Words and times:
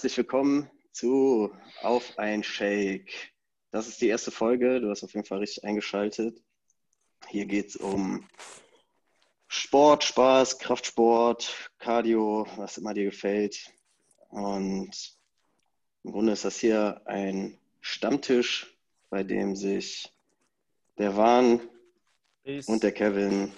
herzlich 0.00 0.16
willkommen 0.16 0.70
zu 0.92 1.52
Auf 1.82 2.18
ein 2.18 2.42
Shake. 2.42 3.34
Das 3.70 3.86
ist 3.86 4.00
die 4.00 4.08
erste 4.08 4.30
Folge, 4.30 4.80
du 4.80 4.88
hast 4.88 5.04
auf 5.04 5.12
jeden 5.12 5.26
Fall 5.26 5.40
richtig 5.40 5.62
eingeschaltet. 5.62 6.42
Hier 7.28 7.44
geht 7.44 7.68
es 7.68 7.76
um 7.76 8.26
Sport, 9.46 10.04
Spaß, 10.04 10.58
Kraftsport, 10.58 11.70
Cardio, 11.78 12.46
was 12.56 12.78
immer 12.78 12.94
dir 12.94 13.04
gefällt. 13.04 13.74
Und 14.30 15.18
im 16.02 16.12
Grunde 16.12 16.32
ist 16.32 16.46
das 16.46 16.58
hier 16.58 17.02
ein 17.04 17.58
Stammtisch, 17.82 18.74
bei 19.10 19.22
dem 19.22 19.54
sich 19.54 20.10
der 20.96 21.14
Wahn 21.18 21.60
und 22.64 22.82
der 22.82 22.92
Kevin 22.92 23.52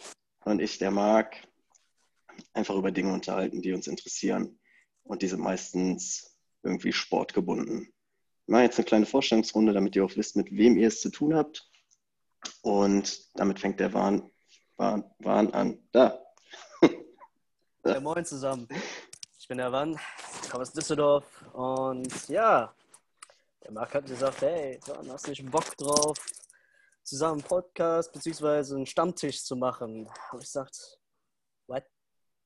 und 0.45 0.61
ich, 0.61 0.79
der 0.79 0.91
Marc, 0.91 1.37
einfach 2.53 2.75
über 2.75 2.91
Dinge 2.91 3.13
unterhalten, 3.13 3.63
die 3.63 3.73
uns 3.73 3.87
interessieren. 3.87 4.59
Und 5.05 5.23
die 5.23 5.29
sind 5.29 5.41
meistens 5.41 6.32
irgendwie 6.63 6.93
sportgebunden. 6.93 7.93
Machen 8.47 8.65
jetzt 8.65 8.79
eine 8.79 8.85
kleine 8.85 9.07
Vorstellungsrunde, 9.07 9.73
damit 9.73 9.97
ihr 9.97 10.05
auch 10.05 10.17
wisst, 10.17 10.37
mit 10.37 10.51
wem 10.51 10.77
ihr 10.77 10.89
es 10.89 11.01
zu 11.01 11.11
tun 11.11 11.35
habt. 11.35 11.69
Und 12.63 13.39
damit 13.39 13.61
fängt 13.61 13.81
der 13.81 13.93
Wahn, 13.93 14.31
Wahn, 14.77 15.05
Wahn 15.19 15.53
an. 15.53 15.79
Da. 15.93 16.19
Ja, 17.85 17.99
moin 17.99 18.25
zusammen. 18.25 18.69
Ich 19.41 19.49
bin 19.49 19.59
der 19.59 19.73
Wahn, 19.73 19.99
komme 20.49 20.63
aus 20.63 20.73
Düsseldorf 20.73 21.25
und 21.53 22.29
ja, 22.29 22.73
der 23.65 23.73
Marc 23.73 23.93
hat 23.93 24.07
gesagt, 24.07 24.41
hey, 24.43 24.79
Wahn, 24.87 25.11
hast 25.11 25.27
du 25.27 25.31
nicht 25.31 25.51
Bock 25.51 25.77
drauf, 25.77 26.17
zusammen 27.03 27.41
einen 27.41 27.49
Podcast 27.49 28.13
bzw. 28.13 28.77
einen 28.77 28.87
Stammtisch 28.87 29.43
zu 29.43 29.57
machen? 29.57 30.09
Und 30.31 30.43
ich 30.45 30.49
sagte? 30.49 30.79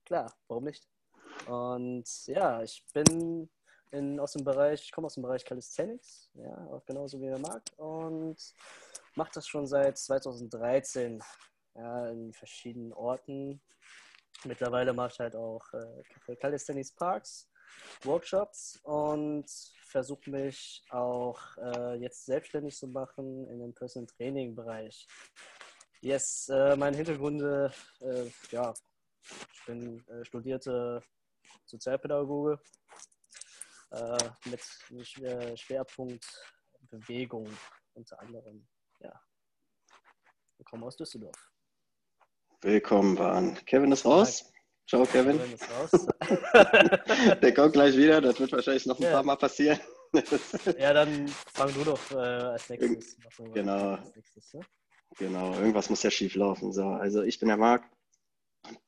Klar, 0.06 0.33
warum 0.47 0.64
nicht? 0.64 0.89
Und 1.47 2.05
ja, 2.27 2.62
ich 2.62 2.84
bin 2.94 3.50
in, 3.91 4.20
aus 4.20 4.33
dem 4.33 4.45
Bereich, 4.45 4.83
ich 4.83 4.92
komme 4.92 5.06
aus 5.06 5.15
dem 5.15 5.23
Bereich 5.23 5.45
Calisthenics, 5.45 6.31
ja, 6.34 6.83
genauso 6.87 7.20
wie 7.20 7.27
der 7.27 7.39
Marc 7.39 7.62
und 7.77 8.37
mache 9.15 9.31
das 9.34 9.47
schon 9.47 9.67
seit 9.67 9.98
2013 9.98 11.23
ja, 11.75 12.09
in 12.09 12.33
verschiedenen 12.33 12.93
Orten. 12.93 13.61
Mittlerweile 14.45 14.93
mache 14.93 15.12
ich 15.12 15.19
halt 15.20 15.37
auch 15.37 15.62
äh, 15.73 16.37
Calisthenics 16.37 16.93
Parks, 16.93 17.48
Workshops 18.05 18.78
und 18.83 19.47
versuche 19.87 20.31
mich 20.31 20.83
auch 20.91 21.41
äh, 21.56 21.95
jetzt 21.95 22.27
selbstständig 22.27 22.77
zu 22.77 22.89
machen 22.89 23.48
in 23.48 23.61
dem 23.61 23.75
Personal 23.75 24.06
Training 24.06 24.55
Bereich. 24.55 25.06
Yes, 26.00 26.48
äh, 26.50 26.77
meine 26.77 26.97
Hintergründe, 26.97 27.73
äh, 28.00 28.31
ja, 28.50 28.75
ich 29.23 29.67
bin 29.67 30.06
äh, 30.09 30.25
studierte 30.25 31.03
Sozialpädagoge 31.65 32.61
äh, 33.97 34.50
mit 34.50 34.61
Schwerpunkt 35.58 36.27
Bewegung 36.91 37.48
unter 37.94 38.20
anderem. 38.20 38.66
Ja. 39.00 39.12
Wir 40.56 40.64
kommen 40.64 40.84
aus 40.84 40.97
Düsseldorf. 40.97 41.50
Willkommen, 42.62 43.16
Bahn. 43.16 43.55
Kevin 43.66 43.92
ist 43.92 44.05
raus. 44.05 44.53
Ciao, 44.88 45.05
Kevin. 45.05 45.38
Kevin 45.38 45.55
ist 45.55 45.70
raus. 45.70 46.06
Der 47.42 47.55
kommt 47.55 47.72
gleich 47.72 47.97
wieder. 47.97 48.20
Das 48.20 48.38
wird 48.38 48.53
wahrscheinlich 48.53 48.86
noch 48.86 48.98
ein 48.98 49.05
ja. 49.05 49.12
paar 49.12 49.22
Mal 49.25 49.36
passieren. 49.36 49.80
ja, 50.78 50.92
dann 50.92 51.28
fang 51.28 51.72
du 51.75 51.84
doch 51.84 52.10
äh, 52.12 52.16
als 52.16 52.69
nächstes. 52.69 53.16
Genau. 53.53 53.94
Als 53.97 54.14
nächstes, 54.14 54.53
ja? 54.53 54.60
Genau, 55.19 55.55
irgendwas 55.55 55.88
muss 55.88 56.03
ja 56.03 56.10
schief 56.10 56.34
laufen. 56.34 56.72
So, 56.72 56.88
also 56.88 57.22
ich 57.22 57.38
bin 57.38 57.48
der 57.48 57.56
Marc, 57.56 57.84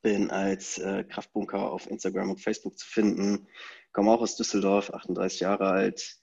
bin 0.01 0.31
als 0.31 0.77
äh, 0.77 1.03
Kraftbunker 1.03 1.71
auf 1.71 1.89
Instagram 1.89 2.31
und 2.31 2.41
Facebook 2.41 2.77
zu 2.77 2.87
finden, 2.87 3.47
komme 3.91 4.11
auch 4.11 4.21
aus 4.21 4.35
Düsseldorf, 4.35 4.93
38 4.93 5.41
Jahre 5.41 5.69
alt 5.69 6.17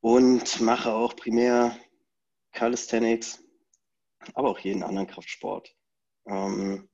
und 0.00 0.60
mache 0.60 0.92
auch 0.92 1.16
primär 1.16 1.76
Calisthenics, 2.52 3.42
aber 4.34 4.50
auch 4.50 4.58
jeden 4.58 4.82
anderen 4.82 5.06
Kraftsport. 5.06 5.74
Ähm, 6.26 6.88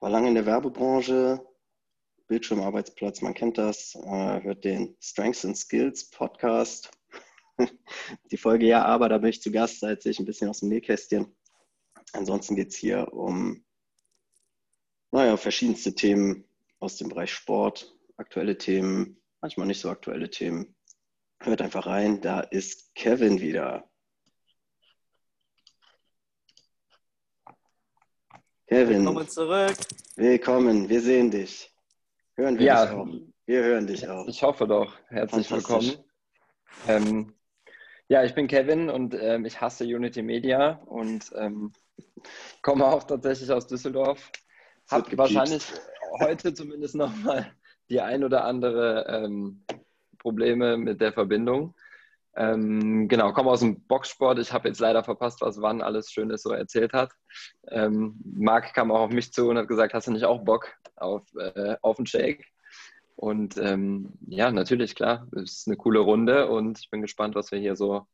war 0.00 0.10
lange 0.10 0.28
in 0.28 0.34
der 0.34 0.46
Werbebranche, 0.46 1.46
Bildschirmarbeitsplatz, 2.26 3.22
man 3.22 3.34
kennt 3.34 3.58
das, 3.58 3.94
äh, 3.94 4.42
hört 4.42 4.64
den 4.64 4.96
Strengths 5.00 5.44
and 5.44 5.56
Skills 5.56 6.10
Podcast. 6.10 6.90
Die 8.30 8.36
Folge 8.36 8.66
ja, 8.66 8.84
aber 8.84 9.08
da 9.08 9.18
bin 9.18 9.30
ich 9.30 9.42
zu 9.42 9.50
Gast, 9.50 9.82
erzähle 9.82 10.12
ich 10.12 10.20
ein 10.20 10.26
bisschen 10.26 10.48
aus 10.48 10.60
dem 10.60 10.68
Nähkästchen. 10.68 11.36
Ansonsten 12.12 12.56
geht 12.56 12.68
es 12.68 12.76
hier 12.76 13.12
um 13.12 13.64
naja, 15.12 15.36
verschiedenste 15.36 15.94
Themen 15.94 16.44
aus 16.78 16.96
dem 16.96 17.08
Bereich 17.08 17.32
Sport, 17.32 17.94
aktuelle 18.16 18.56
Themen, 18.56 19.20
manchmal 19.40 19.66
nicht 19.66 19.80
so 19.80 19.90
aktuelle 19.90 20.30
Themen. 20.30 20.74
Hört 21.40 21.62
einfach 21.62 21.86
rein, 21.86 22.20
da 22.20 22.40
ist 22.40 22.94
Kevin 22.94 23.40
wieder. 23.40 23.88
Kevin. 28.66 28.98
Willkommen 28.98 29.28
zurück. 29.28 29.76
Willkommen, 30.16 30.88
wir 30.88 31.00
sehen 31.00 31.30
dich. 31.30 31.74
Hören 32.36 32.58
wir 32.58 32.66
ja, 32.66 32.86
dich 32.86 32.94
auch. 32.94 33.08
Wir 33.46 33.64
hören 33.64 33.86
dich 33.86 34.08
auch. 34.08 34.28
Ich 34.28 34.42
hoffe 34.42 34.68
doch. 34.68 34.96
Herzlich 35.08 35.50
willkommen. 35.50 35.92
Ähm, 36.86 37.34
ja, 38.06 38.22
ich 38.22 38.34
bin 38.34 38.46
Kevin 38.46 38.88
und 38.88 39.14
ähm, 39.14 39.44
ich 39.44 39.60
hasse 39.60 39.84
Unity 39.84 40.22
Media 40.22 40.80
und 40.86 41.32
ähm, 41.34 41.72
komme 42.62 42.86
auch 42.86 43.02
tatsächlich 43.02 43.50
aus 43.50 43.66
Düsseldorf. 43.66 44.30
Hab 44.90 45.16
wahrscheinlich 45.16 45.64
heute 46.20 46.52
zumindest 46.54 46.94
nochmal 46.94 47.52
die 47.88 48.00
ein 48.00 48.24
oder 48.24 48.44
andere 48.44 49.06
ähm, 49.08 49.64
Probleme 50.18 50.76
mit 50.76 51.00
der 51.00 51.12
Verbindung. 51.12 51.74
Ähm, 52.36 53.08
genau, 53.08 53.32
komme 53.32 53.50
aus 53.50 53.60
dem 53.60 53.82
Boxsport. 53.86 54.38
Ich 54.38 54.52
habe 54.52 54.68
jetzt 54.68 54.80
leider 54.80 55.02
verpasst, 55.02 55.40
was 55.40 55.60
wann 55.60 55.82
alles 55.82 56.10
Schönes 56.12 56.42
so 56.42 56.52
erzählt 56.52 56.92
hat. 56.92 57.12
Ähm, 57.68 58.20
Marc 58.24 58.72
kam 58.74 58.92
auch 58.92 59.00
auf 59.00 59.10
mich 59.10 59.32
zu 59.32 59.48
und 59.48 59.58
hat 59.58 59.68
gesagt, 59.68 59.94
hast 59.94 60.06
du 60.06 60.12
nicht 60.12 60.24
auch 60.24 60.44
Bock 60.44 60.72
auf, 60.96 61.22
äh, 61.34 61.76
auf 61.82 61.98
einen 61.98 62.06
Shake? 62.06 62.46
Und 63.16 63.58
ähm, 63.58 64.14
ja, 64.28 64.50
natürlich, 64.50 64.94
klar, 64.94 65.28
es 65.32 65.58
ist 65.58 65.68
eine 65.68 65.76
coole 65.76 65.98
Runde 65.98 66.48
und 66.48 66.78
ich 66.78 66.88
bin 66.88 67.02
gespannt, 67.02 67.34
was 67.34 67.50
wir 67.50 67.58
hier 67.58 67.76
so 67.76 68.06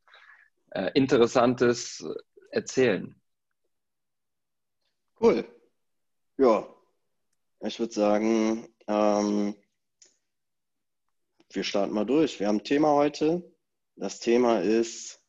äh, 0.70 0.90
Interessantes 0.94 2.04
erzählen. 2.50 3.14
Cool. 5.20 5.44
Ja, 6.38 6.68
ich 7.60 7.78
würde 7.80 7.94
sagen, 7.94 8.68
ähm, 8.86 9.54
wir 11.50 11.64
starten 11.64 11.94
mal 11.94 12.04
durch. 12.04 12.38
Wir 12.38 12.48
haben 12.48 12.58
ein 12.58 12.64
Thema 12.64 12.92
heute. 12.92 13.42
Das 13.94 14.20
Thema 14.20 14.60
ist 14.60 15.22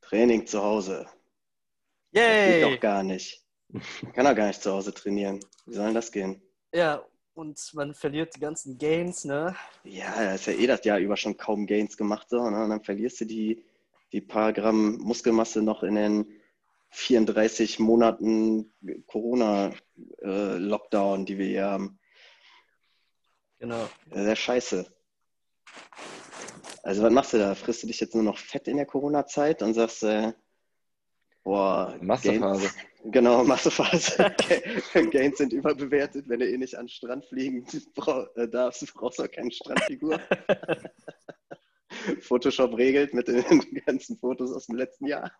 Training 0.00 0.46
zu 0.46 0.62
Hause. 0.62 1.06
Yay! 2.12 2.22
Das 2.22 2.70
geht 2.70 2.76
doch 2.76 2.80
gar 2.80 3.02
nicht. 3.02 3.44
Man 3.68 4.12
kann 4.14 4.24
doch 4.24 4.34
gar 4.34 4.46
nicht 4.46 4.62
zu 4.62 4.72
Hause 4.72 4.94
trainieren. 4.94 5.40
Wie 5.66 5.74
soll 5.74 5.84
denn 5.86 5.94
das 5.94 6.10
gehen? 6.10 6.42
Ja, 6.72 7.04
und 7.34 7.60
man 7.74 7.92
verliert 7.92 8.34
die 8.34 8.40
ganzen 8.40 8.78
Gains, 8.78 9.26
ne? 9.26 9.54
Ja, 9.84 10.24
da 10.24 10.34
ist 10.34 10.46
ja 10.46 10.54
eh 10.54 10.66
das 10.66 10.82
Jahr 10.86 10.98
über 10.98 11.18
schon 11.18 11.36
kaum 11.36 11.66
Gains 11.66 11.98
gemacht, 11.98 12.30
so, 12.30 12.48
ne? 12.48 12.64
Und 12.64 12.70
dann 12.70 12.82
verlierst 12.82 13.20
du 13.20 13.26
die, 13.26 13.62
die 14.12 14.22
paar 14.22 14.54
Gramm 14.54 14.96
Muskelmasse 14.96 15.60
noch 15.60 15.82
in 15.82 15.96
den 15.96 16.39
34 16.90 17.78
Monaten 17.78 18.72
Corona-Lockdown, 19.06 21.22
äh, 21.22 21.24
die 21.24 21.38
wir 21.38 21.46
hier 21.46 21.64
haben. 21.66 21.98
Genau. 23.58 23.88
Sehr 24.10 24.36
scheiße. 24.36 24.86
Also 26.82 27.02
was 27.02 27.12
machst 27.12 27.34
du 27.34 27.38
da? 27.38 27.54
Frisst 27.54 27.82
du 27.82 27.86
dich 27.86 28.00
jetzt 28.00 28.14
nur 28.14 28.24
noch 28.24 28.38
fett 28.38 28.68
in 28.68 28.78
der 28.78 28.86
Corona-Zeit 28.86 29.62
und 29.62 29.74
sagst, 29.74 30.02
äh, 30.02 30.32
boah, 31.44 31.94
Massephase. 32.00 32.62
Gains, 32.62 33.12
genau, 33.12 33.44
Massephase. 33.44 34.34
Gains 35.10 35.36
sind 35.38 35.52
überbewertet, 35.52 36.26
wenn 36.28 36.40
du 36.40 36.48
eh 36.48 36.56
nicht 36.56 36.74
an 36.74 36.86
den 36.86 36.90
Strand 36.90 37.26
fliegen 37.26 37.66
äh, 38.34 38.48
darfst, 38.48 38.94
brauchst 38.94 39.18
du 39.18 39.24
auch 39.24 39.30
keine 39.30 39.50
Strandfigur. 39.50 40.20
Photoshop 42.20 42.76
regelt 42.76 43.14
mit 43.14 43.28
den 43.28 43.44
ganzen 43.86 44.16
Fotos 44.16 44.52
aus 44.52 44.66
dem 44.66 44.76
letzten 44.76 45.06
Jahr. 45.06 45.30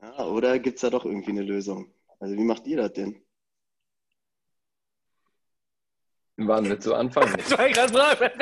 Ja, 0.00 0.24
oder 0.26 0.58
gibt 0.58 0.76
es 0.76 0.82
da 0.82 0.90
doch 0.90 1.04
irgendwie 1.04 1.30
eine 1.30 1.42
Lösung? 1.42 1.92
Also 2.20 2.34
wie 2.36 2.44
macht 2.44 2.66
ihr 2.66 2.76
das 2.78 2.92
denn? 2.92 3.24
Wann 6.36 6.68
willst 6.68 6.86
du 6.86 6.94
anfangen? 6.94 7.34
ich 7.38 7.50
war 7.56 7.68
gerade 7.68 7.92
fragen. 7.92 8.40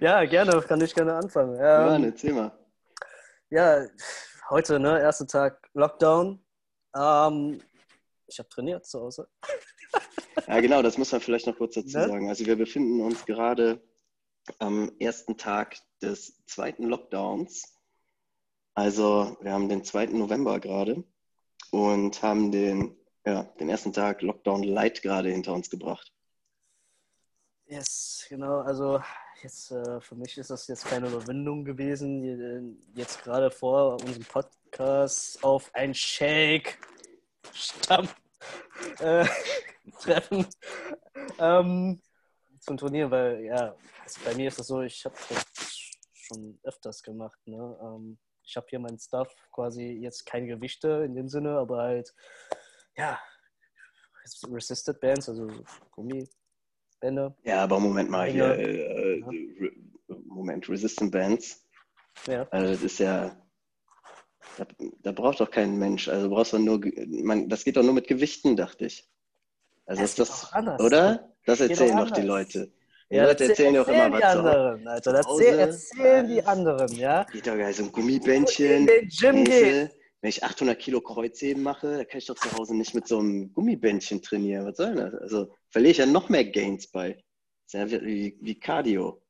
ja, 0.00 0.24
gerne, 0.24 0.62
kann 0.62 0.80
ich 0.80 0.94
gerne 0.94 1.14
anfangen. 1.14 1.54
Ähm, 1.54 1.60
ja, 1.60 1.98
erzähl 1.98 2.32
mal. 2.32 2.52
Ja, 3.50 3.86
heute, 4.50 4.78
ne, 4.78 5.00
erster 5.00 5.26
Tag 5.26 5.68
Lockdown. 5.74 6.44
Ähm, 6.96 7.60
ich 8.26 8.38
habe 8.38 8.48
trainiert 8.48 8.86
zu 8.86 9.00
Hause. 9.00 9.28
ja, 10.46 10.60
genau, 10.60 10.82
das 10.82 10.96
muss 10.96 11.10
man 11.10 11.20
vielleicht 11.20 11.46
noch 11.46 11.56
kurz 11.56 11.74
dazu 11.74 11.98
ne? 11.98 12.08
sagen. 12.08 12.28
Also 12.28 12.46
wir 12.46 12.56
befinden 12.56 13.00
uns 13.00 13.24
gerade 13.24 13.80
am 14.58 14.92
ersten 15.00 15.36
Tag 15.36 15.76
des 16.02 16.44
zweiten 16.46 16.84
Lockdowns. 16.84 17.74
Also 18.74 19.36
wir 19.40 19.52
haben 19.52 19.68
den 19.68 19.84
2. 19.84 20.06
November 20.06 20.60
gerade 20.60 21.04
und 21.70 22.22
haben 22.22 22.52
den 22.52 22.96
ja, 23.26 23.42
den 23.42 23.68
ersten 23.68 23.92
Tag 23.92 24.22
Lockdown 24.22 24.62
Light 24.62 25.02
gerade 25.02 25.30
hinter 25.30 25.52
uns 25.52 25.68
gebracht. 25.68 26.12
Yes, 27.66 28.24
genau. 28.28 28.60
Also 28.60 29.02
jetzt 29.42 29.72
äh, 29.72 30.00
für 30.00 30.14
mich 30.14 30.38
ist 30.38 30.50
das 30.50 30.68
jetzt 30.68 30.86
keine 30.86 31.08
Überwindung 31.08 31.64
gewesen, 31.64 32.22
äh, 32.94 32.98
jetzt 32.98 33.24
gerade 33.24 33.50
vor 33.50 33.94
unserem 33.94 34.24
Podcast 34.24 35.42
auf 35.42 35.74
ein 35.74 35.92
Shake 35.92 36.78
Stamm 37.52 38.08
äh, 39.00 39.26
treffen 40.00 40.46
ähm, 41.40 42.00
zum 42.60 42.76
Turnier, 42.76 43.10
weil 43.10 43.42
ja, 43.42 43.74
also 44.04 44.20
bei 44.24 44.34
mir 44.36 44.48
ist 44.48 44.60
das 44.60 44.68
so, 44.68 44.82
ich 44.82 45.04
habe 45.04 45.16
schon 46.26 46.58
öfters 46.62 47.02
gemacht. 47.02 47.38
Ne? 47.46 47.78
Ähm, 47.82 48.18
ich 48.42 48.56
habe 48.56 48.66
hier 48.68 48.78
mein 48.78 48.98
Stuff 48.98 49.34
quasi 49.52 49.82
jetzt 49.84 50.24
keine 50.26 50.46
Gewichte 50.46 51.04
in 51.04 51.14
dem 51.14 51.28
Sinne, 51.28 51.58
aber 51.58 51.78
halt 51.78 52.14
ja 52.96 53.18
Resisted 54.50 55.00
Bands, 55.00 55.28
also 55.28 55.48
Gummibänder. 55.92 57.36
Ja, 57.44 57.62
aber 57.62 57.78
Moment 57.78 58.10
mal 58.10 58.28
hier, 58.28 58.58
äh, 58.58 59.20
ja. 59.20 59.26
Moment, 60.24 60.68
Resistant 60.68 61.12
Bands. 61.12 61.64
Ja. 62.26 62.46
Also 62.50 62.72
das 62.72 62.82
ist 62.82 62.98
ja, 62.98 63.36
da, 64.56 64.66
da, 65.02 65.12
braucht 65.12 65.40
doch 65.40 65.50
kein 65.50 65.78
Mensch. 65.78 66.08
Also 66.08 66.28
brauchst 66.28 66.52
du 66.52 66.58
nur, 66.58 66.80
man, 67.06 67.48
das 67.48 67.64
geht 67.64 67.76
doch 67.76 67.82
nur 67.82 67.94
mit 67.94 68.08
Gewichten, 68.08 68.56
dachte 68.56 68.86
ich. 68.86 69.08
Also 69.84 70.02
das 70.02 70.10
ist 70.10 70.18
das, 70.18 70.52
anders. 70.52 70.80
oder? 70.80 71.32
Das 71.44 71.60
erzählen 71.60 71.96
doch 71.96 72.10
die 72.10 72.22
Leute. 72.22 72.72
Die 73.10 73.16
ja, 73.16 73.24
Leute 73.24 73.44
erzählen 73.44 73.74
doch 73.74 73.86
immer 73.86 74.10
was. 74.10 74.18
Die 74.18 74.24
anderen, 74.24 74.88
Alter. 74.88 75.14
Erzähl, 75.14 75.58
erzählen 75.58 76.26
die 76.26 76.42
anderen, 76.44 76.92
ja? 76.96 77.24
Geht 77.24 77.46
doch 77.46 77.56
geil, 77.56 77.72
so 77.72 77.84
ein 77.84 77.92
Gummibändchen. 77.92 78.66
In 78.66 78.86
den 78.86 79.08
Gym 79.08 79.44
geht. 79.44 79.96
Wenn 80.20 80.30
ich 80.30 80.42
800 80.42 80.78
Kilo 80.78 81.00
Kreuzheben 81.00 81.62
mache, 81.62 81.98
da 81.98 82.04
kann 82.04 82.18
ich 82.18 82.26
doch 82.26 82.34
zu 82.34 82.50
Hause 82.52 82.74
nicht 82.74 82.94
mit 82.94 83.06
so 83.06 83.18
einem 83.18 83.52
Gummibändchen 83.52 84.22
trainieren. 84.22 84.66
Was 84.66 84.78
soll 84.78 84.94
das? 84.94 85.14
Also 85.14 85.54
verliere 85.70 85.92
ich 85.92 85.98
ja 85.98 86.06
noch 86.06 86.28
mehr 86.28 86.44
Gains 86.44 86.88
bei. 86.88 87.22
Das 87.70 87.84
ist 87.84 87.92
ja 87.92 88.00
wie, 88.02 88.36
wie 88.40 88.58
Cardio. 88.58 89.22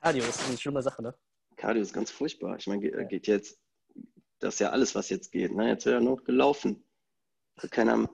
Cardio 0.00 0.24
ist 0.24 0.46
eine 0.46 0.58
schlimme 0.58 0.82
Sache, 0.82 1.02
ne? 1.02 1.14
Cardio 1.56 1.82
ist 1.82 1.94
ganz 1.94 2.10
furchtbar. 2.10 2.56
Ich 2.58 2.66
meine, 2.66 2.82
geht, 2.82 2.94
ja. 2.94 3.04
geht 3.04 3.26
jetzt, 3.28 3.58
das 4.40 4.54
ist 4.54 4.60
ja 4.60 4.70
alles, 4.70 4.94
was 4.94 5.08
jetzt 5.08 5.32
geht. 5.32 5.54
Ne? 5.54 5.68
Jetzt 5.68 5.86
wird 5.86 5.94
ja 5.94 6.00
nur 6.00 6.22
gelaufen. 6.22 6.84
Keiner, 7.70 8.10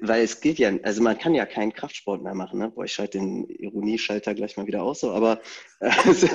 weil 0.00 0.24
es 0.24 0.40
geht 0.40 0.58
ja, 0.58 0.72
also 0.82 1.02
man 1.02 1.18
kann 1.18 1.34
ja 1.34 1.46
keinen 1.46 1.72
Kraftsport 1.72 2.22
mehr 2.22 2.34
machen. 2.34 2.58
Ne? 2.58 2.70
Boah, 2.70 2.84
ich 2.84 2.92
schalte 2.92 3.18
den 3.18 3.44
Ironieschalter 3.48 4.34
gleich 4.34 4.56
mal 4.56 4.66
wieder 4.66 4.82
aus, 4.82 5.00
so, 5.00 5.12
aber 5.12 5.40
also, 5.80 6.28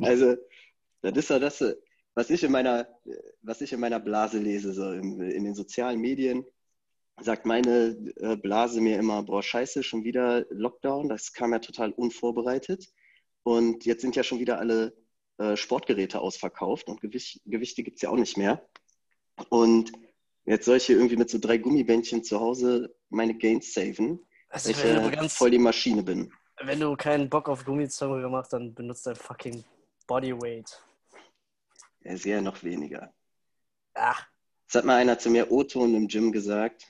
also 0.00 0.36
das 1.02 1.16
ist 1.16 1.30
ja 1.30 1.38
das, 1.38 1.64
was 2.14 2.30
ich 2.30 2.42
in 2.42 2.52
meiner, 2.52 2.88
was 3.42 3.60
ich 3.60 3.72
in 3.72 3.80
meiner 3.80 4.00
Blase 4.00 4.38
lese, 4.38 4.72
so 4.72 4.92
in, 4.92 5.20
in 5.20 5.44
den 5.44 5.54
sozialen 5.54 6.00
Medien, 6.00 6.44
sagt 7.20 7.46
meine 7.46 7.96
äh, 8.16 8.36
Blase 8.36 8.80
mir 8.80 8.98
immer, 8.98 9.22
boah, 9.22 9.42
scheiße, 9.42 9.82
schon 9.82 10.04
wieder 10.04 10.46
Lockdown, 10.50 11.08
das 11.08 11.32
kam 11.32 11.52
ja 11.52 11.58
total 11.58 11.92
unvorbereitet. 11.92 12.88
Und 13.44 13.84
jetzt 13.84 14.02
sind 14.02 14.16
ja 14.16 14.22
schon 14.22 14.38
wieder 14.38 14.58
alle 14.58 14.96
äh, 15.38 15.56
Sportgeräte 15.56 16.20
ausverkauft 16.20 16.88
und 16.88 17.00
Gewicht, 17.00 17.40
Gewichte 17.44 17.82
gibt 17.82 17.96
es 17.96 18.02
ja 18.02 18.10
auch 18.10 18.16
nicht 18.16 18.36
mehr. 18.36 18.66
Und 19.48 19.92
jetzt 20.44 20.64
soll 20.64 20.76
ich 20.76 20.86
hier 20.86 20.96
irgendwie 20.96 21.16
mit 21.16 21.30
so 21.30 21.38
drei 21.38 21.58
Gummibändchen 21.58 22.24
zu 22.24 22.40
Hause 22.40 22.94
meine 23.10 23.34
Gains 23.36 23.72
saven, 23.74 24.20
also, 24.48 24.70
weil 24.70 24.76
ich 24.76 24.84
ja 24.84 25.10
ganz, 25.10 25.34
voll 25.34 25.50
die 25.50 25.58
Maschine 25.58 26.02
bin. 26.02 26.32
Wenn 26.62 26.80
du 26.80 26.94
keinen 26.96 27.28
Bock 27.28 27.48
auf 27.48 27.64
Gummizauber 27.64 28.20
gemacht 28.20 28.52
dann 28.52 28.74
benutzt 28.74 29.06
dein 29.06 29.16
fucking 29.16 29.64
Bodyweight. 30.06 30.82
Ja 32.04 32.40
noch 32.40 32.62
weniger. 32.62 33.12
Ach. 33.94 34.26
Das 34.66 34.80
hat 34.80 34.84
mal 34.84 34.96
einer 34.96 35.18
zu 35.18 35.30
mir 35.30 35.50
O-Ton 35.50 35.94
im 35.94 36.08
Gym 36.08 36.32
gesagt, 36.32 36.86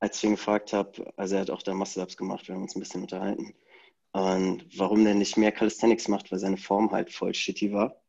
als 0.00 0.18
ich 0.18 0.24
ihn 0.24 0.32
gefragt 0.32 0.72
habe, 0.72 1.12
also 1.16 1.36
er 1.36 1.40
hat 1.40 1.50
auch 1.50 1.62
da 1.62 1.72
Muscle-Ups 1.72 2.16
gemacht, 2.16 2.46
wir 2.46 2.54
haben 2.54 2.62
uns 2.62 2.76
ein 2.76 2.80
bisschen 2.80 3.02
unterhalten. 3.02 3.54
Und 4.12 4.66
warum 4.78 5.04
der 5.04 5.14
nicht 5.14 5.36
mehr 5.36 5.50
Calisthenics 5.50 6.08
macht, 6.08 6.30
weil 6.30 6.38
seine 6.38 6.58
Form 6.58 6.92
halt 6.92 7.10
voll 7.10 7.34
shitty 7.34 7.72
war. 7.72 8.00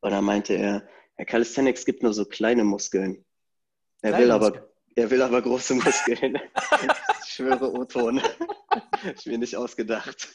Und 0.00 0.10
dann 0.10 0.24
meinte 0.24 0.54
er, 0.54 0.86
ja, 1.20 1.26
Calisthenics 1.26 1.84
gibt 1.84 2.02
nur 2.02 2.14
so 2.14 2.24
kleine 2.24 2.64
Muskeln. 2.64 3.22
Er 4.00 4.16
will 4.16 4.30
aber, 4.30 4.70
er 4.96 5.10
will 5.10 5.20
aber 5.20 5.42
große 5.42 5.74
Muskeln. 5.74 6.38
ich 7.24 7.30
schwöre, 7.30 7.70
O-Ton. 7.70 8.22
ich 9.14 9.26
mir 9.26 9.36
nicht 9.36 9.54
ausgedacht. 9.54 10.34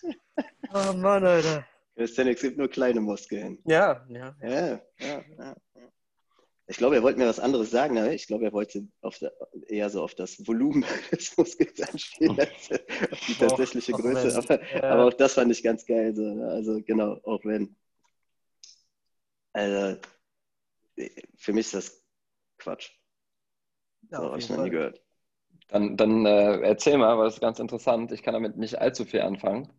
Oh 0.71 0.93
Mann, 0.93 1.25
Alter. 1.25 1.65
Calisthenics 1.95 2.41
gibt 2.41 2.59
nur 2.59 2.67
kleine 2.67 3.01
Muskeln. 3.01 3.57
Ja, 3.65 4.05
ja. 4.09 4.35
Ja, 4.43 4.79
ja, 4.99 5.23
ja. 5.39 5.55
Ich 6.67 6.77
glaube, 6.77 6.97
er 6.97 7.01
wollte 7.01 7.17
mir 7.17 7.27
was 7.27 7.39
anderes 7.39 7.71
sagen, 7.71 7.97
aber 7.97 8.11
ich 8.11 8.27
glaube, 8.27 8.45
er 8.45 8.53
wollte 8.53 8.87
der, 9.21 9.33
eher 9.67 9.89
so 9.89 10.03
auf 10.03 10.13
das 10.13 10.47
Volumen 10.47 10.85
des 11.11 11.35
Muskels 11.35 11.81
anspielen, 11.81 12.39
als 12.39 12.71
auf 13.11 13.19
die 13.27 13.33
tatsächliche 13.33 13.93
Och, 13.93 14.01
Größe. 14.01 14.37
Aber, 14.37 14.63
ja. 14.71 14.83
aber, 14.83 15.05
auch 15.05 15.13
das 15.13 15.33
fand 15.33 15.51
ich 15.51 15.63
ganz 15.63 15.83
geil. 15.83 16.15
So, 16.15 16.21
ne? 16.21 16.47
Also 16.47 16.79
genau, 16.83 17.19
auch 17.23 17.43
wenn. 17.43 17.75
Also, 19.53 19.99
für 21.37 21.53
mich 21.53 21.67
ist 21.67 21.73
das 21.73 22.03
Quatsch. 22.57 22.91
Ja, 24.11 24.19
so 24.19 24.29
habe 24.29 24.39
ich 24.39 24.49
noch 24.49 24.63
nie 24.63 24.69
gehört. 24.69 25.01
Dann, 25.67 25.97
dann 25.97 26.25
äh, 26.25 26.59
erzähl 26.61 26.97
mal, 26.97 27.17
weil 27.17 27.25
das 27.25 27.35
ist 27.35 27.41
ganz 27.41 27.59
interessant. 27.59 28.11
Ich 28.11 28.21
kann 28.23 28.33
damit 28.33 28.57
nicht 28.57 28.79
allzu 28.79 29.05
viel 29.05 29.21
anfangen. 29.21 29.71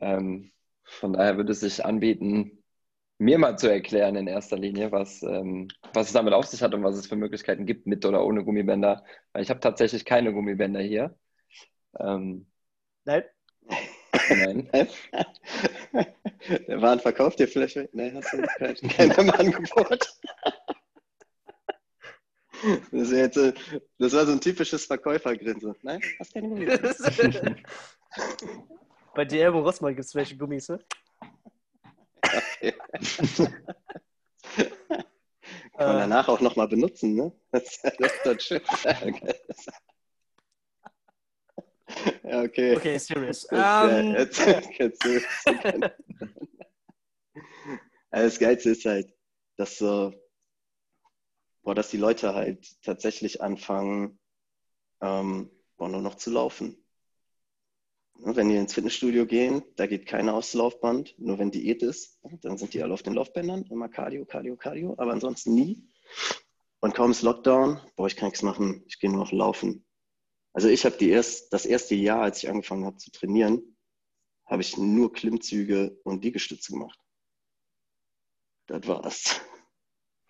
Ähm, 0.00 0.52
von 0.84 1.12
daher 1.12 1.36
würde 1.36 1.52
es 1.52 1.60
sich 1.60 1.84
anbieten, 1.84 2.62
mir 3.18 3.38
mal 3.38 3.58
zu 3.58 3.68
erklären 3.68 4.14
in 4.14 4.28
erster 4.28 4.56
Linie, 4.56 4.92
was, 4.92 5.22
ähm, 5.22 5.68
was 5.92 6.06
es 6.08 6.12
damit 6.12 6.32
auf 6.34 6.46
sich 6.46 6.62
hat 6.62 6.72
und 6.72 6.84
was 6.84 6.96
es 6.96 7.08
für 7.08 7.16
Möglichkeiten 7.16 7.66
gibt 7.66 7.86
mit 7.86 8.06
oder 8.06 8.24
ohne 8.24 8.44
Gummibänder. 8.44 9.04
Weil 9.32 9.42
ich 9.42 9.50
habe 9.50 9.60
tatsächlich 9.60 10.04
keine 10.04 10.32
Gummibänder 10.32 10.80
hier. 10.80 11.18
Ähm, 11.98 12.46
Nein. 13.04 13.24
Nein. 14.28 14.70
Der 16.48 16.80
Waren 16.80 17.00
verkauft 17.00 17.38
dir 17.38 17.48
vielleicht? 17.48 17.76
Nein, 17.94 18.16
hast 18.16 18.32
du 18.32 18.42
kein, 18.88 19.10
kein 19.10 19.30
Angebot. 19.38 20.18
Das, 22.90 23.10
jetzt, 23.12 23.36
das, 23.36 24.12
war 24.12 24.26
so 24.26 24.32
ein 24.32 24.40
typisches 24.40 24.86
Verkäufergrinsen. 24.86 25.74
Nein, 25.82 26.00
hast 26.18 26.34
keine 26.34 26.48
Gummis. 26.48 26.98
Bei 29.14 29.48
und 29.48 29.62
Rossmann 29.62 29.94
gibt 29.94 30.06
es 30.06 30.14
welche 30.14 30.36
Gummis, 30.36 30.68
ne? 30.68 30.80
Kann 35.76 35.86
man 35.86 35.98
danach 35.98 36.28
auch 36.28 36.40
nochmal 36.40 36.68
benutzen, 36.68 37.14
ne? 37.14 37.32
Das 37.52 37.80
ist 37.98 38.20
dann 38.24 38.40
schön. 38.40 38.60
Ja, 42.24 42.42
okay. 42.42 42.76
Okay, 42.76 42.98
serious. 42.98 43.44
Um... 43.44 43.58
Ja, 43.58 44.00
jetzt, 44.00 44.46
jetzt, 44.78 45.04
jetzt, 45.04 45.94
das 48.10 48.38
Geilste 48.38 48.70
ist 48.70 48.84
halt, 48.84 49.12
dass 49.56 49.78
so, 49.78 50.12
boah, 51.62 51.74
dass 51.74 51.90
die 51.90 51.96
Leute 51.96 52.34
halt 52.34 52.82
tatsächlich 52.82 53.42
anfangen, 53.42 54.18
ähm, 55.00 55.50
boah, 55.76 55.88
nur 55.88 56.02
noch 56.02 56.16
zu 56.16 56.30
laufen. 56.30 56.84
Ne, 58.20 58.34
wenn 58.34 58.48
die 58.48 58.56
ins 58.56 58.74
Fitnessstudio 58.74 59.26
gehen, 59.26 59.62
da 59.76 59.86
geht 59.86 60.06
keiner 60.06 60.34
aufs 60.34 60.54
Laufband, 60.54 61.14
nur 61.18 61.38
wenn 61.38 61.52
Diät 61.52 61.82
ist, 61.82 62.18
dann 62.42 62.58
sind 62.58 62.74
die 62.74 62.82
alle 62.82 62.94
auf 62.94 63.02
den 63.02 63.14
Laufbändern, 63.14 63.64
immer 63.70 63.88
Cardio, 63.88 64.24
Cardio, 64.24 64.56
Cardio, 64.56 64.94
aber 64.98 65.12
ansonsten 65.12 65.54
nie. 65.54 65.88
Und 66.80 66.94
kaum 66.94 67.12
ist 67.12 67.22
Lockdown, 67.22 67.80
boah, 67.96 68.06
ich 68.06 68.16
kann 68.16 68.28
nichts 68.28 68.42
machen, 68.42 68.84
ich 68.86 68.98
gehe 68.98 69.10
nur 69.10 69.20
noch 69.20 69.32
laufen. 69.32 69.84
Also 70.58 70.70
ich 70.70 70.84
habe 70.84 70.96
erst, 71.04 71.52
das 71.52 71.66
erste 71.66 71.94
Jahr, 71.94 72.22
als 72.22 72.42
ich 72.42 72.50
angefangen 72.50 72.84
habe 72.84 72.96
zu 72.96 73.12
trainieren, 73.12 73.76
habe 74.44 74.60
ich 74.60 74.76
nur 74.76 75.12
Klimmzüge 75.12 76.00
und 76.02 76.24
Liegestütze 76.24 76.72
gemacht. 76.72 76.98
Das 78.66 78.84
war's. 78.88 79.40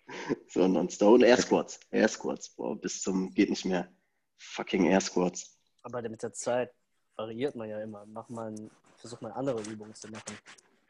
so, 0.49 0.67
nonstop. 0.67 1.15
Und 1.15 1.23
Air 1.23 1.37
Squats. 1.37 1.79
Air 1.89 2.07
Squats, 2.09 2.51
boah, 2.51 2.79
bis 2.79 3.01
zum 3.01 3.33
geht 3.33 3.49
nicht 3.49 3.65
mehr. 3.65 3.91
Fucking 4.37 4.85
Air 4.85 5.01
Squats. 5.01 5.57
Aber 5.81 5.99
mit 6.07 6.21
der 6.21 6.31
Zeit 6.31 6.75
variiert 7.15 7.55
man 7.55 7.67
ja 7.67 7.81
immer. 7.81 8.05
Mach 8.05 8.29
mal 8.29 8.51
ein, 8.51 8.69
versuch 8.97 9.21
mal 9.21 9.31
andere 9.31 9.59
Übungen 9.63 9.95
zu 9.95 10.09
machen. 10.09 10.37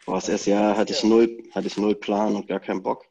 Boah, 0.05 0.15
das 0.15 0.27
erste 0.27 0.49
Jahr 0.49 0.75
hatte 0.75 0.91
ich 0.91 1.01
null, 1.05 1.49
hatte 1.53 1.67
ich 1.67 1.77
null 1.77 1.95
Plan 1.95 2.35
und 2.35 2.45
gar 2.45 2.59
keinen 2.59 2.83
Bock. 2.83 3.05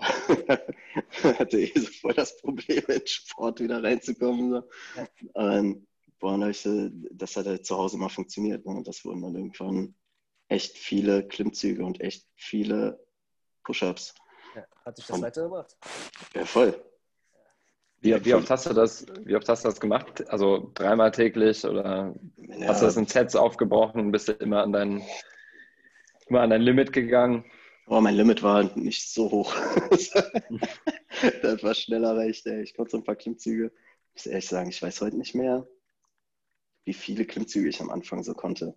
hatte 1.38 1.60
eh 1.60 1.78
so 1.78 1.86
voll 1.86 2.14
das 2.14 2.36
Problem, 2.38 2.82
in 2.88 3.06
Sport 3.06 3.60
wieder 3.60 3.82
reinzukommen. 3.82 4.50
So. 4.50 4.62
Ja. 4.96 5.58
Ähm, 5.58 5.86
boah, 6.18 6.38
das 6.38 7.36
hat 7.36 7.46
halt 7.46 7.66
zu 7.66 7.76
Hause 7.76 7.98
mal 7.98 8.08
funktioniert. 8.08 8.64
Ne? 8.66 8.72
Und 8.72 8.88
das 8.88 9.04
wurden 9.04 9.22
dann 9.22 9.34
irgendwann 9.34 9.94
echt 10.48 10.76
viele 10.76 11.26
Klimmzüge 11.26 11.84
und 11.84 12.00
echt 12.00 12.26
viele 12.36 13.04
Push-Ups. 13.64 14.14
Ja, 14.54 14.64
hat 14.84 14.98
dich 14.98 15.06
das 15.06 15.16
und, 15.16 15.22
weitergebracht? 15.22 15.76
Ja, 16.34 16.44
voll. 16.44 16.82
Wie, 18.02 18.24
wie, 18.24 18.34
oft 18.34 18.48
hast 18.48 18.66
du 18.66 18.72
das, 18.72 19.06
wie 19.24 19.36
oft 19.36 19.48
hast 19.48 19.64
du 19.64 19.68
das 19.68 19.78
gemacht? 19.78 20.28
Also 20.30 20.70
dreimal 20.74 21.10
täglich 21.10 21.64
oder 21.64 22.14
ja. 22.36 22.68
hast 22.68 22.80
du 22.80 22.86
das 22.86 22.96
in 22.96 23.06
Sets 23.06 23.36
aufgebrochen 23.36 24.00
und 24.00 24.12
bist 24.12 24.28
du 24.28 24.32
immer 24.32 24.62
an 24.62 24.72
dein, 24.72 25.02
immer 26.26 26.40
an 26.40 26.50
dein 26.50 26.62
Limit 26.62 26.94
gegangen? 26.94 27.44
Oh, 27.86 28.00
mein 28.00 28.14
Limit 28.14 28.42
war 28.42 28.76
nicht 28.76 29.10
so 29.10 29.30
hoch. 29.30 29.54
das 31.42 31.62
war 31.62 31.74
schneller 31.74 32.10
erreicht, 32.10 32.46
ey. 32.46 32.62
Ich 32.62 32.74
konnte 32.74 32.92
so 32.92 32.96
ein 32.98 33.04
paar 33.04 33.16
Klimmzüge. 33.16 33.72
Ich 34.08 34.14
muss 34.14 34.26
ehrlich 34.26 34.48
sagen, 34.48 34.70
ich 34.70 34.80
weiß 34.80 35.00
heute 35.00 35.16
nicht 35.16 35.34
mehr, 35.34 35.66
wie 36.84 36.94
viele 36.94 37.24
Klimmzüge 37.24 37.68
ich 37.68 37.80
am 37.80 37.90
Anfang 37.90 38.22
so 38.22 38.34
konnte. 38.34 38.76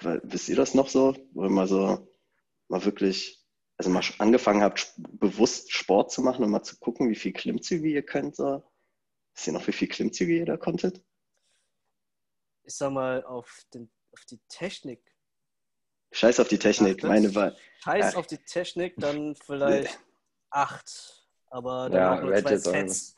Weil, 0.00 0.20
wisst 0.24 0.48
ihr 0.48 0.56
das 0.56 0.74
noch 0.74 0.88
so? 0.88 1.14
Wo 1.32 1.48
mal 1.48 1.66
so, 1.66 2.08
mal 2.68 2.84
wirklich, 2.84 3.42
also 3.76 3.90
mal 3.90 4.02
angefangen 4.18 4.62
habt, 4.62 4.94
bewusst 4.96 5.72
Sport 5.72 6.10
zu 6.12 6.22
machen 6.22 6.44
und 6.44 6.50
mal 6.50 6.62
zu 6.62 6.78
gucken, 6.78 7.08
wie 7.08 7.14
viele 7.14 7.34
Klimmzüge 7.34 7.88
ihr 7.88 8.02
könnt. 8.02 8.36
So. 8.36 8.62
Wisst 9.34 9.46
ihr 9.46 9.52
noch, 9.52 9.66
wie 9.66 9.72
viele 9.72 9.90
Klimmzüge 9.90 10.36
ihr 10.36 10.46
da 10.46 10.56
konntet? 10.56 11.02
Ich 12.64 12.74
sag 12.74 12.92
mal, 12.92 13.24
auf, 13.24 13.64
den, 13.72 13.90
auf 14.12 14.24
die 14.24 14.40
Technik. 14.48 15.11
Scheiß 16.12 16.40
auf 16.40 16.48
die 16.48 16.58
Technik, 16.58 17.00
Ach, 17.04 17.08
meine 17.08 17.34
war. 17.34 17.52
Scheiß 17.82 18.14
auf 18.16 18.26
die 18.26 18.38
Technik, 18.38 18.94
dann 18.98 19.34
vielleicht 19.46 19.98
acht. 20.50 21.18
Aber 21.50 21.90
dann 21.90 22.00
Ja, 22.00 22.14
auch 22.18 22.22
nur 22.22 22.34
zwei 22.36 22.56
Sets. 22.56 23.14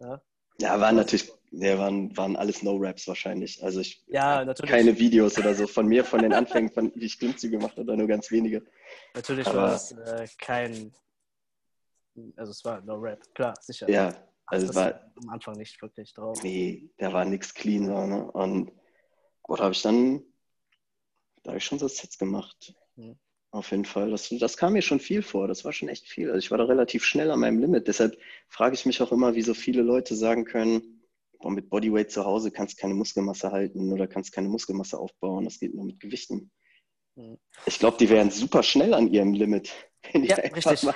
Ja, 0.00 0.20
Ja, 0.58 0.80
waren 0.80 0.96
natürlich, 0.96 1.30
ja, 1.52 1.78
waren, 1.78 2.16
waren 2.16 2.36
alles 2.36 2.62
No-Raps 2.62 3.06
wahrscheinlich. 3.06 3.62
Also 3.62 3.80
ich 3.80 4.02
ja 4.08 4.44
natürlich. 4.44 4.70
keine 4.70 4.98
Videos 4.98 5.38
oder 5.38 5.54
so 5.54 5.66
von 5.66 5.86
mir, 5.86 6.04
von 6.04 6.22
den 6.22 6.32
Anfängen, 6.32 6.70
von 6.72 6.92
wie 6.94 7.04
ich 7.04 7.18
Klimmzüge 7.18 7.58
gemacht 7.58 7.72
habe, 7.72 7.82
oder 7.82 7.96
nur 7.96 8.06
ganz 8.08 8.30
wenige. 8.30 8.64
Natürlich 9.14 9.46
Aber- 9.46 9.58
war 9.62 9.74
es 9.74 9.92
äh, 9.92 10.26
kein. 10.38 10.92
Also 12.36 12.50
es 12.50 12.64
war 12.64 12.80
no 12.82 12.94
Rap, 12.94 13.22
klar, 13.34 13.54
sicher. 13.60 13.88
Ja, 13.88 14.12
also 14.46 14.66
das 14.66 14.76
war, 14.76 15.12
am 15.22 15.28
Anfang 15.30 15.56
nicht 15.56 15.80
wirklich 15.80 16.12
drauf. 16.12 16.42
nee, 16.42 16.90
da 16.98 17.12
war 17.12 17.24
nichts 17.24 17.54
clean. 17.54 17.86
So, 17.86 18.06
ne? 18.06 18.30
Und 18.32 18.72
oder 19.44 19.62
habe 19.64 19.72
ich 19.72 19.82
dann, 19.82 20.22
da 21.42 21.50
habe 21.50 21.58
ich 21.58 21.64
schon 21.64 21.78
so 21.78 21.88
Sets 21.88 22.18
gemacht. 22.18 22.74
Mhm. 22.96 23.16
Auf 23.52 23.72
jeden 23.72 23.84
Fall. 23.84 24.10
Das, 24.10 24.28
das 24.28 24.56
kam 24.56 24.74
mir 24.74 24.82
schon 24.82 25.00
viel 25.00 25.22
vor. 25.22 25.48
Das 25.48 25.64
war 25.64 25.72
schon 25.72 25.88
echt 25.88 26.06
viel. 26.06 26.28
Also 26.28 26.38
ich 26.38 26.50
war 26.52 26.58
da 26.58 26.64
relativ 26.64 27.04
schnell 27.04 27.30
an 27.30 27.40
meinem 27.40 27.58
Limit. 27.58 27.88
Deshalb 27.88 28.16
frage 28.48 28.74
ich 28.74 28.86
mich 28.86 29.02
auch 29.02 29.10
immer, 29.10 29.34
wie 29.34 29.42
so 29.42 29.54
viele 29.54 29.82
Leute 29.82 30.14
sagen 30.14 30.44
können, 30.44 31.02
boah, 31.40 31.50
mit 31.50 31.68
Bodyweight 31.68 32.12
zu 32.12 32.24
Hause 32.24 32.52
kannst 32.52 32.78
keine 32.78 32.94
Muskelmasse 32.94 33.50
halten 33.50 33.92
oder 33.92 34.06
kannst 34.06 34.32
keine 34.32 34.48
Muskelmasse 34.48 34.98
aufbauen. 34.98 35.44
Das 35.44 35.58
geht 35.58 35.74
nur 35.74 35.84
mit 35.84 35.98
Gewichten. 35.98 36.52
Mhm. 37.20 37.38
Ich 37.66 37.78
glaube, 37.78 37.96
die 37.98 38.08
wären 38.08 38.30
super 38.30 38.62
schnell 38.62 38.94
an 38.94 39.08
ihrem 39.08 39.32
Limit. 39.32 39.70
Wenn 40.12 40.22
die 40.22 40.28
Ja, 40.28 40.36
richtig. 40.36 40.82
mal, 40.82 40.94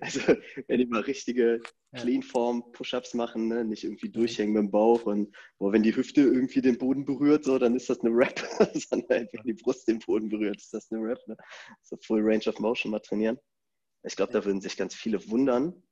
also 0.00 0.20
wenn 0.68 0.78
die 0.78 0.86
mal 0.86 1.02
richtige. 1.02 1.60
Clean-Form 1.94 2.72
Push-Ups 2.72 3.14
machen, 3.14 3.48
ne? 3.48 3.64
nicht 3.64 3.84
irgendwie 3.84 4.10
durchhängen 4.10 4.52
mit 4.52 4.62
dem 4.62 4.70
Bauch 4.70 5.04
und 5.04 5.34
boah, 5.58 5.72
wenn 5.72 5.82
die 5.82 5.94
Hüfte 5.94 6.22
irgendwie 6.22 6.60
den 6.60 6.76
Boden 6.76 7.04
berührt, 7.04 7.44
so, 7.44 7.58
dann 7.58 7.76
ist 7.76 7.88
das 7.88 8.00
eine 8.00 8.10
Rap. 8.10 8.40
Sondern 8.74 9.08
halt, 9.08 9.32
wenn 9.32 9.44
die 9.44 9.54
Brust 9.54 9.86
den 9.86 10.00
Boden 10.00 10.28
berührt, 10.28 10.56
ist 10.56 10.74
das 10.74 10.90
eine 10.90 11.00
Rap. 11.02 11.20
Ne? 11.26 11.36
So 11.82 11.96
Full 11.96 12.20
Range 12.22 12.46
of 12.48 12.58
Motion 12.58 12.90
mal 12.90 13.00
trainieren. 13.00 13.38
Ich 14.02 14.16
glaube, 14.16 14.32
da 14.32 14.44
würden 14.44 14.60
sich 14.60 14.76
ganz 14.76 14.94
viele 14.94 15.30
wundern, 15.30 15.82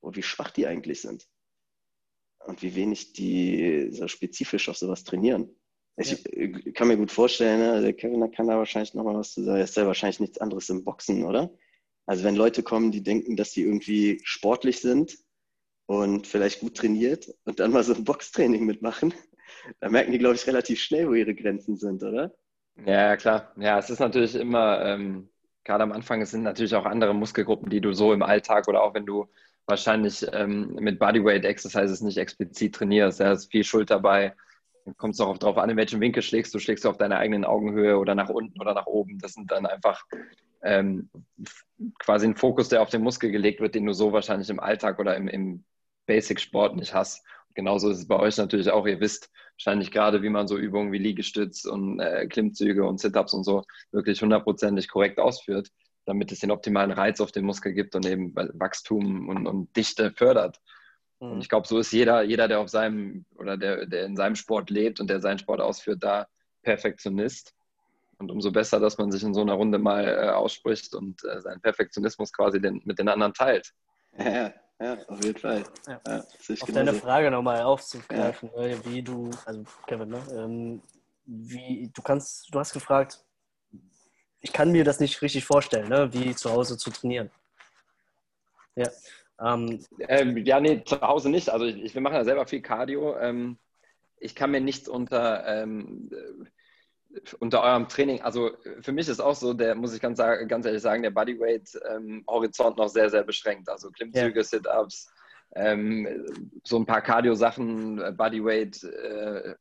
boah, 0.00 0.14
wie 0.14 0.22
schwach 0.22 0.50
die 0.50 0.66
eigentlich 0.66 1.02
sind. 1.02 1.26
Und 2.46 2.62
wie 2.62 2.74
wenig 2.74 3.12
die 3.12 3.88
so 3.90 4.06
spezifisch 4.08 4.68
auf 4.68 4.76
sowas 4.78 5.04
trainieren. 5.04 5.54
Ich 5.98 6.26
äh, 6.32 6.72
kann 6.72 6.88
mir 6.88 6.96
gut 6.96 7.10
vorstellen, 7.10 7.60
ne? 7.60 7.80
der 7.80 7.92
Kevin 7.92 8.30
kann 8.30 8.46
da 8.46 8.56
wahrscheinlich 8.56 8.94
nochmal 8.94 9.16
was 9.16 9.32
zu 9.32 9.42
sagen. 9.42 9.58
Er 9.58 9.64
ist 9.64 9.76
ja 9.76 9.86
wahrscheinlich 9.86 10.20
nichts 10.20 10.38
anderes 10.38 10.68
im 10.68 10.84
Boxen, 10.84 11.24
oder? 11.24 11.50
Also 12.06 12.24
wenn 12.24 12.36
Leute 12.36 12.62
kommen, 12.62 12.90
die 12.90 13.02
denken, 13.02 13.36
dass 13.36 13.52
sie 13.52 13.62
irgendwie 13.62 14.20
sportlich 14.24 14.80
sind 14.80 15.18
und 15.86 16.26
vielleicht 16.26 16.60
gut 16.60 16.76
trainiert 16.76 17.34
und 17.44 17.60
dann 17.60 17.72
mal 17.72 17.82
so 17.82 17.94
ein 17.94 18.04
Boxtraining 18.04 18.64
mitmachen, 18.64 19.12
dann 19.80 19.92
merken 19.92 20.12
die, 20.12 20.18
glaube 20.18 20.36
ich, 20.36 20.46
relativ 20.46 20.80
schnell, 20.80 21.08
wo 21.08 21.14
ihre 21.14 21.34
Grenzen 21.34 21.76
sind, 21.76 22.02
oder? 22.02 22.34
Ja, 22.86 23.16
klar. 23.16 23.52
Ja, 23.58 23.78
es 23.78 23.90
ist 23.90 23.98
natürlich 23.98 24.36
immer, 24.36 24.84
ähm, 24.84 25.28
gerade 25.64 25.82
am 25.82 25.92
Anfang, 25.92 26.22
es 26.22 26.30
sind 26.30 26.44
natürlich 26.44 26.74
auch 26.74 26.86
andere 26.86 27.14
Muskelgruppen, 27.14 27.68
die 27.70 27.80
du 27.80 27.92
so 27.92 28.12
im 28.12 28.22
Alltag 28.22 28.68
oder 28.68 28.82
auch 28.82 28.94
wenn 28.94 29.04
du 29.04 29.26
wahrscheinlich 29.66 30.26
ähm, 30.32 30.76
mit 30.80 30.98
Bodyweight 30.98 31.44
Exercises 31.44 32.00
nicht 32.00 32.18
explizit 32.18 32.74
trainierst. 32.74 33.20
Ja, 33.20 33.32
es 33.32 33.40
ist 33.44 33.50
viel 33.50 33.64
Schulter 33.64 34.00
bei. 34.00 34.34
Kommt 34.96 35.12
es 35.12 35.18
drauf 35.18 35.58
an, 35.58 35.70
in 35.70 35.76
welchem 35.76 36.00
Winkel 36.00 36.22
schlägst 36.22 36.54
du. 36.54 36.58
Schlägst 36.58 36.84
du 36.84 36.88
auf 36.88 36.98
deiner 36.98 37.18
eigenen 37.18 37.44
Augenhöhe 37.44 37.98
oder 37.98 38.14
nach 38.14 38.28
unten 38.28 38.60
oder 38.60 38.74
nach 38.74 38.86
oben. 38.86 39.18
Das 39.18 39.34
sind 39.34 39.50
dann 39.50 39.66
einfach 39.66 40.04
ähm, 40.62 41.10
quasi 41.98 42.26
ein 42.26 42.36
Fokus, 42.36 42.68
der 42.68 42.82
auf 42.82 42.90
den 42.90 43.02
Muskel 43.02 43.30
gelegt 43.30 43.60
wird, 43.60 43.74
den 43.74 43.86
du 43.86 43.92
so 43.92 44.12
wahrscheinlich 44.12 44.50
im 44.50 44.60
Alltag 44.60 44.98
oder 44.98 45.16
im, 45.16 45.28
im 45.28 45.64
Basic-Sport 46.06 46.76
nicht 46.76 46.94
hast. 46.94 47.24
Genauso 47.54 47.90
ist 47.90 47.98
es 47.98 48.08
bei 48.08 48.18
euch 48.18 48.36
natürlich 48.36 48.70
auch. 48.70 48.86
Ihr 48.86 49.00
wisst 49.00 49.30
wahrscheinlich 49.56 49.90
gerade, 49.90 50.22
wie 50.22 50.28
man 50.28 50.46
so 50.46 50.56
Übungen 50.56 50.92
wie 50.92 50.98
Liegestütz 50.98 51.64
und 51.64 51.98
äh, 52.00 52.26
Klimmzüge 52.26 52.84
und 52.86 53.00
Sit-Ups 53.00 53.34
und 53.34 53.44
so 53.44 53.64
wirklich 53.90 54.22
hundertprozentig 54.22 54.88
korrekt 54.88 55.18
ausführt, 55.18 55.68
damit 56.04 56.30
es 56.30 56.38
den 56.38 56.50
optimalen 56.50 56.92
Reiz 56.92 57.20
auf 57.20 57.32
den 57.32 57.44
Muskel 57.44 57.72
gibt 57.72 57.94
und 57.94 58.06
eben 58.06 58.34
Wachstum 58.34 59.28
und, 59.28 59.46
und 59.46 59.76
Dichte 59.76 60.12
fördert. 60.12 60.60
Und 61.18 61.34
Mhm. 61.34 61.40
ich 61.40 61.48
glaube, 61.48 61.66
so 61.66 61.78
ist 61.78 61.92
jeder, 61.92 62.22
jeder, 62.22 62.48
der 62.48 62.60
auf 62.60 62.68
seinem 62.68 63.24
oder 63.36 63.56
der, 63.56 63.86
der 63.86 64.04
in 64.04 64.16
seinem 64.16 64.36
Sport 64.36 64.70
lebt 64.70 65.00
und 65.00 65.08
der 65.08 65.20
seinen 65.20 65.38
Sport 65.38 65.60
ausführt, 65.60 66.02
da 66.02 66.26
Perfektionist. 66.62 67.54
Und 68.18 68.30
umso 68.30 68.50
besser, 68.50 68.80
dass 68.80 68.98
man 68.98 69.12
sich 69.12 69.22
in 69.22 69.32
so 69.32 69.40
einer 69.42 69.54
Runde 69.54 69.78
mal 69.78 70.04
äh, 70.06 70.30
ausspricht 70.30 70.94
und 70.94 71.22
äh, 71.24 71.40
seinen 71.40 71.60
Perfektionismus 71.60 72.32
quasi 72.32 72.60
den, 72.60 72.82
mit 72.84 72.98
den 72.98 73.08
anderen 73.08 73.32
teilt. 73.32 73.72
Ja, 74.18 74.52
ja, 74.80 74.98
auf 75.06 75.24
jeden 75.24 75.38
Fall. 75.38 75.64
Ja. 75.86 76.00
Ja, 76.06 76.24
Auf 76.60 76.72
deine. 76.72 76.94
Frage 76.94 77.30
nochmal 77.30 77.62
aufzugreifen, 77.62 78.50
ne, 78.56 78.80
wie 78.84 79.02
du, 79.02 79.30
also 79.44 79.62
Kevin, 79.86 80.08
ne, 80.08 80.22
ähm, 80.32 80.82
wie 81.26 81.90
du 81.94 82.02
kannst, 82.02 82.52
du 82.52 82.58
hast 82.58 82.72
gefragt, 82.72 83.24
ich 84.40 84.52
kann 84.52 84.72
mir 84.72 84.84
das 84.84 84.98
nicht 84.98 85.20
richtig 85.22 85.44
vorstellen, 85.44 85.88
ne, 85.88 86.12
wie 86.12 86.34
zu 86.34 86.50
Hause 86.50 86.76
zu 86.76 86.90
trainieren. 86.90 87.30
Ja. 88.76 88.88
Ähm, 89.40 89.80
Ähm, 90.00 90.36
ja, 90.38 90.60
nee, 90.60 90.82
zu 90.84 91.00
Hause 91.00 91.30
nicht. 91.30 91.50
Also 91.50 91.66
ich, 91.66 91.82
ich, 91.82 91.94
wir 91.94 92.00
machen 92.02 92.14
ja 92.16 92.24
selber 92.24 92.46
viel 92.46 92.62
Cardio. 92.62 93.16
Ähm, 93.18 93.58
ich 94.20 94.34
kann 94.34 94.50
mir 94.50 94.60
nichts 94.60 94.88
unter, 94.88 95.46
ähm, 95.46 96.10
äh, 96.12 97.20
unter 97.40 97.62
eurem 97.62 97.88
Training, 97.88 98.20
also 98.20 98.50
für 98.80 98.92
mich 98.92 99.08
ist 99.08 99.20
auch 99.20 99.34
so, 99.34 99.54
der 99.54 99.74
muss 99.74 99.94
ich 99.94 100.00
ganz, 100.00 100.18
ganz 100.18 100.66
ehrlich 100.66 100.82
sagen, 100.82 101.02
der 101.02 101.10
Bodyweight-Horizont 101.10 102.76
noch 102.76 102.88
sehr, 102.88 103.08
sehr 103.08 103.24
beschränkt. 103.24 103.68
Also 103.68 103.90
Klimmzüge, 103.90 104.44
Sit-Ups, 104.44 105.10
ähm, 105.54 106.26
so 106.64 106.76
ein 106.78 106.86
paar 106.86 107.00
Cardio-Sachen, 107.00 108.00
äh, 108.00 108.12
Bodyweight, 108.12 108.84
äh, 108.84 109.54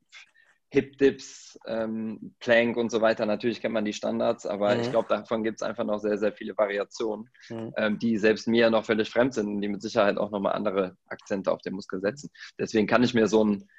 Hip-Dips, 0.69 1.57
ähm, 1.65 2.35
Plank 2.39 2.75
und 2.75 2.91
so 2.91 3.01
weiter. 3.01 3.25
Natürlich 3.25 3.61
kennt 3.61 3.73
man 3.73 3.85
die 3.85 3.93
Standards, 3.93 4.45
aber 4.45 4.75
Mhm. 4.75 4.81
ich 4.81 4.89
glaube, 4.91 5.07
davon 5.07 5.43
gibt 5.43 5.61
es 5.61 5.67
einfach 5.67 5.85
noch 5.85 5.99
sehr, 5.99 6.17
sehr 6.17 6.33
viele 6.33 6.57
Variationen 6.57 7.29
mhm. 7.49 7.73
ähm, 7.77 7.99
die 7.99 8.17
selbst 8.17 8.47
mir 8.47 8.69
noch 8.69 8.85
völlig 8.85 9.09
fremd 9.09 9.33
sind 9.33 9.47
und 9.47 9.61
die 9.61 9.69
mit 9.69 9.81
Sicherheit 9.81 10.17
auch 10.17 10.31
nochmal 10.31 10.53
andere 10.53 10.97
Akzente 11.07 11.51
auf 11.51 11.61
den 11.61 11.73
Muskel 11.73 12.01
setzen. 12.01 12.29
Deswegen 12.59 12.87
kann 12.87 13.03
ich 13.03 13.13
mir 13.13 13.27
so 13.27 13.43
ein, 13.43 13.69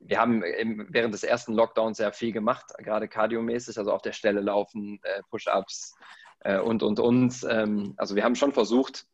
wir 0.00 0.20
haben 0.20 0.42
im, 0.42 0.86
während 0.90 1.14
des 1.14 1.24
ersten 1.24 1.52
Lockdowns 1.52 1.96
sehr 1.96 2.12
viel 2.12 2.32
gemacht, 2.32 2.66
gerade 2.78 3.08
kardiomäßig, 3.08 3.76
also 3.78 3.92
auf 3.92 4.02
der 4.02 4.12
Stelle 4.12 4.40
laufen, 4.40 5.00
äh, 5.02 5.22
Push-Ups 5.30 5.96
äh, 6.40 6.60
und, 6.60 6.82
und, 6.82 7.00
und. 7.00 7.44
Ähm, 7.48 7.94
also 7.96 8.14
wir 8.14 8.22
haben 8.22 8.36
schon 8.36 8.52
versucht, 8.52 9.06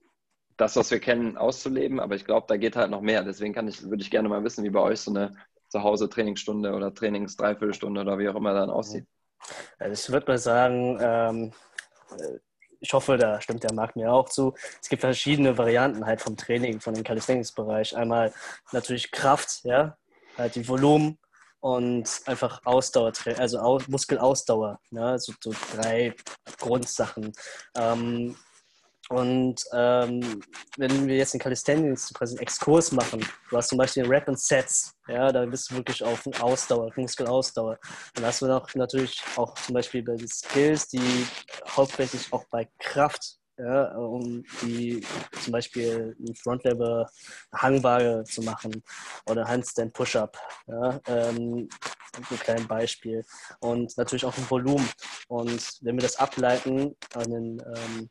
das, 0.59 0.77
was 0.77 0.91
wir 0.91 1.01
kennen, 1.01 1.37
auszuleben, 1.37 2.01
aber 2.01 2.15
ich 2.15 2.25
glaube, 2.25 2.47
da 2.49 2.57
geht 2.57 2.77
halt 2.77 2.91
noch 2.91 3.03
mehr. 3.03 3.23
Deswegen 3.25 3.55
kann 3.55 3.69
ich, 3.69 3.83
würde 3.83 4.03
ich 4.03 4.11
gerne 4.11 4.29
mal 4.29 4.45
wissen, 4.45 4.65
wie 4.65 4.71
bei 4.71 4.81
euch 4.81 5.01
so 5.01 5.11
eine 5.11 5.37
Zuhause-Trainingsstunde 5.77 6.73
oder 6.73 6.93
Trainings-Dreiviertelstunde 6.93 8.01
oder 8.01 8.19
wie 8.19 8.29
auch 8.29 8.37
immer 8.37 8.55
dann 8.55 8.71
aussieht. 8.71 9.07
Also 9.79 9.93
ich 9.93 10.13
würde 10.13 10.27
mal 10.33 10.39
sagen, 10.39 10.99
ähm, 11.01 11.53
äh, 12.19 12.39
ich 12.81 12.93
hoffe, 12.93 13.17
da 13.17 13.41
stimmt 13.41 13.65
der 13.65 13.73
Marc 13.73 13.97
mir 13.97 14.13
auch 14.13 14.29
zu. 14.29 14.55
Es 14.81 14.89
gibt 14.89 15.01
verschiedene 15.01 15.57
Varianten 15.57 16.05
halt 16.05 16.21
vom 16.21 16.37
Training, 16.37 16.81
von 16.81 16.95
dem 16.95 17.05
Calisthenics-Bereich. 17.05 17.97
Einmal 17.97 18.33
natürlich 18.73 19.11
Kraft, 19.11 19.61
ja, 19.65 19.97
halt 20.37 20.55
die 20.55 20.69
Volumen 20.69 21.19
und 21.61 22.09
einfach 22.27 22.61
Ausdauer, 22.65 23.13
also 23.39 23.59
Aus 23.59 23.89
Muskelausdauer, 23.89 24.79
ne? 24.91 25.19
so, 25.19 25.33
so 25.43 25.53
drei 25.75 26.15
Grundsachen. 26.59 27.33
Ähm, 27.77 28.37
und 29.09 29.63
ähm, 29.73 30.43
wenn 30.77 31.07
wir 31.07 31.17
jetzt 31.17 31.35
in 31.35 31.41
Calisthenics 31.41 32.13
quasi 32.13 32.35
einen 32.35 32.43
Exkurs 32.43 32.91
machen, 32.91 33.25
du 33.51 33.57
hast 33.57 33.69
zum 33.69 33.79
Beispiel 33.79 34.05
Rap 34.07 34.27
und 34.29 34.39
Sets, 34.39 34.93
ja, 35.07 35.31
da 35.31 35.47
bist 35.47 35.71
du 35.71 35.77
wirklich 35.77 36.03
auf 36.03 36.27
Ausdauer, 36.41 36.91
Muskelausdauer. 36.97 37.79
Dann 38.15 38.25
hast 38.25 38.43
du 38.43 38.47
noch 38.47 38.75
natürlich 38.75 39.23
auch 39.37 39.55
zum 39.55 39.75
Beispiel 39.75 40.03
bei 40.03 40.17
den 40.17 40.27
Skills, 40.29 40.89
die 40.89 41.27
hauptsächlich 41.69 42.33
auch 42.33 42.45
bei 42.51 42.69
Kraft, 42.81 43.37
ja, 43.59 43.97
um 43.97 44.45
die 44.63 45.07
zum 45.41 45.53
Beispiel 45.53 46.17
ein 46.19 46.35
Frontlever 46.35 47.09
Hangwaage 47.55 48.25
zu 48.25 48.43
machen 48.43 48.83
oder 49.27 49.47
Handstand 49.47 49.93
Push-Up, 49.93 50.37
ja, 50.67 51.01
ähm, 51.07 51.69
ein 52.17 52.39
kleines 52.39 52.67
Beispiel. 52.67 53.25
Und 53.61 53.97
natürlich 53.97 54.25
auch 54.25 54.37
ein 54.37 54.51
Volumen. 54.51 54.89
Und 55.29 55.79
wenn 55.83 55.97
wir 55.97 56.03
das 56.03 56.17
ableiten 56.17 56.97
an 57.15 57.31
den 57.31 57.63
ähm, 57.75 58.09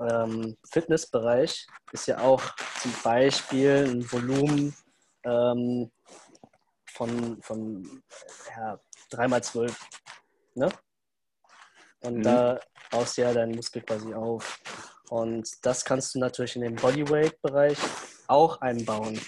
ähm, 0.00 0.56
Fitnessbereich, 0.64 1.66
ist 1.92 2.06
ja 2.06 2.18
auch 2.18 2.42
zum 2.80 2.92
Beispiel 3.02 3.86
ein 3.88 4.12
Volumen 4.12 4.74
ähm, 5.24 5.90
von, 6.92 7.42
von 7.42 8.02
ja, 8.50 8.78
3x12. 9.12 9.72
Ne? 10.54 10.68
Und 12.00 12.18
Mhm. 12.18 12.22
da 12.22 12.60
baust 12.90 13.16
ja 13.18 13.32
deinen 13.32 13.54
Muskel 13.54 13.82
quasi 13.82 14.14
auf. 14.14 14.60
Und 15.10 15.48
das 15.62 15.84
kannst 15.84 16.14
du 16.14 16.18
natürlich 16.18 16.56
in 16.56 16.62
den 16.62 16.76
Bodyweight-Bereich 16.76 17.78
auch 18.26 18.60
einbauen. 18.60 19.20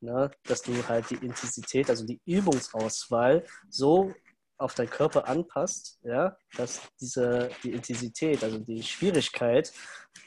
Ne? 0.00 0.30
Dass 0.44 0.62
du 0.62 0.72
halt 0.88 1.10
die 1.10 1.16
Intensität, 1.16 1.88
also 1.90 2.04
die 2.04 2.20
Übungsauswahl 2.24 3.44
so 3.68 4.14
auf 4.58 4.74
deinen 4.74 4.90
Körper 4.90 5.26
anpasst, 5.28 5.98
ja, 6.02 6.36
dass 6.56 6.82
diese, 7.00 7.50
die 7.62 7.72
Intensität, 7.72 8.42
also 8.42 8.58
die 8.58 8.82
Schwierigkeit, 8.82 9.72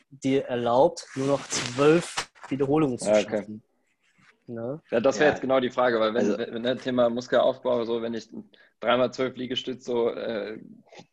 dir 0.09 0.45
erlaubt, 0.45 1.07
nur 1.15 1.27
noch 1.27 1.48
zwölf 1.48 2.31
Wiederholungen 2.50 2.98
zu 2.98 3.09
okay. 3.09 3.24
schaffen. 3.24 3.63
Ne? 4.50 4.82
Ja, 4.89 5.00
das 5.00 5.20
wäre 5.20 5.29
ja. 5.29 5.32
jetzt 5.34 5.41
genau 5.41 5.60
die 5.60 5.70
Frage, 5.70 6.00
weil 6.00 6.13
wenn, 6.13 6.25
also, 6.25 6.38
wenn, 6.39 6.53
wenn 6.56 6.63
das 6.63 6.82
Thema 6.82 7.10
Muskelaufbau, 7.10 7.84
so 7.86 8.01
wenn 8.01 8.15
ich 8.15 8.29
dreimal 8.79 9.13
zwölf 9.13 9.36
Liegestütz, 9.36 9.86
so 9.86 10.10
äh, 10.10 10.58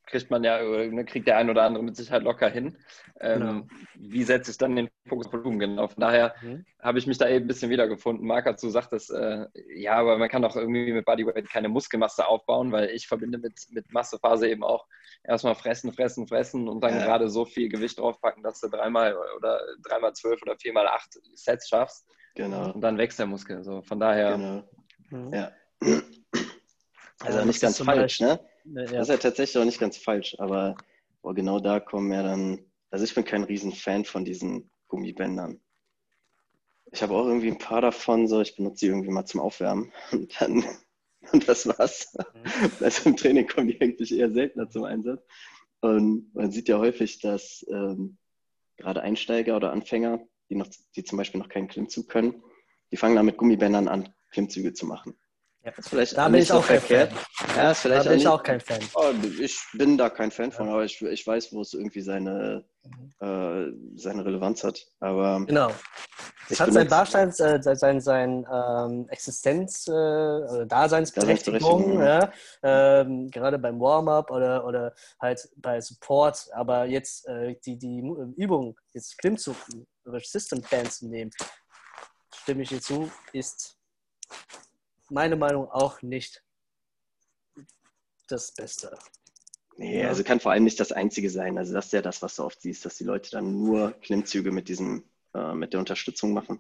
kriegt 0.07 0.31
man 0.31 0.43
ja, 0.43 0.62
ne, 0.62 1.05
kriegt 1.05 1.26
der 1.26 1.37
ein 1.37 1.50
oder 1.50 1.64
andere 1.64 1.85
mit 1.85 1.97
Sicherheit 1.97 2.23
locker 2.23 2.49
hin. 2.49 2.78
Ähm, 3.21 3.40
genau. 3.40 3.66
Wie 3.97 4.23
setze 4.23 4.50
ich 4.50 4.59
dann 4.59 4.76
den 4.76 4.88
Fokus 5.07 5.26
auf 5.26 5.35
Volumen 5.35 5.59
genau? 5.59 5.88
Von 5.88 6.00
daher 6.00 6.35
mhm. 6.40 6.64
habe 6.81 6.99
ich 6.99 7.07
mich 7.07 7.19
da 7.19 7.28
eben 7.28 7.45
ein 7.45 7.49
bisschen 7.49 7.71
wiedergefunden. 7.71 8.26
Marc 8.26 8.59
so 8.59 8.69
gesagt, 8.69 8.93
dass, 8.93 9.11
äh, 9.11 9.47
ja, 9.75 9.95
aber 9.95 10.16
man 10.16 10.28
kann 10.28 10.43
doch 10.43 10.57
irgendwie 10.57 10.93
mit 10.93 11.05
Bodyweight 11.05 11.50
keine 11.50 11.69
Muskelmasse 11.69 12.26
aufbauen, 12.26 12.73
weil 12.73 12.90
ich 12.90 13.07
verbinde 13.07 13.37
mit, 13.37 13.55
mit 13.71 13.93
Massephase 13.93 14.49
eben 14.49 14.64
auch 14.64 14.87
erstmal 15.25 15.57
fressen, 15.57 15.93
fressen, 15.93 16.26
fressen 16.26 16.69
und 16.69 16.83
dann 16.83 16.95
ja. 16.95 17.05
gerade 17.05 17.28
so 17.28 17.45
viel 17.45 17.69
Gewicht 17.69 17.99
draufpacken, 17.99 18.43
dass 18.43 18.61
du 18.61 18.69
dreimal 18.69 19.16
oder 19.37 19.61
dreimal 19.83 20.14
zwölf 20.14 20.40
oder 20.43 20.57
viermal 20.57 20.87
acht 20.87 21.19
Sets 21.35 21.69
schaffst. 21.69 22.07
Genau. 22.37 22.73
Und 22.73 22.81
dann 22.83 22.99
wächst 22.99 23.19
der 23.19 23.26
Muskel. 23.26 23.64
So, 23.64 23.83
von 23.83 23.99
daher. 23.99 24.37
Genau. 24.37 24.62
Mhm. 25.11 25.33
Ja. 25.33 25.52
Also 27.21 27.45
nicht 27.45 27.61
ganz 27.61 27.78
falsch, 27.78 28.21
ne? 28.21 28.40
Ja. 28.64 28.83
Das 28.85 28.93
ist 28.93 29.09
ja 29.09 29.16
tatsächlich 29.16 29.61
auch 29.61 29.64
nicht 29.64 29.81
ganz 29.81 29.97
falsch, 29.97 30.37
aber 30.38 30.76
oh, 31.23 31.33
genau 31.33 31.61
da 31.61 31.81
kommen 31.81 32.12
ja 32.12 32.23
dann. 32.23 32.61
Also 32.90 33.05
ich 33.05 33.14
bin 33.14 33.25
kein 33.25 33.43
Riesen-Fan 33.43 34.05
von 34.05 34.25
diesen 34.25 34.71
Gummibändern. 34.88 35.61
Ich 36.93 37.02
habe 37.02 37.14
auch 37.14 37.26
irgendwie 37.26 37.50
ein 37.50 37.59
paar 37.59 37.81
davon, 37.81 38.28
so 38.28 38.40
ich 38.40 38.57
benutze 38.57 38.85
die 38.85 38.90
irgendwie 38.90 39.11
mal 39.11 39.26
zum 39.26 39.40
Aufwärmen 39.40 39.93
und 40.12 40.40
dann 40.40 40.64
und 41.33 41.49
das 41.49 41.66
war's. 41.66 42.14
Mhm. 42.14 42.71
Also 42.81 43.11
im 43.11 43.16
Training 43.16 43.47
kommen 43.47 43.69
die 43.69 43.81
eigentlich 43.81 44.16
eher 44.16 44.31
seltener 44.31 44.69
zum 44.69 44.85
Einsatz. 44.85 45.23
Und 45.81 46.35
man 46.35 46.50
sieht 46.50 46.69
ja 46.69 46.78
häufig, 46.78 47.21
dass 47.21 47.64
ähm, 47.69 48.19
gerade 48.76 49.02
Einsteiger 49.02 49.57
oder 49.57 49.73
Anfänger 49.73 50.21
die, 50.50 50.56
noch, 50.56 50.68
die 50.94 51.04
zum 51.04 51.18
Beispiel 51.18 51.40
noch 51.40 51.48
keinen 51.48 51.68
Klimmzug 51.68 52.08
können, 52.08 52.42
die 52.90 52.96
fangen 52.96 53.16
dann 53.16 53.26
mit 53.26 53.36
Gummibändern 53.36 53.88
an, 53.88 54.14
Klimmzüge 54.30 54.72
zu 54.72 54.86
machen. 54.86 55.16
Ja. 55.66 55.72
Das 55.72 55.86
ist 55.86 55.88
vielleicht 55.88 56.16
da 56.16 56.28
bin 56.28 56.42
ich 56.42 56.52
auch 56.52 56.62
verkehrt. 56.62 57.12
Ja, 57.56 57.72
ist 57.72 57.80
vielleicht 57.80 58.06
da 58.06 58.10
bin 58.10 58.18
ich 58.20 58.28
auch 58.28 58.42
kein 58.42 58.60
Fan. 58.60 58.78
Oh, 58.94 59.12
ich 59.40 59.58
bin 59.72 59.98
da 59.98 60.10
kein 60.10 60.30
Fan 60.30 60.52
von, 60.52 60.68
aber 60.68 60.84
ich, 60.84 61.02
ich 61.02 61.26
weiß, 61.26 61.52
wo 61.52 61.60
es 61.60 61.74
irgendwie 61.74 62.02
seine, 62.02 62.64
mhm. 62.84 63.12
äh, 63.18 63.98
seine 63.98 64.24
Relevanz 64.24 64.62
hat. 64.62 64.86
Aber 65.00 65.44
genau. 65.44 65.72
Es 66.48 66.60
hat 66.60 66.72
sein 66.72 66.86
Darstein, 66.86 67.30
äh, 67.30 67.60
sein, 67.76 68.00
sein 68.00 68.46
ähm, 68.52 69.08
Existenz, 69.08 69.88
äh, 69.88 70.66
Daseinsberechtigung, 70.66 72.00
ja. 72.00 72.30
ähm, 72.62 73.28
gerade 73.32 73.58
beim 73.58 73.80
Warm-up 73.80 74.30
oder, 74.30 74.64
oder 74.64 74.94
halt 75.20 75.48
bei 75.56 75.80
Support. 75.80 76.46
Aber 76.52 76.84
jetzt 76.84 77.26
äh, 77.26 77.56
die, 77.64 77.76
die 77.76 77.98
Übung, 78.36 78.78
jetzt 78.92 79.18
Klimmzug 79.18 79.56
oder 80.06 80.20
System 80.20 80.62
Plan 80.62 80.88
zu 80.90 81.08
nehmen, 81.08 81.30
stimme 82.34 82.62
ich 82.62 82.68
dir 82.68 82.80
zu, 82.80 83.10
ist 83.32 83.78
meine 85.10 85.36
Meinung 85.36 85.68
auch 85.70 86.02
nicht 86.02 86.42
das 88.28 88.52
Beste. 88.52 88.96
Nee, 89.78 90.04
also 90.04 90.25
kann 90.25 90.40
vor 90.40 90.52
allem 90.52 90.64
nicht 90.64 90.80
das 90.80 90.90
Einzige 90.90 91.28
sein. 91.30 91.58
Also 91.58 91.75
das 91.75 91.86
ist 91.86 91.92
ja 91.92 92.02
das, 92.02 92.22
was 92.22 92.36
du 92.36 92.44
oft 92.44 92.60
siehst, 92.60 92.84
dass 92.84 92.96
die 92.96 93.04
Leute 93.04 93.30
dann 93.30 93.62
nur 93.62 93.92
Klimmzüge 94.00 94.50
mit 94.50 94.68
diesem, 94.68 95.04
äh, 95.35 95.52
mit 95.52 95.74
der 95.74 95.81
Unterstützung 95.81 96.33
machen. 96.33 96.59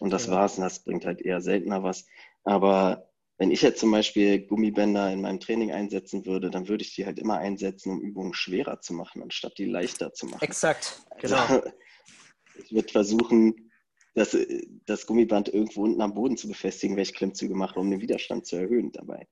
Und 0.00 0.10
das 0.10 0.26
ja. 0.26 0.32
war's. 0.32 0.58
Und 0.58 0.64
das 0.64 0.80
bringt 0.80 1.06
halt 1.06 1.22
eher 1.22 1.40
seltener 1.40 1.84
was. 1.84 2.06
Aber 2.42 3.08
wenn 3.38 3.50
ich 3.50 3.62
jetzt 3.62 3.80
zum 3.80 3.90
Beispiel 3.90 4.40
Gummibänder 4.40 5.12
in 5.12 5.20
meinem 5.20 5.40
Training 5.40 5.70
einsetzen 5.70 6.26
würde, 6.26 6.50
dann 6.50 6.68
würde 6.68 6.82
ich 6.82 6.94
die 6.94 7.06
halt 7.06 7.18
immer 7.18 7.38
einsetzen, 7.38 7.92
um 7.92 8.00
Übungen 8.00 8.34
schwerer 8.34 8.80
zu 8.80 8.94
machen, 8.94 9.22
anstatt 9.22 9.58
die 9.58 9.66
leichter 9.66 10.12
zu 10.12 10.26
machen. 10.26 10.42
Exakt, 10.42 11.02
also, 11.10 11.20
genau. 11.20 11.42
Also, 11.42 11.72
ich 12.58 12.72
würde 12.72 12.88
versuchen, 12.88 13.70
das, 14.14 14.36
das 14.86 15.06
Gummiband 15.06 15.48
irgendwo 15.48 15.84
unten 15.84 16.00
am 16.00 16.14
Boden 16.14 16.36
zu 16.36 16.48
befestigen, 16.48 16.96
welche 16.96 17.12
Klimmzüge 17.12 17.54
mache, 17.54 17.78
um 17.78 17.90
den 17.90 18.00
Widerstand 18.00 18.46
zu 18.46 18.56
erhöhen 18.56 18.90
dabei. 18.92 19.26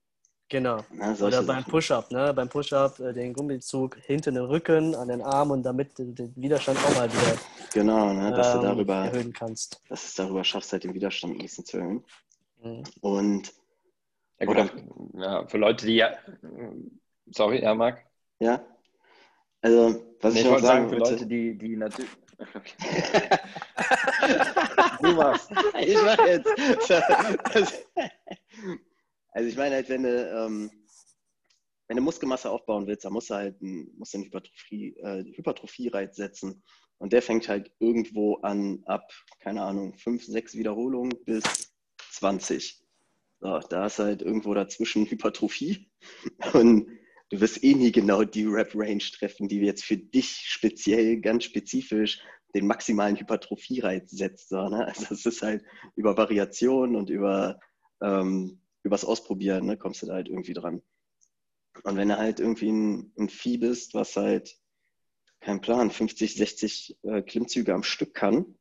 Genau. 0.51 0.85
Na, 0.93 1.15
Oder 1.15 1.43
beim 1.43 1.65
Push-Up, 1.65 2.11
ne? 2.11 2.33
Beim 2.35 2.49
Push-Up 2.49 3.01
äh, 3.01 3.13
den 3.15 3.33
Gummizug 3.33 3.97
hinten 4.05 4.35
den 4.35 4.45
Rücken, 4.45 4.95
an 4.95 5.09
den 5.09 5.23
Arm 5.23 5.51
und 5.51 5.63
damit 5.63 5.99
du 5.99 6.13
den 6.13 6.37
Widerstand 6.37 6.79
auch 6.79 6.95
mal 6.95 7.11
wieder 7.11 7.39
genau, 7.73 8.13
ne? 8.13 8.31
dass 8.31 8.55
ähm, 8.55 8.61
du 8.61 8.67
darüber 8.67 8.95
erhöhen 9.07 9.33
kannst. 9.33 9.81
Dass 9.89 10.03
du 10.03 10.07
es 10.09 10.15
darüber 10.15 10.45
schaffst, 10.45 10.73
halt 10.73 10.85
den 10.85 10.93
Widerstand 10.93 11.35
ein 11.35 11.39
bisschen 11.39 11.65
zu 11.65 11.79
erhöhen. 11.79 12.05
Mhm. 12.63 12.83
Und 13.01 13.55
ja 14.39 14.47
gut, 14.47 14.73
ja, 15.15 15.47
für 15.47 15.59
Leute, 15.59 15.87
die 15.87 15.95
ja 15.95 16.11
sorry, 17.31 17.63
ja, 17.63 17.75
Marc? 17.75 18.05
Ja. 18.41 18.65
Also, 19.61 20.03
was 20.21 20.35
nee, 20.35 20.41
ich, 20.41 20.47
ich 20.47 20.53
wollte 20.53 20.67
sagen, 20.67 20.89
für 20.89 20.97
Leute, 20.97 21.27
die, 21.27 21.57
die 21.57 21.77
natürlich 21.77 22.11
du 25.03 25.13
machst. 25.13 25.51
Ich 25.81 25.97
mach 26.03 26.27
jetzt. 26.27 26.49
Also 29.31 29.49
ich 29.49 29.57
meine 29.57 29.75
halt, 29.75 29.89
wenn 29.89 30.05
du, 30.05 30.31
ähm, 30.31 30.71
wenn 31.89 31.97
du 31.97 32.03
Muskelmasse 32.03 32.51
aufbauen 32.51 32.87
willst, 32.87 33.05
dann 33.05 33.13
musst 33.13 33.31
du 33.31 33.35
halt 33.35 33.61
musst 33.61 34.15
du 34.15 34.19
einen 34.19 34.27
Hypertrophie, 34.27 34.97
äh, 34.99 35.25
Hypertrophie-Reiz 35.37 36.17
setzen. 36.17 36.63
Und 36.99 37.13
der 37.13 37.23
fängt 37.23 37.49
halt 37.49 37.73
irgendwo 37.81 38.37
an 38.37 38.83
ab, 38.87 39.13
keine 39.41 39.63
Ahnung, 39.63 39.95
5, 39.99 40.25
6 40.25 40.55
Wiederholungen 40.55 41.13
bis 41.25 41.43
20. 42.13 42.81
So, 43.41 43.59
da 43.59 43.87
ist 43.87 43.99
halt 43.99 44.23
irgendwo 44.23 44.55
dazwischen 44.55 45.05
Hypertrophie. 45.07 45.91
Und 46.53 46.89
du 47.31 47.41
wirst 47.41 47.63
eh 47.65 47.75
nie 47.75 47.93
genau 47.93 48.25
die 48.25 48.45
Rap-Range 48.45 49.03
treffen, 49.17 49.49
die 49.49 49.61
jetzt 49.61 49.85
für 49.85 49.97
dich 49.97 50.45
speziell, 50.47 51.21
ganz 51.21 51.45
spezifisch 51.45 52.21
den 52.55 52.67
maximalen 52.67 53.17
Hypertrophie-Reiz 53.17 54.11
setzt. 54.11 54.49
So, 54.49 54.69
ne? 54.69 54.87
Also 54.87 55.07
es 55.15 55.27
ist 55.27 55.43
halt 55.43 55.65
über 55.97 56.17
Variation 56.17 56.95
und 56.95 57.11
über 57.11 57.59
ähm, 58.01 58.61
übers 58.85 59.05
Ausprobieren, 59.05 59.67
ne, 59.67 59.77
kommst 59.77 60.03
du 60.03 60.07
da 60.07 60.15
halt 60.15 60.29
irgendwie 60.29 60.53
dran. 60.53 60.83
Und 61.83 61.97
wenn 61.97 62.09
du 62.09 62.19
halt 62.19 62.39
irgendwie 62.39 62.71
ein, 62.71 63.13
ein 63.19 63.29
Vieh 63.29 63.59
bist, 63.59 63.95
was 63.95 64.15
halt, 64.17 64.57
kein 65.41 65.61
Plan, 65.61 65.91
50, 65.91 66.37
60 66.37 66.99
äh, 67.03 67.23
Klimmzüge 67.23 67.75
am 67.75 67.83
Stück 67.83 68.15
kann, 68.15 68.57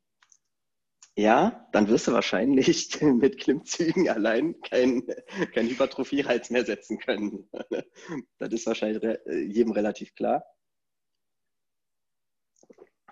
ja, 1.16 1.68
dann 1.72 1.88
wirst 1.90 2.08
du 2.08 2.12
wahrscheinlich 2.12 3.00
mit 3.02 3.38
Klimmzügen 3.40 4.10
allein 4.10 4.60
keinen 4.62 5.06
kein 5.54 5.68
Hypertrophie-Reiz 5.68 6.50
mehr 6.50 6.66
setzen 6.66 6.98
können. 6.98 7.50
das 8.40 8.52
ist 8.52 8.66
wahrscheinlich 8.66 9.04
äh, 9.04 9.42
jedem 9.42 9.72
relativ 9.72 10.16
klar. 10.16 10.44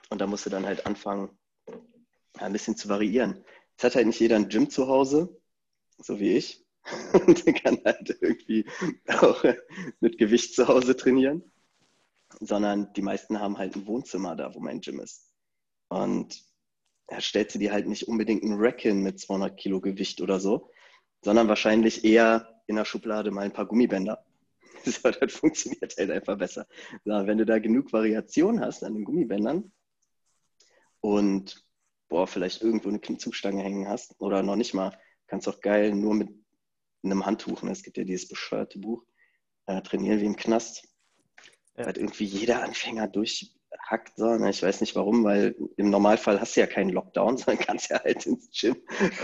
Und 0.10 0.20
da 0.20 0.28
musst 0.28 0.46
du 0.46 0.50
dann 0.50 0.66
halt 0.66 0.86
anfangen, 0.86 1.38
ein 2.38 2.54
bisschen 2.54 2.76
zu 2.76 2.90
variieren. 2.90 3.46
Jetzt 3.72 3.84
hat 3.84 3.96
halt 3.96 4.08
nicht 4.08 4.20
jeder 4.20 4.36
ein 4.36 4.50
Gym 4.50 4.70
zu 4.70 4.88
Hause, 4.88 5.42
so 5.98 6.20
wie 6.20 6.36
ich. 6.36 6.66
Und 7.14 7.46
kann 7.64 7.80
halt 7.86 8.18
irgendwie 8.22 8.66
auch 9.08 9.44
mit 10.00 10.18
Gewicht 10.18 10.56
zu 10.56 10.68
Hause 10.68 10.98
trainieren. 10.98 11.52
Sondern 12.40 12.92
die 12.94 13.04
meisten 13.04 13.40
haben 13.40 13.58
halt 13.58 13.76
ein 13.76 13.86
Wohnzimmer 13.86 14.36
da, 14.36 14.56
wo 14.56 14.60
mein 14.60 14.82
Gym 14.82 15.00
ist. 15.00 15.32
Und 15.90 16.44
da 17.12 17.20
stellt 17.20 17.52
sie 17.52 17.60
dir 17.60 17.74
halt 17.74 17.88
nicht 17.88 18.08
unbedingt 18.08 18.42
einen 18.42 18.58
Rack 18.58 18.80
hin 18.82 19.04
mit 19.04 19.20
200 19.20 19.58
Kilo 19.58 19.82
Gewicht 19.82 20.22
oder 20.22 20.40
so, 20.40 20.72
sondern 21.22 21.50
wahrscheinlich 21.50 22.06
eher 22.06 22.64
in 22.68 22.78
der 22.78 22.86
Schublade 22.86 23.32
mal 23.32 23.42
ein 23.42 23.54
paar 23.54 23.68
Gummibänder. 23.68 24.26
So, 24.84 25.12
das 25.12 25.34
funktioniert 25.34 25.96
halt 25.96 26.10
einfach 26.10 26.40
besser. 26.40 26.66
So, 27.06 27.12
wenn 27.12 27.38
du 27.38 27.46
da 27.46 27.60
genug 27.60 27.94
Variation 27.94 28.62
hast 28.62 28.84
an 28.84 28.96
den 28.96 29.04
Gummibändern, 29.04 29.72
und 31.02 31.64
boah, 32.10 32.26
vielleicht 32.28 32.62
irgendwo 32.62 32.90
eine 32.90 33.00
Klimmzugstange 33.00 33.62
hängen 33.62 33.88
hast 33.88 34.20
oder 34.20 34.42
noch 34.42 34.56
nicht 34.56 34.74
mal, 34.74 34.98
kannst 35.28 35.48
auch 35.48 35.60
geil 35.60 35.94
nur 35.94 36.16
mit 36.16 36.30
einem 37.04 37.26
Handtuch, 37.26 37.64
ne? 37.64 37.72
es 37.72 37.84
gibt 37.84 37.98
ja 37.98 38.04
dieses 38.04 38.28
bescheuerte 38.28 38.80
Buch, 38.80 39.04
äh, 39.66 39.82
trainieren 39.82 40.22
wie 40.22 40.26
im 40.26 40.36
Knast. 40.36 40.88
Ja. 41.78 41.86
Hat 41.86 41.98
irgendwie 41.98 42.26
jeder 42.26 42.64
Anfänger 42.64 43.08
durchhackt. 43.08 43.61
So, 44.16 44.38
ne? 44.38 44.50
Ich 44.50 44.64
weiß 44.64 44.82
nicht 44.82 44.96
warum, 44.96 45.24
weil 45.24 45.56
im 45.78 45.90
Normalfall 45.90 46.40
hast 46.40 46.56
du 46.56 46.62
ja 46.62 46.68
keinen 46.68 46.92
Lockdown, 46.92 47.38
sondern 47.38 47.64
kannst 47.64 47.90
ja 47.90 48.02
halt 48.04 48.26
ins 48.26 48.50
Gym 48.52 48.76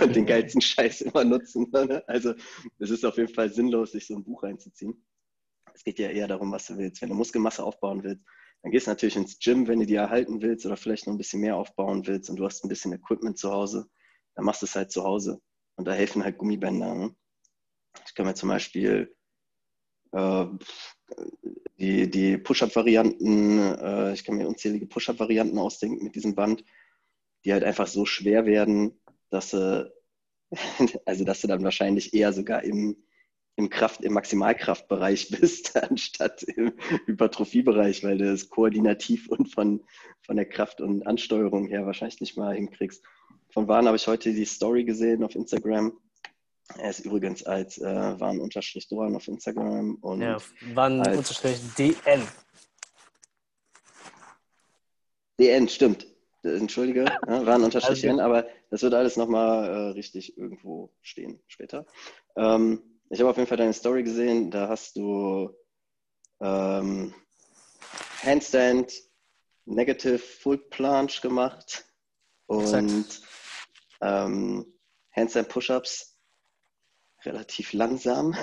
und 0.01 0.15
den 0.15 0.25
geilsten 0.25 0.61
Scheiß 0.61 1.01
immer 1.01 1.23
nutzen. 1.23 1.69
Ne? 1.71 2.03
Also 2.07 2.33
es 2.79 2.89
ist 2.89 3.05
auf 3.05 3.17
jeden 3.17 3.33
Fall 3.33 3.51
sinnlos, 3.51 3.91
sich 3.91 4.07
so 4.07 4.15
ein 4.15 4.23
Buch 4.23 4.43
reinzuziehen. 4.43 5.05
Es 5.73 5.83
geht 5.83 5.99
ja 5.99 6.09
eher 6.09 6.27
darum, 6.27 6.51
was 6.51 6.65
du 6.65 6.77
willst. 6.77 7.01
Wenn 7.01 7.09
du 7.09 7.15
Muskelmasse 7.15 7.63
aufbauen 7.63 8.03
willst, 8.03 8.23
dann 8.63 8.71
gehst 8.71 8.87
du 8.87 8.91
natürlich 8.91 9.15
ins 9.15 9.39
Gym, 9.39 9.67
wenn 9.67 9.79
du 9.79 9.85
die 9.85 9.95
erhalten 9.95 10.41
willst 10.41 10.65
oder 10.65 10.75
vielleicht 10.75 11.07
noch 11.07 11.13
ein 11.13 11.17
bisschen 11.17 11.41
mehr 11.41 11.55
aufbauen 11.55 12.05
willst 12.07 12.29
und 12.29 12.37
du 12.37 12.45
hast 12.45 12.63
ein 12.63 12.69
bisschen 12.69 12.93
Equipment 12.93 13.37
zu 13.37 13.51
Hause, 13.51 13.87
dann 14.35 14.45
machst 14.45 14.61
du 14.61 14.65
es 14.65 14.75
halt 14.75 14.91
zu 14.91 15.03
Hause. 15.03 15.39
Und 15.75 15.85
da 15.85 15.93
helfen 15.93 16.23
halt 16.23 16.37
Gummibänder. 16.37 16.95
Ne? 16.95 17.15
Ich 18.05 18.15
kann 18.15 18.25
mir 18.25 18.33
zum 18.33 18.49
Beispiel, 18.49 19.15
äh, 20.13 20.45
die, 21.79 22.09
die 22.09 22.37
Push-Up-Varianten, 22.37 23.59
äh, 23.59 24.13
ich 24.13 24.23
kann 24.23 24.37
mir 24.37 24.47
unzählige 24.47 24.87
Push-Up-Varianten 24.87 25.57
ausdenken 25.57 26.03
mit 26.03 26.15
diesem 26.15 26.35
Band, 26.35 26.63
die 27.45 27.53
halt 27.53 27.63
einfach 27.63 27.87
so 27.87 28.05
schwer 28.05 28.45
werden, 28.45 28.99
dass 29.29 29.51
sie, 29.51 29.91
also 31.05 31.23
dass 31.23 31.41
du 31.41 31.47
dann 31.47 31.63
wahrscheinlich 31.63 32.13
eher 32.13 32.33
sogar 32.33 32.63
im, 32.63 32.97
im 33.55 33.69
Kraft, 33.69 34.03
im 34.03 34.13
Maximalkraftbereich 34.13 35.29
bist, 35.39 35.75
anstatt 35.75 36.43
im 36.43 36.73
Hypertrophiebereich, 37.05 38.03
weil 38.03 38.17
du 38.17 38.31
es 38.31 38.49
koordinativ 38.49 39.29
und 39.29 39.53
von, 39.53 39.83
von 40.21 40.35
der 40.35 40.45
Kraft 40.45 40.81
und 40.81 41.05
Ansteuerung 41.05 41.67
her 41.67 41.85
wahrscheinlich 41.85 42.21
nicht 42.21 42.37
mal 42.37 42.55
hinkriegst. 42.55 43.03
Von 43.49 43.67
Warn 43.67 43.87
habe 43.87 43.97
ich 43.97 44.07
heute 44.07 44.33
die 44.33 44.45
Story 44.45 44.83
gesehen 44.83 45.23
auf 45.23 45.35
Instagram. 45.35 45.97
Er 46.75 46.89
ist 46.89 46.99
übrigens 46.99 47.43
als 47.43 47.77
äh, 47.77 48.19
Warn-Doan 48.19 49.15
auf 49.15 49.27
Instagram. 49.27 49.95
Und 49.95 50.21
ja, 50.21 50.37
Warn-DN. 50.73 52.27
DN, 55.39 55.69
stimmt. 55.69 56.07
Entschuldige, 56.43 57.05
ja, 57.27 57.45
Warn-N, 57.45 58.19
aber 58.19 58.47
das 58.69 58.81
wird 58.81 58.93
alles 58.93 59.17
nochmal 59.17 59.69
äh, 59.69 59.89
richtig 59.91 60.37
irgendwo 60.37 60.93
stehen 61.01 61.41
später. 61.47 61.85
Ähm, 62.35 62.81
ich 63.09 63.19
habe 63.19 63.29
auf 63.29 63.37
jeden 63.37 63.47
Fall 63.47 63.57
deine 63.57 63.73
Story 63.73 64.03
gesehen, 64.03 64.51
da 64.51 64.67
hast 64.67 64.95
du 64.97 65.55
ähm, 66.41 67.13
Handstand, 68.21 68.93
Negative 69.65 70.19
Full 70.19 70.57
Planche 70.69 71.21
gemacht 71.21 71.85
und 72.47 73.21
ähm, 74.01 74.65
Handstand 75.15 75.49
Push-Ups 75.49 76.16
relativ 77.25 77.73
langsam. 77.73 78.35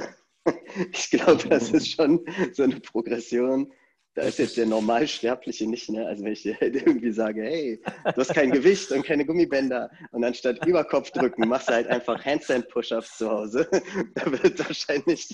Ich 0.92 1.08
glaube, 1.08 1.48
das 1.48 1.70
ist 1.70 1.92
schon 1.92 2.22
so 2.52 2.64
eine 2.64 2.78
Progression. 2.78 3.72
Da 4.14 4.22
ist 4.24 4.38
jetzt 4.38 4.58
der 4.58 4.66
Normalsterbliche 4.66 5.66
nicht, 5.66 5.88
ne? 5.88 6.06
Also 6.06 6.22
wenn 6.22 6.32
ich 6.34 6.42
dir 6.42 6.56
irgendwie 6.60 7.12
sage, 7.12 7.42
hey, 7.42 7.82
du 8.04 8.16
hast 8.16 8.34
kein 8.34 8.50
Gewicht 8.50 8.92
und 8.92 9.06
keine 9.06 9.24
Gummibänder 9.24 9.90
und 10.10 10.22
anstatt 10.22 10.66
Überkopf 10.66 11.12
drücken, 11.12 11.48
machst 11.48 11.70
du 11.70 11.72
halt 11.72 11.86
einfach 11.86 12.22
Handstand-Push-Ups 12.22 13.16
zu 13.16 13.30
Hause. 13.30 13.68
Da 14.14 14.30
wird 14.30 14.58
wahrscheinlich, 14.58 15.30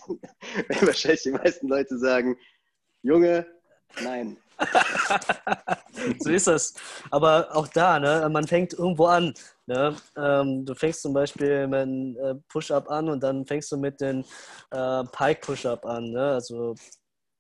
wahrscheinlich 0.81 1.23
die 1.25 1.33
meisten 1.33 1.67
Leute 1.67 1.99
sagen, 1.99 2.37
Junge, 3.03 3.47
nein, 4.03 4.37
so 6.21 6.31
ist 6.31 6.47
das. 6.47 6.75
Aber 7.11 7.55
auch 7.55 7.69
da, 7.69 7.99
ne, 7.99 8.29
man 8.31 8.47
fängt 8.47 8.73
irgendwo 8.73 9.07
an. 9.07 9.35
Ne? 9.67 9.97
Ähm, 10.17 10.65
du 10.65 10.75
fängst 10.75 11.03
zum 11.03 11.13
Beispiel 11.13 11.67
mit 11.67 11.81
einem 11.81 12.17
äh, 12.17 12.35
Push-Up 12.49 12.91
an 12.91 13.09
und 13.09 13.23
dann 13.23 13.47
fängst 13.47 13.71
du 13.73 13.77
mit 13.77 14.01
dem 14.01 14.25
äh, 14.71 15.05
Pike-Push-Up 15.05 15.85
an. 15.85 16.11
Ne? 16.11 16.33
Also, 16.33 16.75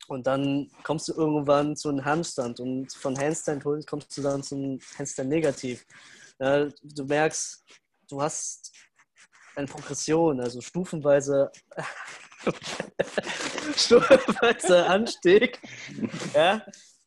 und 0.08 0.26
dann 0.26 0.70
kommst 0.82 1.08
du 1.08 1.14
irgendwann 1.14 1.76
zu 1.76 1.88
einem 1.88 2.04
Handstand 2.04 2.60
und 2.60 2.92
von 2.92 3.16
Handstand 3.18 3.62
kommst 3.62 4.16
du 4.16 4.22
dann 4.22 4.42
zum 4.42 4.78
Handstand 4.98 5.28
negativ. 5.28 5.86
Ja, 6.38 6.66
du 6.82 7.04
merkst, 7.04 7.64
du 8.08 8.20
hast 8.20 8.72
eine 9.54 9.66
Progression, 9.66 10.40
also 10.40 10.60
stufenweise 10.60 11.50
stufenweise 13.76 14.86
Anstieg. 14.86 15.60
Ja, 16.34 16.62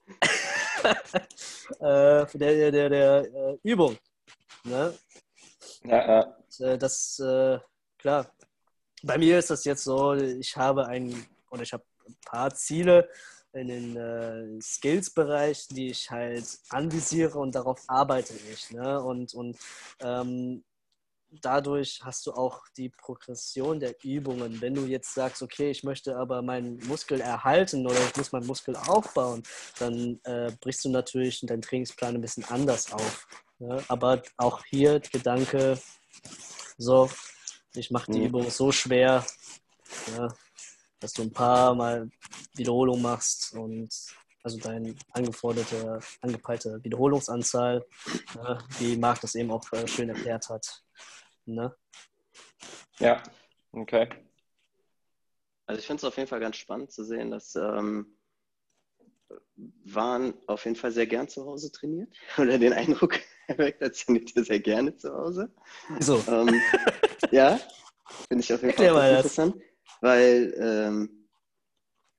äh, 1.80 2.26
der, 2.34 2.72
der, 2.72 2.90
der 2.90 3.26
äh, 3.26 3.58
Übung. 3.64 3.98
Ne? 4.64 4.94
Ja, 5.84 6.08
ja. 6.08 6.38
Äh, 6.60 6.78
das, 6.78 7.22
klar. 7.98 8.32
Bei 9.02 9.18
mir 9.18 9.40
ist 9.40 9.50
das 9.50 9.66
jetzt 9.66 9.84
so, 9.84 10.14
ich 10.14 10.56
habe 10.56 10.86
ein, 10.88 11.26
oder 11.52 11.64
ich 11.64 11.74
habe 11.74 11.84
ein 12.08 12.16
paar 12.26 12.54
Ziele 12.54 13.10
in 13.54 13.68
den 13.68 13.96
äh, 13.96 14.62
Skills-Bereich, 14.62 15.68
die 15.68 15.90
ich 15.90 16.10
halt 16.10 16.46
anvisiere 16.70 17.38
und 17.38 17.54
darauf 17.54 17.82
arbeite 17.88 18.34
ich. 18.52 18.72
Ne? 18.72 19.02
Und, 19.02 19.34
und 19.34 19.58
ähm, 20.00 20.64
dadurch 21.42 22.00
hast 22.04 22.26
du 22.26 22.34
auch 22.34 22.64
die 22.78 22.90
Progression 22.90 23.80
der 23.80 23.96
Übungen. 24.04 24.62
Wenn 24.62 24.74
du 24.74 24.86
jetzt 24.86 25.14
sagst, 25.14 25.42
okay, 25.42 25.72
ich 25.72 25.84
möchte 25.84 26.18
aber 26.18 26.42
meinen 26.42 26.78
Muskel 26.88 27.22
erhalten 27.22 27.86
oder 27.86 28.00
ich 28.00 28.16
muss 28.16 28.32
meinen 28.32 28.48
Muskel 28.48 28.76
aufbauen, 28.76 29.44
dann 29.80 30.20
äh, 30.24 30.52
brichst 30.62 30.86
du 30.86 30.90
natürlich 30.90 31.42
deinen 31.42 31.62
Trainingsplan 31.62 32.16
ein 32.16 32.22
bisschen 32.22 32.46
anders 32.46 32.92
auf. 32.92 33.28
Ne? 33.60 33.84
Aber 33.88 34.22
auch 34.38 34.64
hier 34.66 35.00
Gedanke, 35.00 35.80
so, 36.78 37.10
ich 37.76 37.92
mache 37.92 38.12
die 38.12 38.20
mhm. 38.20 38.26
Übung 38.26 38.50
so 38.50 38.72
schwer, 38.72 39.26
ja, 40.16 40.28
dass 41.00 41.14
du 41.14 41.24
ein 41.24 41.34
paar 41.34 41.76
Mal 41.76 42.10
Wiederholung 42.56 43.02
machst 43.02 43.54
und 43.54 43.90
also 44.44 44.58
deine 44.58 44.94
angeforderte, 45.12 46.00
angepeilte 46.22 46.84
Wiederholungsanzahl, 46.84 47.86
ne, 48.36 48.58
wie 48.80 48.98
Marc 48.98 49.22
das 49.22 49.36
eben 49.36 49.52
auch 49.52 49.64
äh, 49.72 49.88
schön 49.88 50.10
erklärt 50.10 50.50
hat. 50.50 50.84
Ne? 51.46 51.76
Ja, 53.00 53.22
okay. 53.72 54.10
Also 55.66 55.80
ich 55.80 55.88
finde 55.88 56.02
es 56.02 56.04
auf 56.04 56.18
jeden 56.18 56.28
Fall 56.28 56.40
ganz 56.40 56.58
spannend 56.58 56.92
zu 56.92 57.04
sehen, 57.04 57.32
dass 57.32 57.56
ähm, 57.56 58.18
Wahn 59.56 60.34
auf 60.48 60.66
jeden 60.66 60.76
Fall 60.76 60.92
sehr 60.92 61.08
gern 61.08 61.28
zu 61.28 61.46
Hause 61.46 61.72
trainiert. 61.72 62.14
Oder 62.38 62.58
den 62.58 62.74
Eindruck 62.74 63.20
erweckt, 63.48 63.82
als 63.82 64.06
trainiert 64.06 64.36
er 64.36 64.44
sehr 64.44 64.60
gerne 64.60 64.96
zu 64.98 65.14
Hause. 65.14 65.54
So. 66.00 66.24
Ähm, 66.28 66.62
ja, 67.32 67.60
finde 68.28 68.44
ich 68.44 68.54
auf 68.54 68.62
jeden 68.62 68.74
Fall 68.74 69.16
interessant. 69.16 69.56
Weil 70.02 70.54
ähm, 70.60 71.30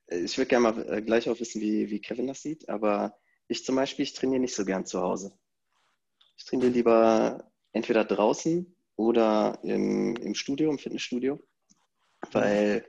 ich 0.07 0.37
würde 0.37 0.49
gerne 0.49 0.71
mal 0.71 0.93
äh, 0.97 1.01
gleich 1.01 1.29
auch 1.29 1.39
wissen, 1.39 1.61
wie, 1.61 1.89
wie 1.89 2.01
Kevin 2.01 2.27
das 2.27 2.41
sieht, 2.41 2.67
aber 2.69 3.17
ich 3.47 3.63
zum 3.63 3.75
Beispiel, 3.75 4.03
ich 4.03 4.13
trainiere 4.13 4.41
nicht 4.41 4.55
so 4.55 4.65
gern 4.65 4.85
zu 4.85 5.01
Hause. 5.01 5.37
Ich 6.37 6.45
trainiere 6.45 6.71
lieber 6.71 7.51
entweder 7.73 8.05
draußen 8.05 8.74
oder 8.95 9.59
im, 9.63 10.15
im 10.15 10.35
Studio, 10.35 10.69
im 10.69 10.79
Fitnessstudio. 10.79 11.39
Weil, 12.31 12.85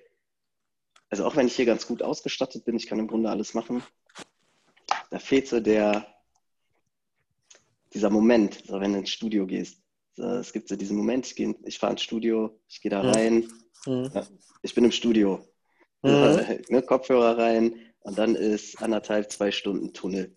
also 1.10 1.26
auch 1.26 1.36
wenn 1.36 1.46
ich 1.46 1.56
hier 1.56 1.66
ganz 1.66 1.86
gut 1.86 2.02
ausgestattet 2.02 2.64
bin, 2.64 2.76
ich 2.76 2.86
kann 2.86 2.98
im 2.98 3.08
Grunde 3.08 3.30
alles 3.30 3.54
machen, 3.54 3.82
da 5.10 5.18
fehlt 5.18 5.48
so 5.48 5.60
der, 5.60 6.06
dieser 7.92 8.10
Moment, 8.10 8.62
so 8.66 8.80
wenn 8.80 8.92
du 8.92 9.00
ins 9.00 9.10
Studio 9.10 9.46
gehst. 9.46 9.80
So, 10.14 10.24
es 10.24 10.52
gibt 10.52 10.68
so 10.68 10.76
diesen 10.76 10.96
Moment, 10.96 11.26
ich, 11.26 11.38
ich 11.64 11.78
fahre 11.78 11.92
ins 11.92 12.02
Studio, 12.02 12.58
ich 12.68 12.80
gehe 12.80 12.90
da 12.90 13.02
rein, 13.02 13.48
mhm. 13.84 14.10
ja, 14.14 14.26
ich 14.62 14.74
bin 14.74 14.84
im 14.84 14.92
Studio. 14.92 15.46
Mhm. 16.02 16.62
Ne, 16.68 16.82
Kopfhörer 16.82 17.36
rein 17.38 17.74
und 18.00 18.16
dann 18.16 18.34
ist 18.34 18.80
anderthalb, 18.82 19.30
zwei 19.30 19.50
Stunden 19.50 19.92
Tunnel. 19.92 20.36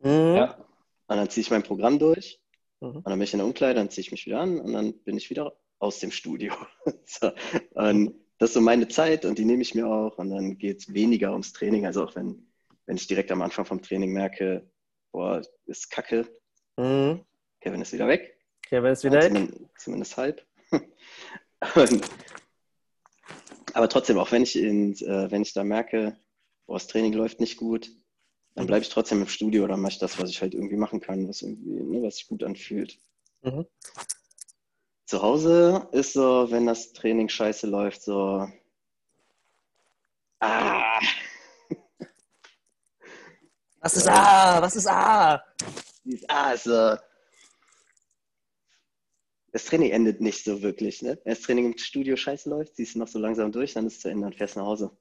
Mhm. 0.00 0.36
Ja. 0.36 0.58
Und 1.06 1.16
dann 1.16 1.28
ziehe 1.28 1.42
ich 1.42 1.50
mein 1.50 1.62
Programm 1.62 1.98
durch 1.98 2.40
Mhm. 2.80 2.96
Und 2.96 3.06
dann 3.06 3.18
bin 3.18 3.22
ich 3.22 3.32
in 3.32 3.38
der 3.38 3.46
Umkleide, 3.46 3.74
dann 3.74 3.90
ziehe 3.90 4.02
ich 4.02 4.12
mich 4.12 4.26
wieder 4.26 4.40
an 4.40 4.60
und 4.60 4.72
dann 4.72 4.92
bin 5.04 5.16
ich 5.16 5.30
wieder 5.30 5.56
aus 5.78 5.98
dem 5.98 6.10
Studio. 6.10 6.54
so. 7.04 7.32
Und 7.74 8.14
das 8.38 8.50
ist 8.50 8.54
so 8.54 8.60
meine 8.60 8.88
Zeit 8.88 9.24
und 9.24 9.38
die 9.38 9.44
nehme 9.44 9.62
ich 9.62 9.74
mir 9.74 9.86
auch. 9.86 10.18
Und 10.18 10.30
dann 10.30 10.58
geht 10.58 10.80
es 10.80 10.92
weniger 10.92 11.32
ums 11.32 11.52
Training. 11.52 11.86
Also 11.86 12.04
auch 12.04 12.14
wenn, 12.16 12.46
wenn 12.86 12.96
ich 12.96 13.06
direkt 13.06 13.30
am 13.30 13.42
Anfang 13.42 13.64
vom 13.64 13.82
Training 13.82 14.12
merke, 14.12 14.68
boah, 15.12 15.42
ist 15.66 15.90
kacke. 15.90 16.26
Mhm. 16.76 17.20
Kevin 17.60 17.80
ist 17.80 17.92
wieder 17.92 18.08
weg. 18.08 18.38
Kevin 18.62 18.92
ist 18.92 19.04
wieder 19.04 19.20
weg. 19.20 19.32
Zumindest, 19.32 19.60
zumindest 19.78 20.16
halb. 20.16 20.46
und, 20.70 22.10
aber 23.72 23.88
trotzdem, 23.88 24.18
auch 24.18 24.32
wenn 24.32 24.42
ich, 24.42 24.56
in, 24.56 24.94
äh, 24.94 25.30
wenn 25.30 25.42
ich 25.42 25.52
da 25.52 25.64
merke, 25.64 26.16
boah, 26.66 26.74
das 26.74 26.86
Training 26.86 27.12
läuft 27.12 27.40
nicht 27.40 27.56
gut, 27.56 27.90
dann 28.54 28.66
bleibe 28.66 28.82
ich 28.82 28.88
trotzdem 28.88 29.20
im 29.20 29.28
Studio 29.28 29.64
oder 29.64 29.76
mache 29.76 29.92
ich 29.92 29.98
das, 29.98 30.18
was 30.18 30.30
ich 30.30 30.40
halt 30.40 30.54
irgendwie 30.54 30.76
machen 30.76 31.00
kann, 31.00 31.28
was 31.28 31.42
irgendwie, 31.42 31.80
ne, 31.82 32.02
was 32.02 32.16
sich 32.16 32.28
gut 32.28 32.44
anfühlt. 32.44 32.98
Mhm. 33.42 33.66
Zu 35.06 35.22
Hause 35.22 35.88
ist 35.92 36.12
so, 36.12 36.50
wenn 36.50 36.66
das 36.66 36.92
Training 36.92 37.28
scheiße 37.28 37.66
läuft, 37.66 38.02
so. 38.02 38.48
Ah! 40.40 41.00
Was 43.80 43.96
ist 43.96 44.08
A? 44.08 44.62
Was 44.62 44.76
ist 44.76 44.86
A? 44.86 45.44
Dieses 46.04 46.28
A 46.28 46.52
ist 46.52 46.64
so. 46.64 46.96
Das 49.52 49.66
Training 49.66 49.92
endet 49.92 50.20
nicht 50.20 50.42
so 50.42 50.62
wirklich, 50.62 51.02
ne? 51.02 51.18
Wenn 51.22 51.34
das 51.34 51.42
Training 51.42 51.72
im 51.72 51.78
Studio 51.78 52.16
scheiße 52.16 52.48
läuft, 52.48 52.76
ziehst 52.76 52.94
du 52.94 52.98
noch 53.00 53.08
so 53.08 53.18
langsam 53.18 53.52
durch, 53.52 53.74
dann 53.74 53.86
ist 53.86 53.96
es 53.96 54.00
zu 54.00 54.08
Ende 54.08 54.26
und 54.26 54.34
fährst 54.34 54.56
nach 54.56 54.64
Hause. 54.64 54.96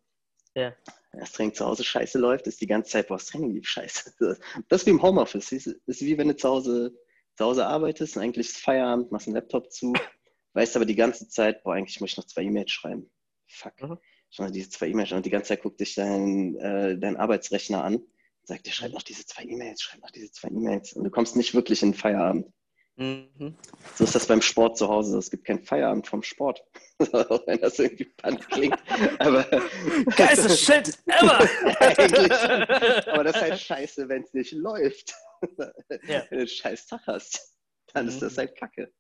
Ja. 0.53 0.73
Wenn 1.13 1.19
das 1.19 1.32
Training 1.32 1.54
zu 1.54 1.65
Hause 1.65 1.84
scheiße 1.84 2.17
läuft, 2.17 2.47
ist 2.47 2.60
die 2.60 2.67
ganze 2.67 2.89
Zeit, 2.89 3.08
boah, 3.08 3.17
das 3.17 3.28
Training 3.28 3.52
lief 3.52 3.67
scheiße. 3.67 4.13
Das 4.67 4.82
ist 4.82 4.88
wie 4.88 4.91
im 4.91 5.02
Homeoffice. 5.02 5.49
Das 5.52 5.67
ist 5.67 6.02
wie 6.02 6.17
wenn 6.17 6.28
du 6.28 6.36
zu 6.36 6.49
Hause, 6.49 6.97
zu 7.38 7.45
Hause 7.45 7.67
arbeitest 7.67 8.17
und 8.17 8.23
eigentlich 8.23 8.47
ist 8.47 8.58
Feierabend, 8.58 9.12
machst 9.12 9.28
einen 9.28 9.36
Laptop 9.36 9.71
zu, 9.71 9.93
weißt 10.54 10.76
aber 10.76 10.86
die 10.86 10.95
ganze 10.95 11.30
Zeit, 11.30 11.63
boah, 11.63 11.76
eigentlich 11.76 12.02
muss 12.02 12.12
ich 12.12 12.17
noch 12.17 12.26
zwei 12.26 12.41
E-Mails 12.41 12.71
schreiben. 12.71 13.12
Fuck. 13.47 13.80
Mhm. 13.82 13.97
Schon 14.32 14.52
diese 14.52 14.71
zwei 14.71 14.88
E-Mails 14.88 15.12
und 15.12 15.26
die 15.26 15.30
ganze 15.30 15.49
Zeit 15.49 15.62
guckt 15.62 15.80
dich 15.80 15.93
dein, 15.93 16.56
äh, 16.58 16.97
dein 16.97 17.17
Arbeitsrechner 17.17 17.84
an 17.84 17.97
und 17.97 18.08
sagt 18.47 18.65
dir, 18.65 18.71
schreib 18.71 18.91
noch 18.91 19.04
diese 19.04 19.28
zwei 19.28 19.43
E-Mails, 19.43 19.84
schreib 19.84 20.02
noch 20.02 20.10
diese 20.10 20.32
zwei 20.32 20.47
E-Mails. 20.47 20.93
Und 20.93 21.04
du 21.04 21.12
kommst 21.12 21.36
nicht 21.36 21.54
wirklich 21.54 21.84
in 21.84 21.91
den 21.91 21.97
Feierabend. 21.97 22.47
Mhm. 22.95 23.58
So 23.95 24.03
ist 24.03 24.13
das 24.13 24.27
beim 24.27 24.41
Sport 24.41 24.77
zu 24.77 24.88
Hause. 24.88 25.17
Es 25.17 25.32
gibt 25.32 25.45
keinen 25.45 25.63
Feierabend 25.63 26.08
vom 26.08 26.21
Sport. 26.21 26.63
Auch 27.12 27.45
wenn 27.47 27.60
das 27.60 27.79
irgendwie 27.79 28.06
punk 28.06 28.47
klingt. 28.49 28.77
Aber 29.19 29.43
Geilste 30.15 30.49
Shit 30.49 30.99
ever! 31.08 31.39
Eigentlich. 31.79 33.08
Aber 33.08 33.23
das 33.23 33.36
ist 33.36 33.41
halt 33.41 33.60
scheiße, 33.60 34.10
wenn 34.10 34.23
es 34.23 34.34
nicht 34.34 34.51
läuft. 34.51 35.15
Ja. 35.58 35.73
Wenn 35.88 36.29
du 36.29 36.38
einen 36.38 36.47
scheiß 36.47 36.88
Tag 36.88 37.01
hast, 37.08 37.58
dann 37.93 38.06
mhm. 38.06 38.12
ist 38.12 38.21
das 38.21 38.34
mhm. 38.34 38.38
halt 38.38 38.56
kacke. 38.58 38.93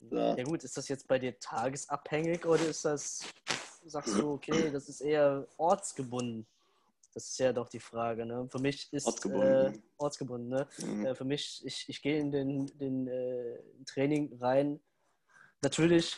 So. 0.00 0.16
Ja 0.16 0.44
gut, 0.44 0.62
ist 0.62 0.76
das 0.76 0.88
jetzt 0.88 1.08
bei 1.08 1.18
dir 1.18 1.38
tagesabhängig 1.38 2.44
oder 2.44 2.64
ist 2.66 2.84
das, 2.84 3.24
sagst 3.84 4.16
du, 4.16 4.34
okay, 4.34 4.70
das 4.70 4.88
ist 4.88 5.00
eher 5.00 5.46
ortsgebunden? 5.56 6.46
Das 7.14 7.28
ist 7.28 7.38
ja 7.38 7.52
doch 7.52 7.68
die 7.68 7.80
Frage. 7.80 8.26
Ne? 8.26 8.48
Für 8.50 8.58
mich 8.58 8.92
ist 8.92 9.06
ortsgebunden. 9.06 9.74
Äh, 9.74 9.78
ortsgebunden 9.96 10.48
ne? 10.48 10.68
Mhm. 10.78 11.06
Äh, 11.06 11.14
für 11.14 11.24
mich, 11.24 11.62
ich, 11.64 11.88
ich 11.88 12.02
gehe 12.02 12.18
in 12.18 12.30
den, 12.30 12.66
den 12.78 13.08
äh, 13.08 13.58
Training 13.86 14.36
rein. 14.40 14.80
Natürlich 15.62 16.16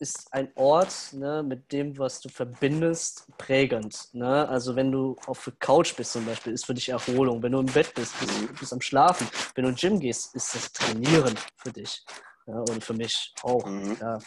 ist 0.00 0.32
ein 0.32 0.52
Ort 0.54 1.12
ne, 1.12 1.42
mit 1.42 1.72
dem, 1.72 1.98
was 1.98 2.20
du 2.20 2.28
verbindest, 2.28 3.26
prägend. 3.36 4.08
Ne? 4.12 4.48
Also 4.48 4.76
wenn 4.76 4.92
du 4.92 5.16
auf 5.26 5.44
der 5.44 5.54
Couch 5.58 5.96
bist 5.96 6.12
zum 6.12 6.24
Beispiel, 6.24 6.52
ist 6.52 6.66
für 6.66 6.74
dich 6.74 6.88
Erholung. 6.88 7.42
Wenn 7.42 7.52
du 7.52 7.60
im 7.60 7.66
Bett 7.66 7.92
bist, 7.94 8.18
bist 8.20 8.40
du 8.40 8.46
bist 8.54 8.72
am 8.72 8.80
Schlafen. 8.80 9.26
Wenn 9.54 9.64
du 9.64 9.70
im 9.70 9.76
Gym 9.76 9.98
gehst, 9.98 10.34
ist 10.34 10.54
das 10.54 10.72
Trainieren 10.72 11.36
für 11.56 11.72
dich. 11.72 12.04
Ja? 12.46 12.60
Und 12.60 12.84
für 12.84 12.94
mich 12.94 13.34
auch. 13.42 13.66
Mhm. 13.66 13.96
Ja. 14.00 14.18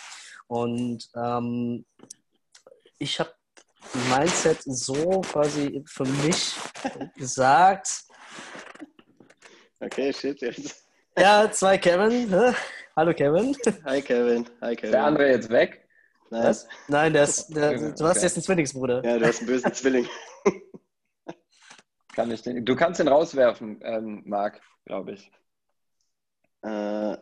Und 0.48 1.10
ähm, 1.16 1.86
ich 3.00 3.20
habe 3.20 3.34
Mindset 4.10 4.62
so 4.64 5.22
quasi 5.22 5.84
für 5.86 6.06
mich 6.06 6.56
gesagt. 7.16 8.04
Okay, 9.80 10.14
shit, 10.14 10.42
jetzt. 10.42 10.86
Ja, 11.18 11.52
zwei 11.52 11.78
Kevin. 11.78 12.56
Hallo 12.96 13.14
Kevin. 13.14 13.56
Hi 13.86 14.02
Kevin. 14.02 14.48
Hi 14.62 14.76
Kevin. 14.76 14.92
Der 14.92 15.04
andere 15.04 15.30
jetzt 15.30 15.50
weg? 15.50 15.88
Nein. 16.30 16.44
Was? 16.44 16.68
Nein, 16.88 17.14
der 17.14 17.24
ist, 17.24 17.50
der, 17.50 17.78
du 17.78 17.88
okay. 17.88 18.04
hast 18.04 18.24
jetzt 18.24 18.38
einen 18.38 18.44
Zwillingsbruder. 18.44 19.04
Ja, 19.04 19.18
du 19.18 19.26
hast 19.26 19.40
einen 19.40 19.48
bösen 19.48 19.74
Zwilling. 19.74 20.08
Kann 22.16 22.32
ich 22.32 22.42
den, 22.42 22.66
du 22.66 22.76
kannst 22.76 23.00
den 23.00 23.08
rauswerfen, 23.08 23.80
ähm, 23.84 24.22
Marc, 24.26 24.62
glaube 24.86 25.14
ich. 25.14 25.32
Äh, 26.64 27.18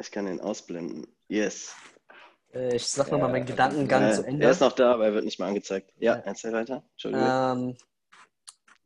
ich 0.00 0.10
kann 0.10 0.26
den 0.26 0.40
ausblenden. 0.40 1.06
Yes. 1.28 1.74
Äh, 2.54 2.76
ich 2.76 2.86
sag 2.86 3.10
nochmal 3.10 3.30
meinen 3.30 3.46
Gedankengang 3.46 4.04
äh, 4.04 4.12
zu 4.12 4.22
Ende. 4.22 4.44
Er 4.44 4.52
ist 4.52 4.60
noch 4.60 4.72
da, 4.72 4.94
aber 4.94 5.06
er 5.06 5.14
wird 5.14 5.24
nicht 5.24 5.38
mehr 5.38 5.48
angezeigt. 5.48 5.92
Ja, 5.98 6.14
erzähl 6.14 6.52
weiter. 6.52 6.84
Entschuldigung. 6.92 7.26
Ähm, 7.28 7.76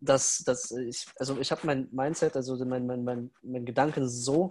dass, 0.00 0.38
dass 0.38 0.70
ich, 0.70 1.06
also 1.18 1.38
ich 1.38 1.50
habe 1.50 1.62
mein 1.64 1.88
Mindset, 1.90 2.36
also 2.36 2.56
mein, 2.64 2.86
mein, 2.86 3.04
mein, 3.04 3.30
mein 3.42 3.64
Gedanken 3.64 4.08
so 4.08 4.50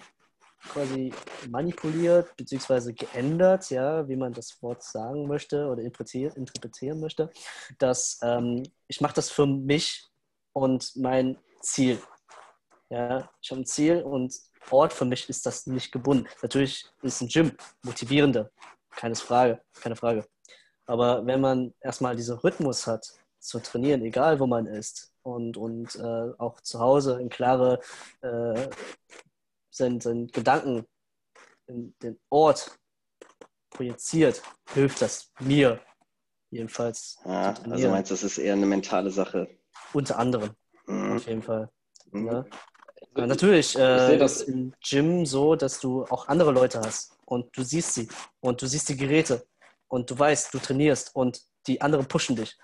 quasi 0.70 1.14
manipuliert 1.50 2.36
bzw. 2.36 2.92
geändert, 2.92 3.70
ja, 3.70 4.08
wie 4.10 4.16
man 4.16 4.34
das 4.34 4.62
Wort 4.62 4.84
sagen 4.84 5.28
möchte 5.28 5.68
oder 5.68 5.82
interpretieren, 5.82 6.36
interpretieren 6.36 7.00
möchte, 7.00 7.30
dass 7.78 8.20
ähm, 8.24 8.64
ich 8.88 9.00
mache 9.00 9.14
das 9.14 9.30
für 9.30 9.46
mich 9.46 10.06
und 10.54 10.96
mein 10.96 11.38
Ziel. 11.62 12.00
Ja, 12.90 13.30
ich 13.42 13.52
habe 13.52 13.62
ein 13.62 13.66
Ziel 13.66 14.02
und 14.02 14.34
Ort 14.70 14.92
für 14.92 15.06
mich 15.06 15.30
ist 15.30 15.46
das 15.46 15.66
nicht 15.68 15.92
gebunden. 15.94 16.28
Natürlich 16.42 16.86
ist 17.02 17.22
ein 17.22 17.30
Gym 17.30 17.52
motivierender, 17.84 18.52
keine 18.98 19.16
Frage, 19.16 19.62
keine 19.80 19.96
Frage. 19.96 20.28
Aber 20.86 21.26
wenn 21.26 21.40
man 21.40 21.74
erstmal 21.80 22.16
diesen 22.16 22.38
Rhythmus 22.40 22.88
hat, 22.88 23.14
zu 23.40 23.60
trainieren, 23.60 24.02
egal 24.02 24.40
wo 24.40 24.48
man 24.48 24.66
ist, 24.66 25.14
und, 25.22 25.56
und 25.58 25.96
äh, 25.96 26.32
auch 26.38 26.60
zu 26.62 26.80
Hause 26.80 27.22
in 27.22 27.30
klare 27.30 27.80
äh, 28.22 28.68
seinen, 29.70 30.02
seinen 30.02 30.28
Gedanken 30.28 30.86
in 31.68 31.94
den 32.02 32.20
Ort 32.30 32.78
projiziert, 33.70 34.42
hilft 34.74 35.02
das 35.02 35.32
mir 35.40 35.80
jedenfalls. 36.50 37.20
Ja, 37.26 37.54
also 37.70 37.90
meinst 37.90 38.12
du, 38.12 38.16
das 38.16 38.24
ist 38.24 38.38
eher 38.38 38.54
eine 38.54 38.66
mentale 38.66 39.12
Sache? 39.12 39.48
Unter 39.94 40.18
anderem, 40.18 40.52
mhm. 40.88 41.18
auf 41.18 41.28
jeden 41.28 41.44
Fall. 41.44 41.70
Mhm. 42.12 42.28
Ja. 42.28 42.46
Ja, 43.16 43.28
natürlich 43.28 43.78
äh, 43.78 44.18
das 44.18 44.42
im 44.42 44.74
Gym 44.82 45.26
so, 45.26 45.56
dass 45.56 45.80
du 45.80 46.06
auch 46.06 46.28
andere 46.28 46.52
Leute 46.52 46.80
hast 46.80 47.17
und 47.28 47.56
du 47.56 47.64
siehst 47.64 47.94
sie 47.94 48.08
und 48.40 48.62
du 48.62 48.68
siehst 48.68 48.90
die 48.90 48.98
Geräte 48.98 49.46
und 49.88 50.10
du 50.10 50.18
weißt, 50.18 50.54
du 50.54 50.60
trainierst 50.60 51.14
und 51.16 51.42
die 51.68 51.82
anderen 51.82 52.08
pushen 52.08 52.36
dich. 52.36 52.58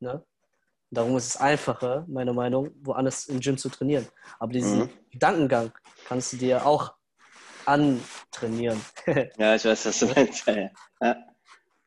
Ne? 0.00 0.24
Darum 0.90 1.16
ist 1.16 1.28
es 1.28 1.36
einfacher, 1.36 2.04
meiner 2.08 2.34
Meinung, 2.34 2.70
woanders 2.82 3.26
im 3.26 3.40
Gym 3.40 3.56
zu 3.56 3.70
trainieren. 3.70 4.06
Aber 4.38 4.52
diesen 4.52 4.80
mhm. 4.80 4.90
Gedankengang 5.10 5.72
kannst 6.06 6.32
du 6.32 6.36
dir 6.36 6.66
auch 6.66 6.94
antrainieren. 7.64 8.80
ja, 9.38 9.54
ich 9.54 9.64
weiß, 9.64 9.86
was 9.86 9.98
du 10.00 10.06
meinst. 10.06 10.46
Ja. 11.00 11.16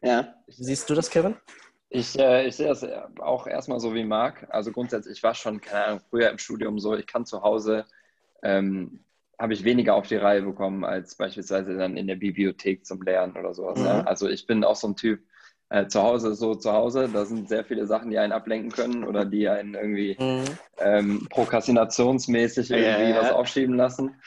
ja. 0.01 0.35
Siehst 0.47 0.89
du 0.89 0.95
das, 0.95 1.09
Kevin? 1.09 1.35
Ich, 1.89 2.17
äh, 2.17 2.47
ich 2.47 2.55
sehe 2.55 2.67
das 2.67 2.83
auch 3.19 3.45
erstmal 3.45 3.79
so 3.79 3.93
wie 3.93 4.05
Marc. 4.05 4.47
Also 4.49 4.71
grundsätzlich, 4.71 5.17
ich 5.17 5.23
war 5.23 5.35
schon, 5.35 5.61
keine 5.61 5.85
Ahnung, 5.85 6.01
früher 6.09 6.29
im 6.29 6.37
Studium 6.37 6.79
so, 6.79 6.95
ich 6.95 7.05
kann 7.05 7.25
zu 7.25 7.43
Hause, 7.43 7.85
ähm, 8.41 9.05
habe 9.39 9.53
ich 9.53 9.63
weniger 9.63 9.95
auf 9.95 10.07
die 10.07 10.15
Reihe 10.15 10.41
bekommen 10.41 10.83
als 10.83 11.15
beispielsweise 11.15 11.77
dann 11.77 11.97
in 11.97 12.07
der 12.07 12.15
Bibliothek 12.15 12.85
zum 12.85 13.01
Lernen 13.01 13.35
oder 13.37 13.53
sowas. 13.53 13.79
Mhm. 13.79 13.85
Ja. 13.85 14.01
Also 14.01 14.29
ich 14.29 14.47
bin 14.47 14.63
auch 14.63 14.75
so 14.75 14.87
ein 14.87 14.95
Typ, 14.95 15.21
äh, 15.69 15.87
zu 15.87 16.01
Hause 16.01 16.29
ist 16.29 16.39
so 16.39 16.55
zu 16.55 16.71
Hause. 16.71 17.09
Da 17.11 17.25
sind 17.25 17.49
sehr 17.49 17.65
viele 17.65 17.85
Sachen, 17.85 18.09
die 18.11 18.19
einen 18.19 18.33
ablenken 18.33 18.71
können 18.71 19.03
oder 19.03 19.25
die 19.25 19.49
einen 19.49 19.73
irgendwie 19.73 20.15
mhm. 20.19 20.45
ähm, 20.77 21.27
prokrastinationsmäßig 21.29 22.71
irgendwie 22.71 23.11
ja, 23.11 23.21
was 23.21 23.31
aufschieben 23.31 23.75
lassen. 23.75 24.21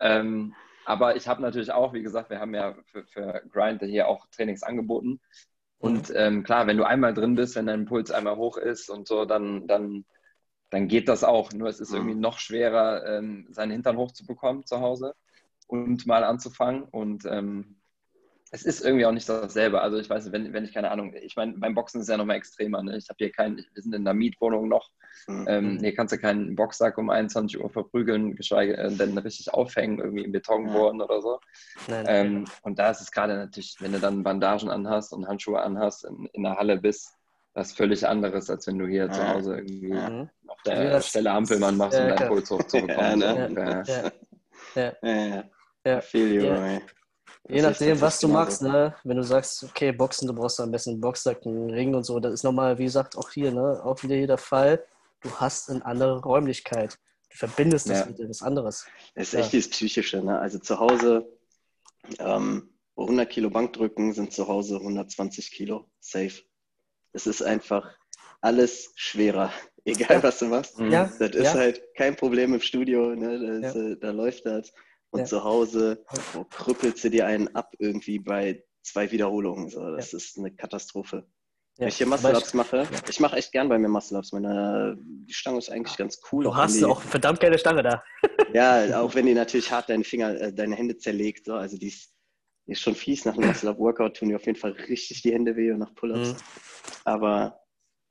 Ähm, 0.00 0.54
aber 0.86 1.16
ich 1.16 1.26
habe 1.28 1.42
natürlich 1.42 1.72
auch, 1.72 1.92
wie 1.94 2.02
gesagt, 2.02 2.30
wir 2.30 2.40
haben 2.40 2.54
ja 2.54 2.74
für, 2.86 3.04
für 3.06 3.42
Grind 3.50 3.82
hier 3.82 4.08
auch 4.08 4.26
Trainings 4.30 4.62
angeboten. 4.62 5.20
Und 5.78 6.10
mhm. 6.10 6.16
ähm, 6.16 6.42
klar, 6.44 6.66
wenn 6.66 6.76
du 6.76 6.84
einmal 6.84 7.12
drin 7.12 7.34
bist, 7.34 7.56
wenn 7.56 7.66
dein 7.66 7.86
Puls 7.86 8.10
einmal 8.10 8.36
hoch 8.36 8.56
ist 8.56 8.88
und 8.88 9.08
so, 9.08 9.24
dann, 9.24 9.66
dann, 9.66 10.04
dann 10.74 10.88
geht 10.88 11.08
das 11.08 11.22
auch. 11.22 11.52
Nur 11.52 11.68
es 11.68 11.78
ist 11.78 11.90
mhm. 11.90 11.98
irgendwie 11.98 12.14
noch 12.16 12.38
schwerer, 12.38 13.06
ähm, 13.06 13.46
seinen 13.50 13.70
Hintern 13.70 13.96
hochzubekommen 13.96 14.66
zu 14.66 14.80
Hause 14.80 15.14
und 15.68 16.04
mal 16.06 16.24
anzufangen. 16.24 16.82
Und 16.82 17.24
ähm, 17.26 17.76
es 18.50 18.64
ist 18.64 18.84
irgendwie 18.84 19.06
auch 19.06 19.12
nicht 19.12 19.28
dasselbe. 19.28 19.80
Also 19.80 19.98
ich 19.98 20.10
weiß, 20.10 20.32
wenn, 20.32 20.52
wenn 20.52 20.64
ich 20.64 20.74
keine 20.74 20.90
Ahnung, 20.90 21.14
ich 21.14 21.36
meine, 21.36 21.52
beim 21.52 21.74
Boxen 21.74 22.00
ist 22.00 22.08
es 22.08 22.10
ja 22.10 22.16
nochmal 22.16 22.38
extremer. 22.38 22.82
Ne? 22.82 22.96
Ich 22.96 23.08
habe 23.08 23.18
hier 23.18 23.30
keinen, 23.30 23.58
wir 23.58 23.82
sind 23.82 23.94
in 23.94 24.02
einer 24.02 24.14
Mietwohnung 24.14 24.68
noch. 24.68 24.90
Mhm. 25.28 25.44
Ähm, 25.48 25.78
hier 25.78 25.94
kannst 25.94 26.12
du 26.12 26.18
keinen 26.18 26.56
Boxsack 26.56 26.98
um 26.98 27.08
21 27.08 27.60
Uhr 27.60 27.70
verprügeln, 27.70 28.34
geschweige 28.34 28.74
denn 28.98 29.16
richtig 29.16 29.54
aufhängen, 29.54 30.00
irgendwie 30.00 30.24
im 30.24 30.32
Beton 30.32 30.66
bohren 30.72 31.00
oder 31.00 31.22
so. 31.22 31.38
Nein, 31.86 32.04
ähm, 32.08 32.44
und 32.62 32.80
da 32.80 32.90
ist 32.90 33.00
es 33.00 33.12
gerade 33.12 33.36
natürlich, 33.36 33.76
wenn 33.78 33.92
du 33.92 34.00
dann 34.00 34.24
Bandagen 34.24 34.70
anhast 34.70 35.12
und 35.12 35.28
Handschuhe 35.28 35.62
anhast, 35.62 36.04
in, 36.04 36.28
in 36.32 36.42
der 36.42 36.56
Halle 36.56 36.78
bist, 36.78 37.14
was 37.54 37.72
völlig 37.72 38.06
anderes, 38.06 38.50
als 38.50 38.66
wenn 38.66 38.78
du 38.78 38.86
hier 38.86 39.06
ja. 39.06 39.12
zu 39.12 39.28
Hause 39.28 39.56
irgendwie 39.56 39.92
mhm. 39.92 40.28
auf 40.48 40.62
der 40.62 40.84
ja, 40.84 41.00
Stelle 41.00 41.30
Ampelmann 41.30 41.76
machst, 41.76 41.98
um 41.98 42.08
deinen 42.08 42.28
Puls 42.28 42.50
hochzubekommen. 42.50 43.20
ja, 43.20 43.48
ne? 43.48 43.82
ja, 43.86 44.12
ja. 44.74 44.92
ja. 45.02 45.08
ja. 45.08 45.44
ja. 45.86 46.00
Feel 46.00 46.32
you, 46.32 46.42
yeah. 46.42 46.80
Je 47.46 47.60
nachdem, 47.60 48.00
was 48.00 48.18
du 48.20 48.28
machst, 48.28 48.62
ne? 48.62 48.94
wenn 49.04 49.18
du 49.18 49.22
sagst, 49.22 49.64
okay, 49.64 49.92
Boxen, 49.92 50.26
du 50.26 50.34
brauchst 50.34 50.58
am 50.60 50.70
besten 50.70 50.90
einen 50.90 51.00
Boxsack, 51.00 51.44
einen 51.44 51.68
Ring 51.68 51.94
und 51.94 52.04
so, 52.04 52.18
das 52.18 52.32
ist 52.32 52.42
nochmal, 52.42 52.78
wie 52.78 52.84
gesagt, 52.84 53.16
auch 53.18 53.30
hier, 53.30 53.52
ne? 53.52 53.82
auch 53.84 54.02
wieder 54.02 54.16
jeder 54.16 54.38
Fall, 54.38 54.82
du 55.20 55.30
hast 55.30 55.68
eine 55.68 55.84
andere 55.84 56.22
Räumlichkeit. 56.22 56.98
Du 57.30 57.36
verbindest 57.36 57.90
das 57.90 58.00
ja. 58.00 58.06
mit 58.06 58.18
etwas 58.18 58.42
anderes. 58.42 58.86
Das 59.14 59.28
ist 59.28 59.32
ja. 59.34 59.40
echt 59.40 59.52
dieses 59.52 59.70
Psychische. 59.70 60.22
Ne? 60.22 60.38
Also 60.38 60.58
zu 60.58 60.78
Hause, 60.78 61.28
ähm, 62.18 62.70
100 62.96 63.28
Kilo 63.28 63.50
Bankdrücken 63.50 64.14
sind 64.14 64.32
zu 64.32 64.48
Hause 64.48 64.76
120 64.76 65.50
Kilo 65.50 65.90
safe. 66.00 66.42
Es 67.14 67.26
ist 67.26 67.42
einfach 67.42 67.90
alles 68.40 68.92
schwerer, 68.96 69.50
egal 69.84 70.22
was 70.22 70.38
du 70.38 70.46
machst. 70.46 70.78
Ja. 70.78 71.10
Das 71.18 71.30
ist 71.30 71.54
halt 71.54 71.82
kein 71.96 72.14
Problem 72.14 72.52
im 72.52 72.60
Studio, 72.60 73.14
ne? 73.14 73.60
das, 73.62 73.74
äh, 73.74 73.96
da 73.96 74.10
läuft 74.10 74.44
das. 74.46 74.72
Und 75.10 75.20
ja. 75.20 75.26
zu 75.26 75.44
Hause 75.44 76.04
wo 76.32 76.44
krüppelst 76.44 77.04
du 77.04 77.08
dir 77.08 77.26
einen 77.26 77.54
ab 77.54 77.72
irgendwie 77.78 78.18
bei 78.18 78.64
zwei 78.82 79.10
Wiederholungen. 79.10 79.68
So. 79.68 79.94
Das 79.94 80.12
ja. 80.12 80.18
ist 80.18 80.38
eine 80.38 80.50
Katastrophe. 80.50 81.18
Ja. 81.76 81.82
Wenn 81.82 81.88
ich 81.88 81.96
hier 81.96 82.06
Muscle-Ups 82.06 82.54
mache, 82.54 82.86
ich 83.08 83.18
mache 83.18 83.36
echt 83.36 83.50
gern 83.50 83.68
bei 83.68 83.78
mir 83.78 83.88
Muscle-Ups. 83.88 84.32
Meine 84.32 84.96
die 84.98 85.32
Stange 85.32 85.58
ist 85.58 85.70
eigentlich 85.70 85.96
ganz 85.96 86.20
cool. 86.30 86.44
Du 86.44 86.54
hast 86.54 86.76
die, 86.76 86.84
auch 86.84 87.00
verdammt 87.00 87.40
geile 87.40 87.58
Stange 87.58 87.82
da. 87.82 88.04
ja, 88.52 89.00
auch 89.00 89.14
wenn 89.14 89.26
die 89.26 89.34
natürlich 89.34 89.70
hart 89.72 89.88
deine 89.88 90.04
Finger, 90.04 90.40
äh, 90.40 90.52
deine 90.52 90.76
Hände 90.76 90.96
zerlegt. 90.98 91.46
So. 91.46 91.54
Also 91.54 91.76
die 91.76 91.88
ist, 91.88 92.13
die 92.13 92.13
ist 92.66 92.80
schon 92.80 92.94
fies. 92.94 93.24
Nach 93.24 93.36
einem 93.36 93.46
Muscle-Up-Workout 93.48 94.16
tun 94.16 94.28
die 94.28 94.34
auf 94.34 94.46
jeden 94.46 94.58
Fall 94.58 94.72
richtig 94.72 95.22
die 95.22 95.32
Hände 95.32 95.56
weh 95.56 95.70
und 95.70 95.78
nach 95.78 95.94
Pull-Ups. 95.94 96.32
Mhm. 96.32 96.36
Aber 97.04 97.60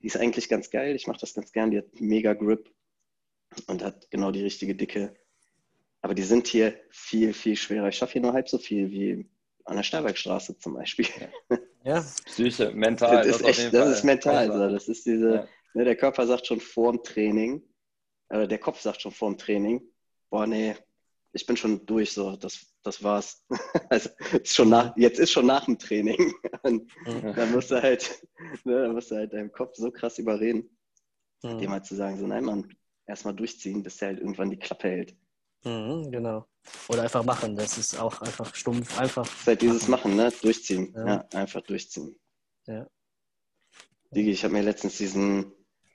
die 0.01 0.07
ist 0.07 0.17
eigentlich 0.17 0.49
ganz 0.49 0.69
geil. 0.69 0.95
Ich 0.95 1.07
mache 1.07 1.19
das 1.19 1.33
ganz 1.33 1.51
gern. 1.51 1.71
Die 1.71 1.77
hat 1.77 1.99
mega 1.99 2.33
Grip 2.33 2.69
und 3.67 3.83
hat 3.83 4.09
genau 4.11 4.31
die 4.31 4.43
richtige 4.43 4.75
Dicke. 4.75 5.15
Aber 6.01 6.13
die 6.13 6.23
sind 6.23 6.47
hier 6.47 6.79
viel, 6.89 7.33
viel 7.33 7.55
schwerer. 7.55 7.87
Ich 7.87 7.97
schaffe 7.97 8.13
hier 8.13 8.21
nur 8.21 8.33
halb 8.33 8.49
so 8.49 8.57
viel 8.57 8.91
wie 8.91 9.29
an 9.65 9.77
der 9.77 9.83
Starbergstraße 9.83 10.57
zum 10.57 10.73
Beispiel. 10.73 11.07
Ja, 11.83 12.01
Psyche, 12.25 12.71
mental. 12.71 13.25
Das, 13.25 13.37
das 13.37 13.41
ist 13.41 13.47
echt, 13.47 13.73
das 13.73 13.89
ist 13.89 14.03
mental. 14.03 14.51
Also. 14.51 14.73
Das 14.73 14.87
ist 14.89 15.05
diese, 15.05 15.35
ja. 15.35 15.47
ne, 15.73 15.85
der 15.85 15.95
Körper 15.95 16.27
sagt 16.27 16.47
schon 16.47 16.59
vor 16.59 16.91
dem 16.91 17.03
Training, 17.03 17.63
oder 18.29 18.47
der 18.47 18.57
Kopf 18.57 18.81
sagt 18.81 19.01
schon 19.01 19.11
vor 19.11 19.29
dem 19.29 19.37
Training, 19.37 19.81
boah, 20.29 20.45
nee, 20.45 20.75
ich 21.31 21.45
bin 21.45 21.55
schon 21.55 21.85
durch, 21.85 22.11
so, 22.11 22.35
das, 22.35 22.72
das 22.83 23.03
war's. 23.03 23.43
also, 23.89 24.09
ist 24.31 24.55
schon 24.55 24.69
nach, 24.69 24.95
jetzt 24.97 25.19
ist 25.19 25.31
schon 25.31 25.45
nach 25.45 25.65
dem 25.65 25.79
Training. 25.79 26.33
Und 26.63 26.91
dann 27.05 27.51
musst 27.51 27.71
du 27.71 27.81
halt, 27.81 28.27
ne, 28.63 28.83
dann 28.83 28.93
musst 28.93 29.11
du 29.11 29.15
halt 29.15 29.33
deinem 29.33 29.51
Kopf 29.51 29.75
so 29.75 29.91
krass 29.91 30.19
überreden, 30.19 30.69
mhm. 31.41 31.59
dem 31.59 31.71
halt 31.71 31.85
zu 31.85 31.95
sagen, 31.95 32.17
so, 32.17 32.27
nein, 32.27 32.43
Mann, 32.43 32.73
erstmal 33.07 33.33
durchziehen, 33.33 33.83
bis 33.83 33.97
der 33.97 34.09
halt 34.09 34.19
irgendwann 34.19 34.49
die 34.49 34.59
Klappe 34.59 34.89
hält. 34.89 35.15
Mhm, 35.63 36.11
genau. 36.11 36.45
Oder 36.89 37.03
einfach 37.03 37.23
machen, 37.23 37.55
das 37.55 37.77
ist 37.77 37.99
auch 37.99 38.21
einfach 38.21 38.53
stumpf, 38.55 38.99
einfach. 38.99 39.23
Das 39.23 39.39
ist 39.39 39.47
halt 39.47 39.61
dieses 39.61 39.87
Machen, 39.87 40.15
ne? 40.15 40.31
Durchziehen. 40.41 40.93
Ja, 40.95 41.05
ja 41.05 41.27
einfach 41.33 41.61
durchziehen. 41.61 42.15
Ja. 42.65 42.87
Digi, 44.11 44.31
ich 44.31 44.43
habe 44.43 44.53
mir 44.53 44.61
letztens 44.61 44.97
diesen 44.97 45.51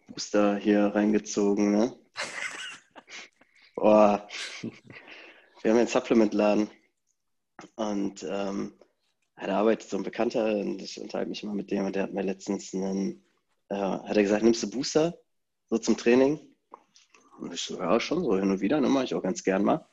Booster 0.09 0.57
hier 0.57 0.87
reingezogen, 0.87 1.71
ne? 1.73 1.99
Boah. 3.75 4.27
Wir 5.63 5.71
haben 5.71 5.79
einen 5.79 5.89
Supplement-Laden 5.89 6.71
und 7.77 8.27
ähm, 8.29 8.75
da 9.37 9.59
arbeitet 9.59 9.89
so 9.89 9.97
ein 9.97 10.03
Bekannter 10.03 10.57
und 10.59 10.83
ich 10.83 11.01
unterhalte 11.01 11.29
mich 11.29 11.43
immer 11.43 11.55
mit 11.55 11.71
dem 11.71 11.87
und 11.87 11.97
der 11.97 12.05
hat 12.05 12.13
mir 12.13 12.23
letztens 12.23 12.75
einen, 12.75 13.25
äh, 13.69 13.77
hat 13.77 14.17
er 14.17 14.23
gesagt, 14.23 14.43
nimmst 14.43 14.63
du 14.63 14.71
Booster 14.71 15.19
so 15.71 15.79
zum 15.79 15.97
Training? 15.97 16.41
Und 17.39 17.55
ich 17.55 17.61
so, 17.61 17.79
ja, 17.79 18.01
schon 18.01 18.25
so 18.25 18.37
hin 18.37 18.51
und 18.51 18.61
wieder, 18.61 18.81
ne, 18.81 18.89
mache 18.89 19.05
ich 19.05 19.15
auch 19.15 19.23
ganz 19.23 19.45
gern 19.45 19.65
mal. 19.65 19.87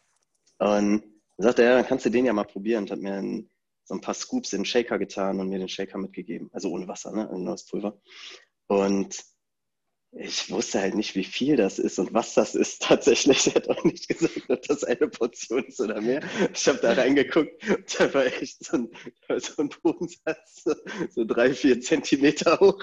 Und 0.57 0.67
dann 0.67 1.03
sagte 1.37 1.63
er, 1.63 1.69
ja, 1.69 1.75
dann 1.77 1.85
kannst 1.85 2.05
du 2.05 2.09
den 2.09 2.25
ja 2.25 2.33
mal 2.33 2.43
probieren 2.43 2.83
und 2.83 2.91
hat 2.91 2.99
mir 2.99 3.13
ein, 3.13 3.49
so 3.83 3.93
ein 3.93 4.01
paar 4.01 4.15
Scoops 4.15 4.53
in 4.53 4.61
den 4.61 4.65
Shaker 4.65 4.97
getan 4.97 5.39
und 5.39 5.49
mir 5.49 5.59
den 5.59 5.69
Shaker 5.69 5.99
mitgegeben. 5.99 6.49
Also 6.53 6.71
ohne 6.71 6.87
Wasser, 6.87 7.11
ne? 7.11 7.29
Nur 7.31 7.51
das 7.51 7.65
Pulver. 7.65 7.99
Und 8.67 9.23
ich 10.17 10.49
wusste 10.49 10.79
halt 10.79 10.95
nicht, 10.95 11.15
wie 11.15 11.25
viel 11.25 11.57
das 11.57 11.77
ist 11.77 11.99
und 11.99 12.13
was 12.13 12.33
das 12.35 12.55
ist 12.55 12.81
tatsächlich. 12.83 13.47
Er 13.47 13.55
hat 13.55 13.69
auch 13.69 13.83
nicht 13.83 14.07
gesagt, 14.07 14.49
ob 14.49 14.61
das 14.61 14.83
eine 14.85 15.09
Portion 15.09 15.65
ist 15.65 15.81
oder 15.81 15.99
mehr. 16.01 16.21
Ich 16.53 16.67
habe 16.67 16.79
da 16.79 16.93
reingeguckt 16.93 17.69
und 17.69 17.99
da 17.99 18.13
war 18.13 18.25
echt 18.25 18.63
so 18.63 18.77
ein, 18.77 18.89
so 19.39 19.61
ein 19.61 19.69
Bodensatz, 19.83 20.63
so, 21.09 21.25
drei, 21.25 21.53
vier 21.53 21.81
Zentimeter 21.81 22.59
hoch. 22.59 22.81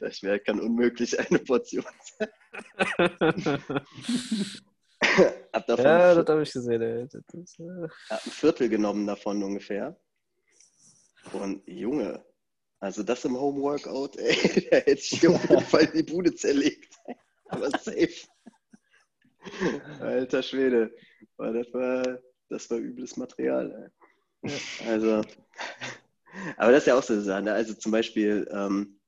Da 0.00 0.06
ich 0.06 0.22
mir, 0.22 0.38
kann 0.38 0.60
unmöglich 0.60 1.18
eine 1.18 1.38
Portion 1.38 1.84
sein. 2.18 2.28
hab 5.52 5.66
davon 5.66 5.84
ja, 5.84 6.14
das 6.14 6.28
habe 6.28 6.42
ich 6.42 6.52
gesehen. 6.52 6.82
Ey. 6.82 7.08
Das 7.10 7.22
ist, 7.32 7.58
äh... 7.58 7.88
Hab 8.10 8.26
ein 8.26 8.30
Viertel 8.30 8.68
genommen 8.68 9.06
davon 9.06 9.42
ungefähr. 9.42 9.98
Und 11.32 11.66
Junge, 11.66 12.24
also 12.80 13.02
das 13.02 13.24
im 13.24 13.38
Homeworkout, 13.38 14.16
ey, 14.16 14.36
der 14.70 14.80
hätte 14.80 15.02
sich 15.02 15.26
auf 15.26 15.48
jeden 15.48 15.60
Fall 15.66 15.86
die 15.86 16.02
Bude 16.02 16.34
zerlegt. 16.34 16.94
Aber 17.48 17.70
safe. 17.70 18.26
Alter 20.00 20.42
Schwede. 20.42 20.92
Das 21.38 21.72
war, 21.72 22.18
das 22.48 22.70
war 22.70 22.78
übles 22.78 23.16
Material. 23.16 23.92
Ey. 24.42 24.52
Also, 24.86 25.22
aber 26.56 26.72
das 26.72 26.82
ist 26.82 26.86
ja 26.86 26.98
auch 26.98 27.02
so 27.02 27.12
eine 27.12 27.22
Sache. 27.22 27.42
Ne? 27.42 27.52
Also 27.52 27.74
zum 27.74 27.92
Beispiel, 27.92 28.48
ähm, 28.50 28.98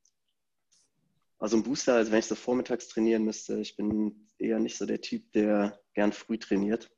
also 1.38 1.56
ein 1.56 1.62
Booster, 1.62 1.94
also 1.94 2.12
wenn 2.12 2.20
ich 2.20 2.26
so 2.26 2.34
vormittags 2.34 2.88
trainieren 2.88 3.24
müsste, 3.24 3.58
ich 3.60 3.76
bin 3.76 4.28
eher 4.38 4.58
nicht 4.58 4.76
so 4.76 4.86
der 4.86 5.00
Typ, 5.00 5.32
der 5.32 5.80
gern 5.94 6.12
früh 6.12 6.38
trainiert. 6.38 6.90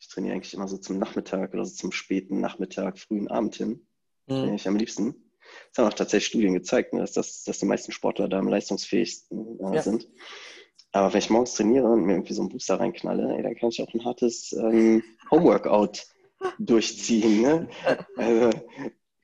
Ich 0.00 0.08
trainiere 0.08 0.34
eigentlich 0.34 0.54
immer 0.54 0.68
so 0.68 0.78
zum 0.78 0.98
Nachmittag 0.98 1.54
oder 1.54 1.64
so 1.64 1.74
zum 1.74 1.92
späten 1.92 2.40
Nachmittag, 2.40 2.98
frühen 2.98 3.28
Abend 3.28 3.56
hin. 3.56 3.86
Mhm. 4.26 4.34
Trainiere 4.34 4.56
ich 4.56 4.68
am 4.68 4.76
liebsten. 4.76 5.27
Das 5.70 5.78
haben 5.78 5.90
auch 5.90 5.96
tatsächlich 5.96 6.26
Studien 6.28 6.54
gezeigt, 6.54 6.92
ne, 6.92 7.00
dass, 7.00 7.12
das, 7.12 7.44
dass 7.44 7.58
die 7.58 7.66
meisten 7.66 7.92
Sportler 7.92 8.28
da 8.28 8.38
am 8.38 8.48
leistungsfähigsten 8.48 9.60
äh, 9.60 9.76
ja. 9.76 9.82
sind. 9.82 10.08
Aber 10.92 11.12
wenn 11.12 11.18
ich 11.18 11.30
morgens 11.30 11.54
trainiere 11.54 11.86
und 11.86 12.04
mir 12.04 12.14
irgendwie 12.14 12.32
so 12.32 12.42
einen 12.42 12.48
Booster 12.48 12.80
reinknalle, 12.80 13.36
ey, 13.36 13.42
dann 13.42 13.54
kann 13.56 13.68
ich 13.68 13.82
auch 13.82 13.92
ein 13.92 14.04
hartes 14.04 14.52
ähm, 14.52 15.02
Homeworkout 15.30 16.04
durchziehen. 16.58 17.42
Ne? 17.42 17.68
Also, 18.16 18.50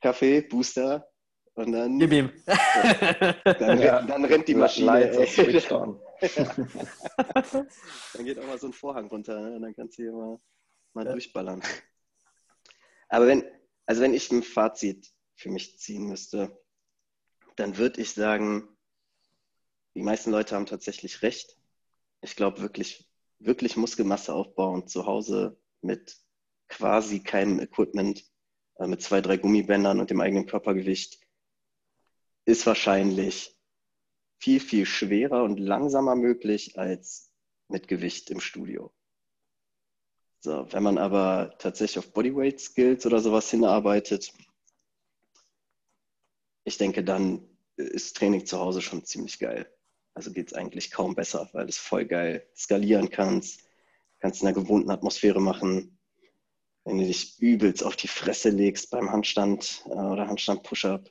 Kaffee, 0.00 0.42
Booster 0.42 1.08
und 1.54 1.72
dann. 1.72 1.98
Gib 1.98 2.12
ihm. 2.12 2.30
Dann, 3.44 3.80
ja. 3.80 4.02
dann 4.02 4.24
rennt 4.24 4.48
die 4.48 4.54
Maschine. 4.54 5.10
dann 8.14 8.24
geht 8.24 8.38
auch 8.38 8.46
mal 8.46 8.58
so 8.58 8.66
ein 8.66 8.72
Vorhang 8.72 9.06
runter, 9.08 9.40
ne? 9.40 9.60
dann 9.60 9.74
kannst 9.74 9.98
du 9.98 10.02
hier 10.02 10.12
mal, 10.12 10.38
mal 10.92 11.06
ja. 11.06 11.12
durchballern. 11.12 11.62
Aber 13.08 13.26
wenn, 13.26 13.44
also 13.86 14.02
wenn 14.02 14.14
ich 14.14 14.30
ein 14.32 14.42
Fazit 14.42 15.13
für 15.34 15.50
mich 15.50 15.78
ziehen 15.78 16.06
müsste, 16.06 16.58
dann 17.56 17.76
würde 17.76 18.00
ich 18.00 18.12
sagen, 18.12 18.68
die 19.94 20.02
meisten 20.02 20.30
Leute 20.30 20.56
haben 20.56 20.66
tatsächlich 20.66 21.22
recht. 21.22 21.56
Ich 22.20 22.36
glaube 22.36 22.60
wirklich, 22.60 23.08
wirklich 23.38 23.76
Muskelmasse 23.76 24.34
aufbauen 24.34 24.86
zu 24.88 25.06
Hause 25.06 25.58
mit 25.82 26.16
quasi 26.68 27.20
keinem 27.20 27.60
Equipment, 27.60 28.24
äh, 28.76 28.86
mit 28.86 29.02
zwei, 29.02 29.20
drei 29.20 29.36
Gummibändern 29.36 30.00
und 30.00 30.10
dem 30.10 30.20
eigenen 30.20 30.46
Körpergewicht 30.46 31.20
ist 32.46 32.66
wahrscheinlich 32.66 33.56
viel, 34.38 34.60
viel 34.60 34.86
schwerer 34.86 35.44
und 35.44 35.58
langsamer 35.58 36.16
möglich 36.16 36.78
als 36.78 37.30
mit 37.68 37.88
Gewicht 37.88 38.30
im 38.30 38.40
Studio. 38.40 38.92
So, 40.40 40.70
wenn 40.72 40.82
man 40.82 40.98
aber 40.98 41.54
tatsächlich 41.58 41.98
auf 41.98 42.12
Bodyweight 42.12 42.60
Skills 42.60 43.06
oder 43.06 43.20
sowas 43.20 43.50
hinarbeitet, 43.50 44.34
ich 46.64 46.78
denke, 46.78 47.04
dann 47.04 47.42
ist 47.76 48.16
Training 48.16 48.46
zu 48.46 48.58
Hause 48.58 48.80
schon 48.80 49.04
ziemlich 49.04 49.38
geil. 49.38 49.66
Also 50.14 50.32
geht 50.32 50.48
es 50.48 50.54
eigentlich 50.54 50.90
kaum 50.90 51.14
besser, 51.14 51.48
weil 51.52 51.66
du 51.66 51.70
es 51.70 51.78
voll 51.78 52.04
geil 52.04 52.46
skalieren 52.56 53.10
kannst, 53.10 53.60
kannst 54.20 54.42
in 54.42 54.48
einer 54.48 54.54
gewohnten 54.54 54.90
Atmosphäre 54.90 55.40
machen. 55.40 55.98
Wenn 56.84 56.98
du 56.98 57.04
dich 57.04 57.40
übelst 57.40 57.82
auf 57.82 57.96
die 57.96 58.08
Fresse 58.08 58.50
legst 58.50 58.90
beim 58.90 59.10
Handstand 59.10 59.82
äh, 59.86 59.92
oder 59.92 60.28
Handstand-Push-Up, 60.28 61.10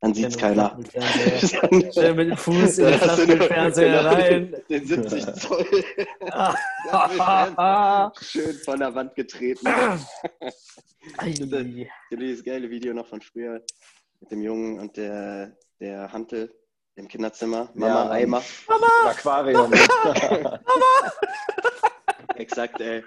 dann 0.00 0.14
sieht 0.14 0.26
es 0.26 0.38
keiner. 0.38 0.78
Stell 1.90 2.14
mit 2.14 2.30
dem 2.30 2.36
Fuß 2.36 2.78
in 2.78 3.28
den 3.28 3.42
Fernseher 3.42 4.04
rein. 4.04 4.56
Den 4.68 4.86
70 4.86 5.34
Zoll. 5.34 5.66
Schön 8.22 8.56
von 8.64 8.78
der 8.78 8.94
Wand 8.94 9.14
getreten. 9.14 9.66
Ich 11.26 11.40
habe 11.40 11.88
dieses 12.12 12.44
geile 12.44 12.70
Video 12.70 12.94
noch 12.94 13.08
von 13.08 13.20
früher 13.20 13.62
mit 14.20 14.30
dem 14.30 14.42
Jungen 14.42 14.78
und 14.78 14.96
der, 14.96 15.56
der 15.80 16.12
Hantel 16.12 16.54
im 16.94 17.08
Kinderzimmer. 17.08 17.70
Mama 17.74 18.04
ja, 18.04 18.10
Eimer. 18.10 18.44
Mama! 18.68 19.10
Aquarium. 19.10 19.70
Mama! 20.04 20.60
Exakt, 22.36 22.80
ey. 22.80 23.04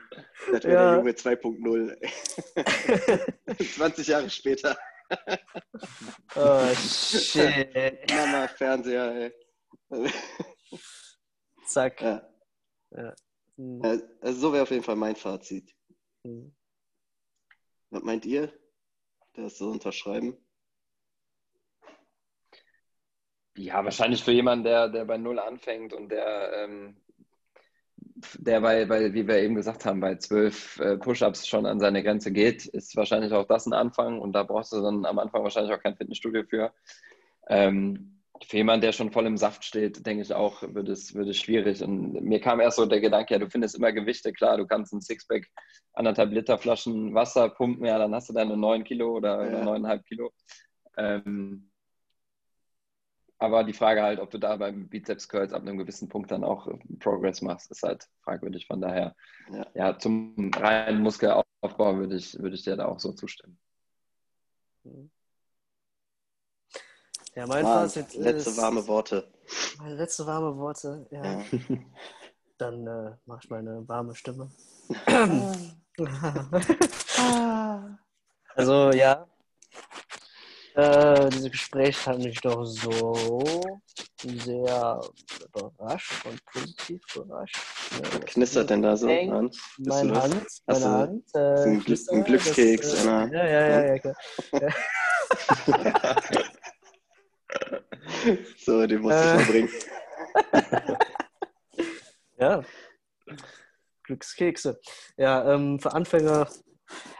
Das 0.51 0.63
wäre 0.63 0.73
ja. 0.73 0.89
der 0.89 0.97
Junge 0.99 1.11
2.0. 1.11 3.75
20 3.75 4.07
Jahre 4.11 4.29
später. 4.29 4.77
oh, 6.35 6.73
shit. 6.75 7.69
Mama, 8.11 8.47
Fernseher, 8.47 9.31
ey. 9.91 10.11
Zack. 11.65 12.01
Ja. 12.01 12.21
ja. 12.91 13.13
Hm. 13.57 13.81
Also 14.21 14.39
so 14.39 14.53
wäre 14.53 14.63
auf 14.63 14.71
jeden 14.71 14.83
Fall 14.83 14.95
mein 14.95 15.15
Fazit. 15.15 15.75
Hm. 16.23 16.55
Was 17.91 18.03
meint 18.03 18.25
ihr? 18.25 18.51
Das 19.33 19.57
so 19.57 19.69
unterschreiben? 19.69 20.37
Ja, 23.55 23.83
wahrscheinlich 23.83 24.23
für 24.23 24.31
jemanden, 24.31 24.63
der, 24.63 24.89
der 24.89 25.05
bei 25.05 25.17
Null 25.17 25.39
anfängt 25.39 25.93
und 25.93 26.09
der, 26.09 26.63
ähm, 26.63 26.95
der 28.37 28.61
bei, 28.61 28.85
bei, 28.85 29.13
wie 29.13 29.27
wir 29.27 29.37
eben 29.39 29.55
gesagt 29.55 29.85
haben, 29.85 29.99
bei 29.99 30.15
zwölf 30.15 30.79
äh, 30.79 30.97
Push-Ups 30.97 31.47
schon 31.47 31.65
an 31.65 31.79
seine 31.79 32.03
Grenze 32.03 32.31
geht, 32.31 32.65
ist 32.65 32.95
wahrscheinlich 32.95 33.31
auch 33.31 33.45
das 33.45 33.65
ein 33.65 33.73
Anfang 33.73 34.19
und 34.19 34.33
da 34.33 34.43
brauchst 34.43 34.73
du 34.73 34.81
dann 34.81 35.05
am 35.05 35.19
Anfang 35.19 35.43
wahrscheinlich 35.43 35.73
auch 35.73 35.81
kein 35.81 35.95
Fitnessstudio 35.95 36.43
für. 36.43 36.73
Ähm, 37.47 38.13
für 38.45 38.57
jemanden, 38.57 38.81
der 38.81 38.91
schon 38.91 39.11
voll 39.11 39.27
im 39.27 39.37
Saft 39.37 39.63
steht, 39.63 40.05
denke 40.05 40.23
ich 40.23 40.33
auch, 40.33 40.63
wird 40.63 40.89
es, 40.89 41.13
wird 41.13 41.29
es 41.29 41.37
schwierig. 41.37 41.81
Und 41.83 42.13
mir 42.21 42.41
kam 42.41 42.59
erst 42.59 42.77
so 42.77 42.85
der 42.85 42.99
Gedanke, 42.99 43.33
ja, 43.33 43.39
du 43.39 43.49
findest 43.49 43.75
immer 43.75 43.91
Gewichte, 43.91 44.33
klar, 44.33 44.57
du 44.57 44.65
kannst 44.65 44.93
ein 44.93 45.01
Sixpack, 45.01 45.47
anderthalb 45.93 46.31
Liter 46.31 46.57
Flaschen 46.57 47.13
Wasser 47.13 47.49
pumpen, 47.49 47.85
ja, 47.85 47.97
dann 47.97 48.13
hast 48.13 48.29
du 48.29 48.33
deine 48.33 48.57
neun 48.57 48.83
Kilo 48.83 49.11
oder, 49.11 49.49
ja. 49.49 49.61
oder 49.61 49.77
9,5 49.77 50.03
Kilo. 50.03 50.31
Ähm, 50.97 51.69
aber 53.43 53.65
die 53.65 53.73
Frage 53.73 54.01
halt, 54.01 54.19
ob 54.19 54.31
du 54.31 54.37
da 54.37 54.55
beim 54.55 54.87
Bizeps 54.87 55.27
Curls 55.27 55.51
ab 55.51 55.63
einem 55.63 55.77
gewissen 55.77 56.07
Punkt 56.07 56.31
dann 56.31 56.45
auch 56.45 56.65
äh, 56.65 56.77
Progress 56.99 57.41
machst, 57.41 57.69
ist 57.71 57.83
halt 57.83 58.07
fragwürdig. 58.21 58.67
Von 58.67 58.79
daher, 58.79 59.17
ja, 59.51 59.67
ja 59.73 59.99
zum 59.99 60.49
reinen 60.55 61.01
Muskelaufbau 61.01 61.97
würde 61.97 62.15
ich, 62.15 62.39
würde 62.39 62.55
ich 62.55 62.63
dir 62.63 62.77
da 62.77 62.85
auch 62.85 63.01
so 63.01 63.11
zustimmen. 63.11 63.59
Ja, 67.35 67.45
mein 67.45 67.65
ah, 67.65 67.81
Fazit 67.81 68.15
letzte 68.15 68.51
ist, 68.51 68.57
warme 68.57 68.87
Worte. 68.87 69.29
Meine 69.77 69.95
letzte 69.95 70.25
warme 70.25 70.55
Worte, 70.55 71.05
ja. 71.11 71.23
ja. 71.23 71.43
Dann 72.57 72.87
äh, 72.87 73.11
mach 73.25 73.43
ich 73.43 73.49
meine 73.49 73.85
warme 73.89 74.15
Stimme. 74.15 74.49
also 78.55 78.91
ja, 78.91 79.27
Äh, 80.75 81.29
dieses 81.29 81.51
Gespräch 81.51 82.03
hat 82.07 82.17
mich 82.17 82.41
doch 82.41 82.63
so 82.65 83.13
sehr 84.23 85.01
überrascht 85.53 86.25
und 86.25 86.43
positiv 86.45 86.99
überrascht. 87.15 87.55
Was 88.01 88.25
knistert 88.25 88.71
denn 88.71 88.81
da 88.81 88.97
so? 88.97 89.07
An? 89.07 89.51
Das? 89.77 90.01
Hand, 90.01 90.47
meine 90.65 90.85
Hand. 90.85 91.23
Äh, 91.35 91.63
ein 91.63 91.83
knistert, 91.83 92.15
ein 92.15 92.23
Glückskeks, 92.23 92.89
Das, 92.91 93.05
äh, 93.05 93.07
einer. 93.07 93.31
ja, 93.33 93.45
ja, 93.45 93.67
ja, 93.67 93.83
ja, 93.85 93.99
klar. 93.99 94.15
So, 98.57 98.87
den 98.87 99.01
muss 99.01 99.13
ich 99.13 99.19
mal 99.21 99.45
bringen. 99.45 99.69
Ja. 102.37 102.61
Glückskekse. 104.03 104.79
Ja, 105.17 105.53
ähm, 105.53 105.79
für 105.79 105.93
Anfänger, 105.93 106.47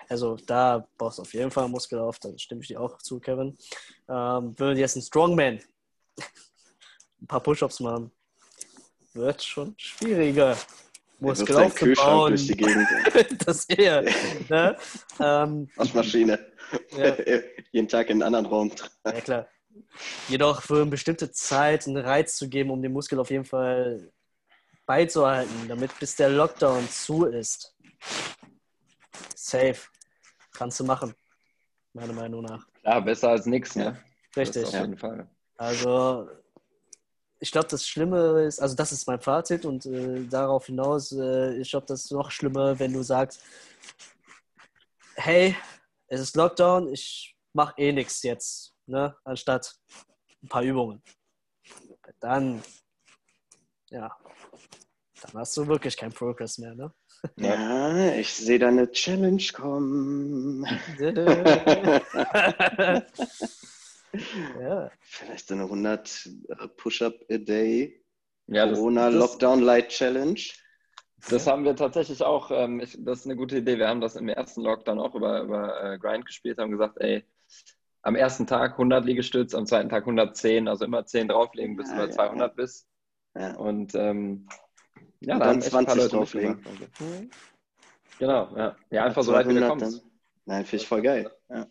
also 0.09 0.37
da 0.45 0.87
brauchst 0.97 1.17
du 1.17 1.23
auf 1.23 1.33
jeden 1.33 1.51
Fall 1.51 1.67
Muskel 1.67 1.99
auf, 1.99 2.19
da 2.19 2.29
stimme 2.37 2.61
ich 2.61 2.67
dir 2.67 2.81
auch 2.81 2.97
zu, 2.99 3.19
Kevin. 3.19 3.57
Ähm, 4.07 4.57
würde 4.57 4.79
jetzt 4.79 4.95
ein 4.95 5.01
Strongman 5.01 5.59
ein 7.21 7.27
paar 7.27 7.41
Push-Ups 7.41 7.79
machen, 7.79 8.11
wird 9.13 9.43
schon 9.43 9.73
schwieriger. 9.77 10.51
Er 10.51 10.57
Muskel 11.19 11.55
aufzubauen. 11.57 12.31
durch 12.31 12.47
die 12.47 12.57
Gegend. 12.57 12.87
das 13.45 13.65
eher. 13.65 14.01
ne? 14.49 14.77
ähm, 15.19 15.69
Waschmaschine. 15.75 16.39
ja, 16.97 17.15
Jeden 17.71 17.87
Tag 17.87 18.09
in 18.09 18.21
einen 18.21 18.35
anderen 18.35 18.45
Raum. 18.45 18.71
ja, 19.05 19.21
klar. 19.21 19.47
Jedoch 20.27 20.61
für 20.61 20.81
eine 20.81 20.87
bestimmte 20.87 21.31
Zeit 21.31 21.87
einen 21.87 21.97
Reiz 21.97 22.35
zu 22.35 22.49
geben, 22.49 22.69
um 22.69 22.81
den 22.81 22.91
Muskel 22.91 23.19
auf 23.19 23.31
jeden 23.31 23.45
Fall 23.45 24.11
beizuhalten, 24.85 25.67
damit 25.67 25.97
bis 25.99 26.15
der 26.15 26.29
Lockdown 26.29 26.87
zu 26.89 27.25
ist. 27.25 27.73
Safe. 29.35 29.79
Kannst 30.53 30.79
du 30.79 30.83
machen. 30.83 31.13
Meiner 31.93 32.13
Meinung 32.13 32.43
nach. 32.43 32.67
Klar, 32.81 33.01
besser 33.01 33.29
als 33.29 33.45
nichts, 33.45 33.75
ne? 33.75 34.03
Richtig. 34.35 34.65
Auf 34.65 34.73
jeden 34.73 34.97
Fall. 34.97 35.29
Also, 35.57 36.29
ich 37.39 37.51
glaube, 37.51 37.67
das 37.67 37.87
Schlimme 37.87 38.43
ist, 38.43 38.59
also 38.59 38.75
das 38.75 38.91
ist 38.91 39.05
mein 39.05 39.19
Fazit 39.19 39.65
und 39.65 39.85
äh, 39.85 40.25
darauf 40.27 40.65
hinaus, 40.65 41.11
äh, 41.11 41.57
ich 41.57 41.69
glaube, 41.69 41.85
das 41.85 42.05
ist 42.05 42.11
noch 42.11 42.31
schlimmer, 42.31 42.79
wenn 42.79 42.93
du 42.93 43.03
sagst, 43.03 43.43
hey, 45.15 45.55
es 46.07 46.21
ist 46.21 46.35
Lockdown, 46.35 46.87
ich 46.93 47.35
mache 47.53 47.73
eh 47.77 47.91
nichts 47.91 48.23
jetzt, 48.23 48.73
ne, 48.85 49.15
anstatt 49.23 49.75
ein 50.41 50.47
paar 50.47 50.63
Übungen. 50.63 51.03
Dann, 52.19 52.63
ja, 53.89 54.15
dann 55.21 55.33
hast 55.41 55.55
du 55.57 55.67
wirklich 55.67 55.97
keinen 55.97 56.13
Progress 56.13 56.57
mehr, 56.57 56.73
ne? 56.73 56.93
Ja, 57.37 58.13
ich 58.15 58.33
sehe 58.33 58.59
da 58.59 58.67
eine 58.67 58.91
Challenge 58.91 59.43
kommen. 59.53 60.65
ja, 64.59 64.91
Vielleicht 65.01 65.47
so 65.47 65.53
eine 65.53 65.63
100 65.63 66.29
Push-Up 66.77 67.13
a 67.31 67.37
Day 67.37 68.03
Ja, 68.47 68.65
das, 68.67 68.77
Corona 68.77 69.09
das, 69.09 69.15
Lockdown 69.19 69.61
Light 69.61 69.89
Challenge. 69.89 70.39
das 71.29 71.47
haben 71.47 71.63
wir 71.63 71.75
tatsächlich 71.75 72.21
auch, 72.23 72.51
ähm, 72.51 72.79
ich, 72.81 72.97
das 72.99 73.19
ist 73.19 73.25
eine 73.25 73.35
gute 73.35 73.57
Idee. 73.57 73.77
Wir 73.77 73.87
haben 73.87 74.01
das 74.01 74.15
im 74.15 74.27
ersten 74.29 74.61
Lockdown 74.61 74.99
auch 74.99 75.15
über, 75.15 75.41
über 75.41 75.93
äh, 75.93 75.97
Grind 75.97 76.25
gespielt, 76.25 76.57
haben 76.59 76.71
gesagt, 76.71 76.97
ey, 76.99 77.23
am 78.01 78.15
ersten 78.15 78.45
Tag 78.45 78.73
100 78.73 79.05
Liegestütz, 79.05 79.55
am 79.55 79.65
zweiten 79.65 79.89
Tag 79.89 80.03
110, 80.03 80.67
also 80.67 80.83
immer 80.83 81.05
10 81.05 81.29
drauflegen, 81.29 81.77
bis 81.77 81.87
Ja, 81.89 81.95
du 81.95 82.01
bei 82.01 82.07
ja, 82.07 82.11
200 82.11 82.55
bist. 82.55 82.85
Ja. 83.35 83.55
Und 83.55 83.95
ähm, 83.95 84.47
ja, 85.25 85.39
da 85.39 85.39
dann 85.39 85.49
haben 85.49 85.61
echt 85.61 85.73
ein 85.75 85.85
paar 85.85 85.95
20 85.95 86.03
Leute 86.03 86.15
drauflegen. 86.15 86.65
Also, 86.65 87.27
Genau, 88.19 88.55
ja. 88.57 88.75
Ja, 88.91 89.03
einfach 89.05 89.23
so 89.23 89.33
weit 89.33 89.47
wie 89.47 89.53
du 89.55 89.59
200 89.59 89.79
kommst. 89.81 90.05
Nein, 90.45 90.65
finde 90.65 90.81
ich 90.83 90.87
voll 90.87 91.01
geil. 91.01 91.31
Ja. 91.49 91.67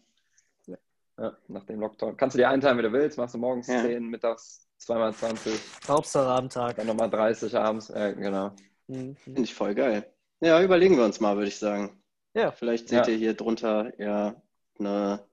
Ja, 1.19 1.37
nach 1.49 1.65
dem 1.65 1.79
Lockdown. 1.81 2.17
Kannst 2.17 2.35
du 2.35 2.39
dir 2.39 2.49
einteilen, 2.49 2.79
wie 2.79 2.83
du 2.83 2.93
willst. 2.93 3.19
Machst 3.19 3.35
du 3.35 3.39
morgens 3.39 3.67
Ja. 3.69 3.83
10, 3.83 4.07
mittags 4.09 4.67
zweimal 4.79 5.13
20, 5.15 5.61
Hauptsache 5.87 6.27
Abendtag. 6.27 6.77
dann 6.77 6.87
nochmal 6.87 7.11
30 7.11 7.55
abends. 7.57 7.89
Ja, 7.89 8.11
genau. 8.13 8.53
Mhm. 8.89 9.15
Finde 9.17 9.43
ich 9.43 9.55
voll 9.55 9.75
geil. 9.75 10.11
Ja, 10.41 10.61
überlegen 10.63 10.97
wir 10.97 11.05
uns 11.05 11.21
mal, 11.21 11.37
würde 11.37 11.49
ich 11.49 11.59
sagen. 11.59 12.03
Ja. 12.35 12.51
Vielleicht 12.51 12.89
seht 12.89 13.07
Ja. 13.07 13.13
ihr 13.13 13.19
hier 13.19 13.35
drunter 13.35 13.93
ja 14.01 14.35
eine, 14.81 15.25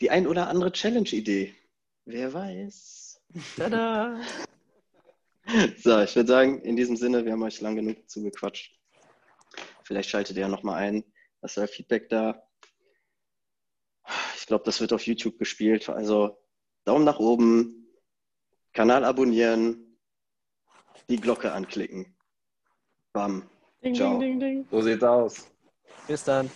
die 0.00 0.10
ein 0.10 0.26
oder 0.26 0.48
andere 0.48 0.70
Challenge-Idee. 0.70 1.54
Wer 2.04 2.32
weiß. 2.34 3.20
Tada! 3.56 4.20
So, 5.46 6.00
ich 6.00 6.16
würde 6.16 6.26
sagen, 6.26 6.60
in 6.62 6.76
diesem 6.76 6.96
Sinne, 6.96 7.24
wir 7.24 7.32
haben 7.32 7.42
euch 7.42 7.60
lang 7.60 7.76
genug 7.76 8.08
zugequatscht. 8.08 8.78
Vielleicht 9.84 10.08
schaltet 10.08 10.36
ihr 10.36 10.42
ja 10.42 10.48
nochmal 10.48 10.76
ein. 10.82 11.04
Lasst 11.42 11.58
euer 11.58 11.68
Feedback 11.68 12.08
da. 12.08 12.42
Ich 14.36 14.46
glaube, 14.46 14.64
das 14.64 14.80
wird 14.80 14.92
auf 14.92 15.06
YouTube 15.06 15.38
gespielt. 15.38 15.88
Also 15.88 16.38
Daumen 16.84 17.04
nach 17.04 17.18
oben, 17.18 17.88
Kanal 18.72 19.04
abonnieren, 19.04 19.98
die 21.08 21.16
Glocke 21.16 21.52
anklicken. 21.52 22.16
Bam. 23.12 23.48
Ding, 23.82 23.94
Ciao. 23.94 24.18
ding, 24.18 24.38
ding, 24.38 24.40
ding. 24.40 24.68
So 24.70 24.80
sieht's 24.82 25.04
aus. 25.04 25.46
Bis 26.06 26.24
dann. 26.24 26.50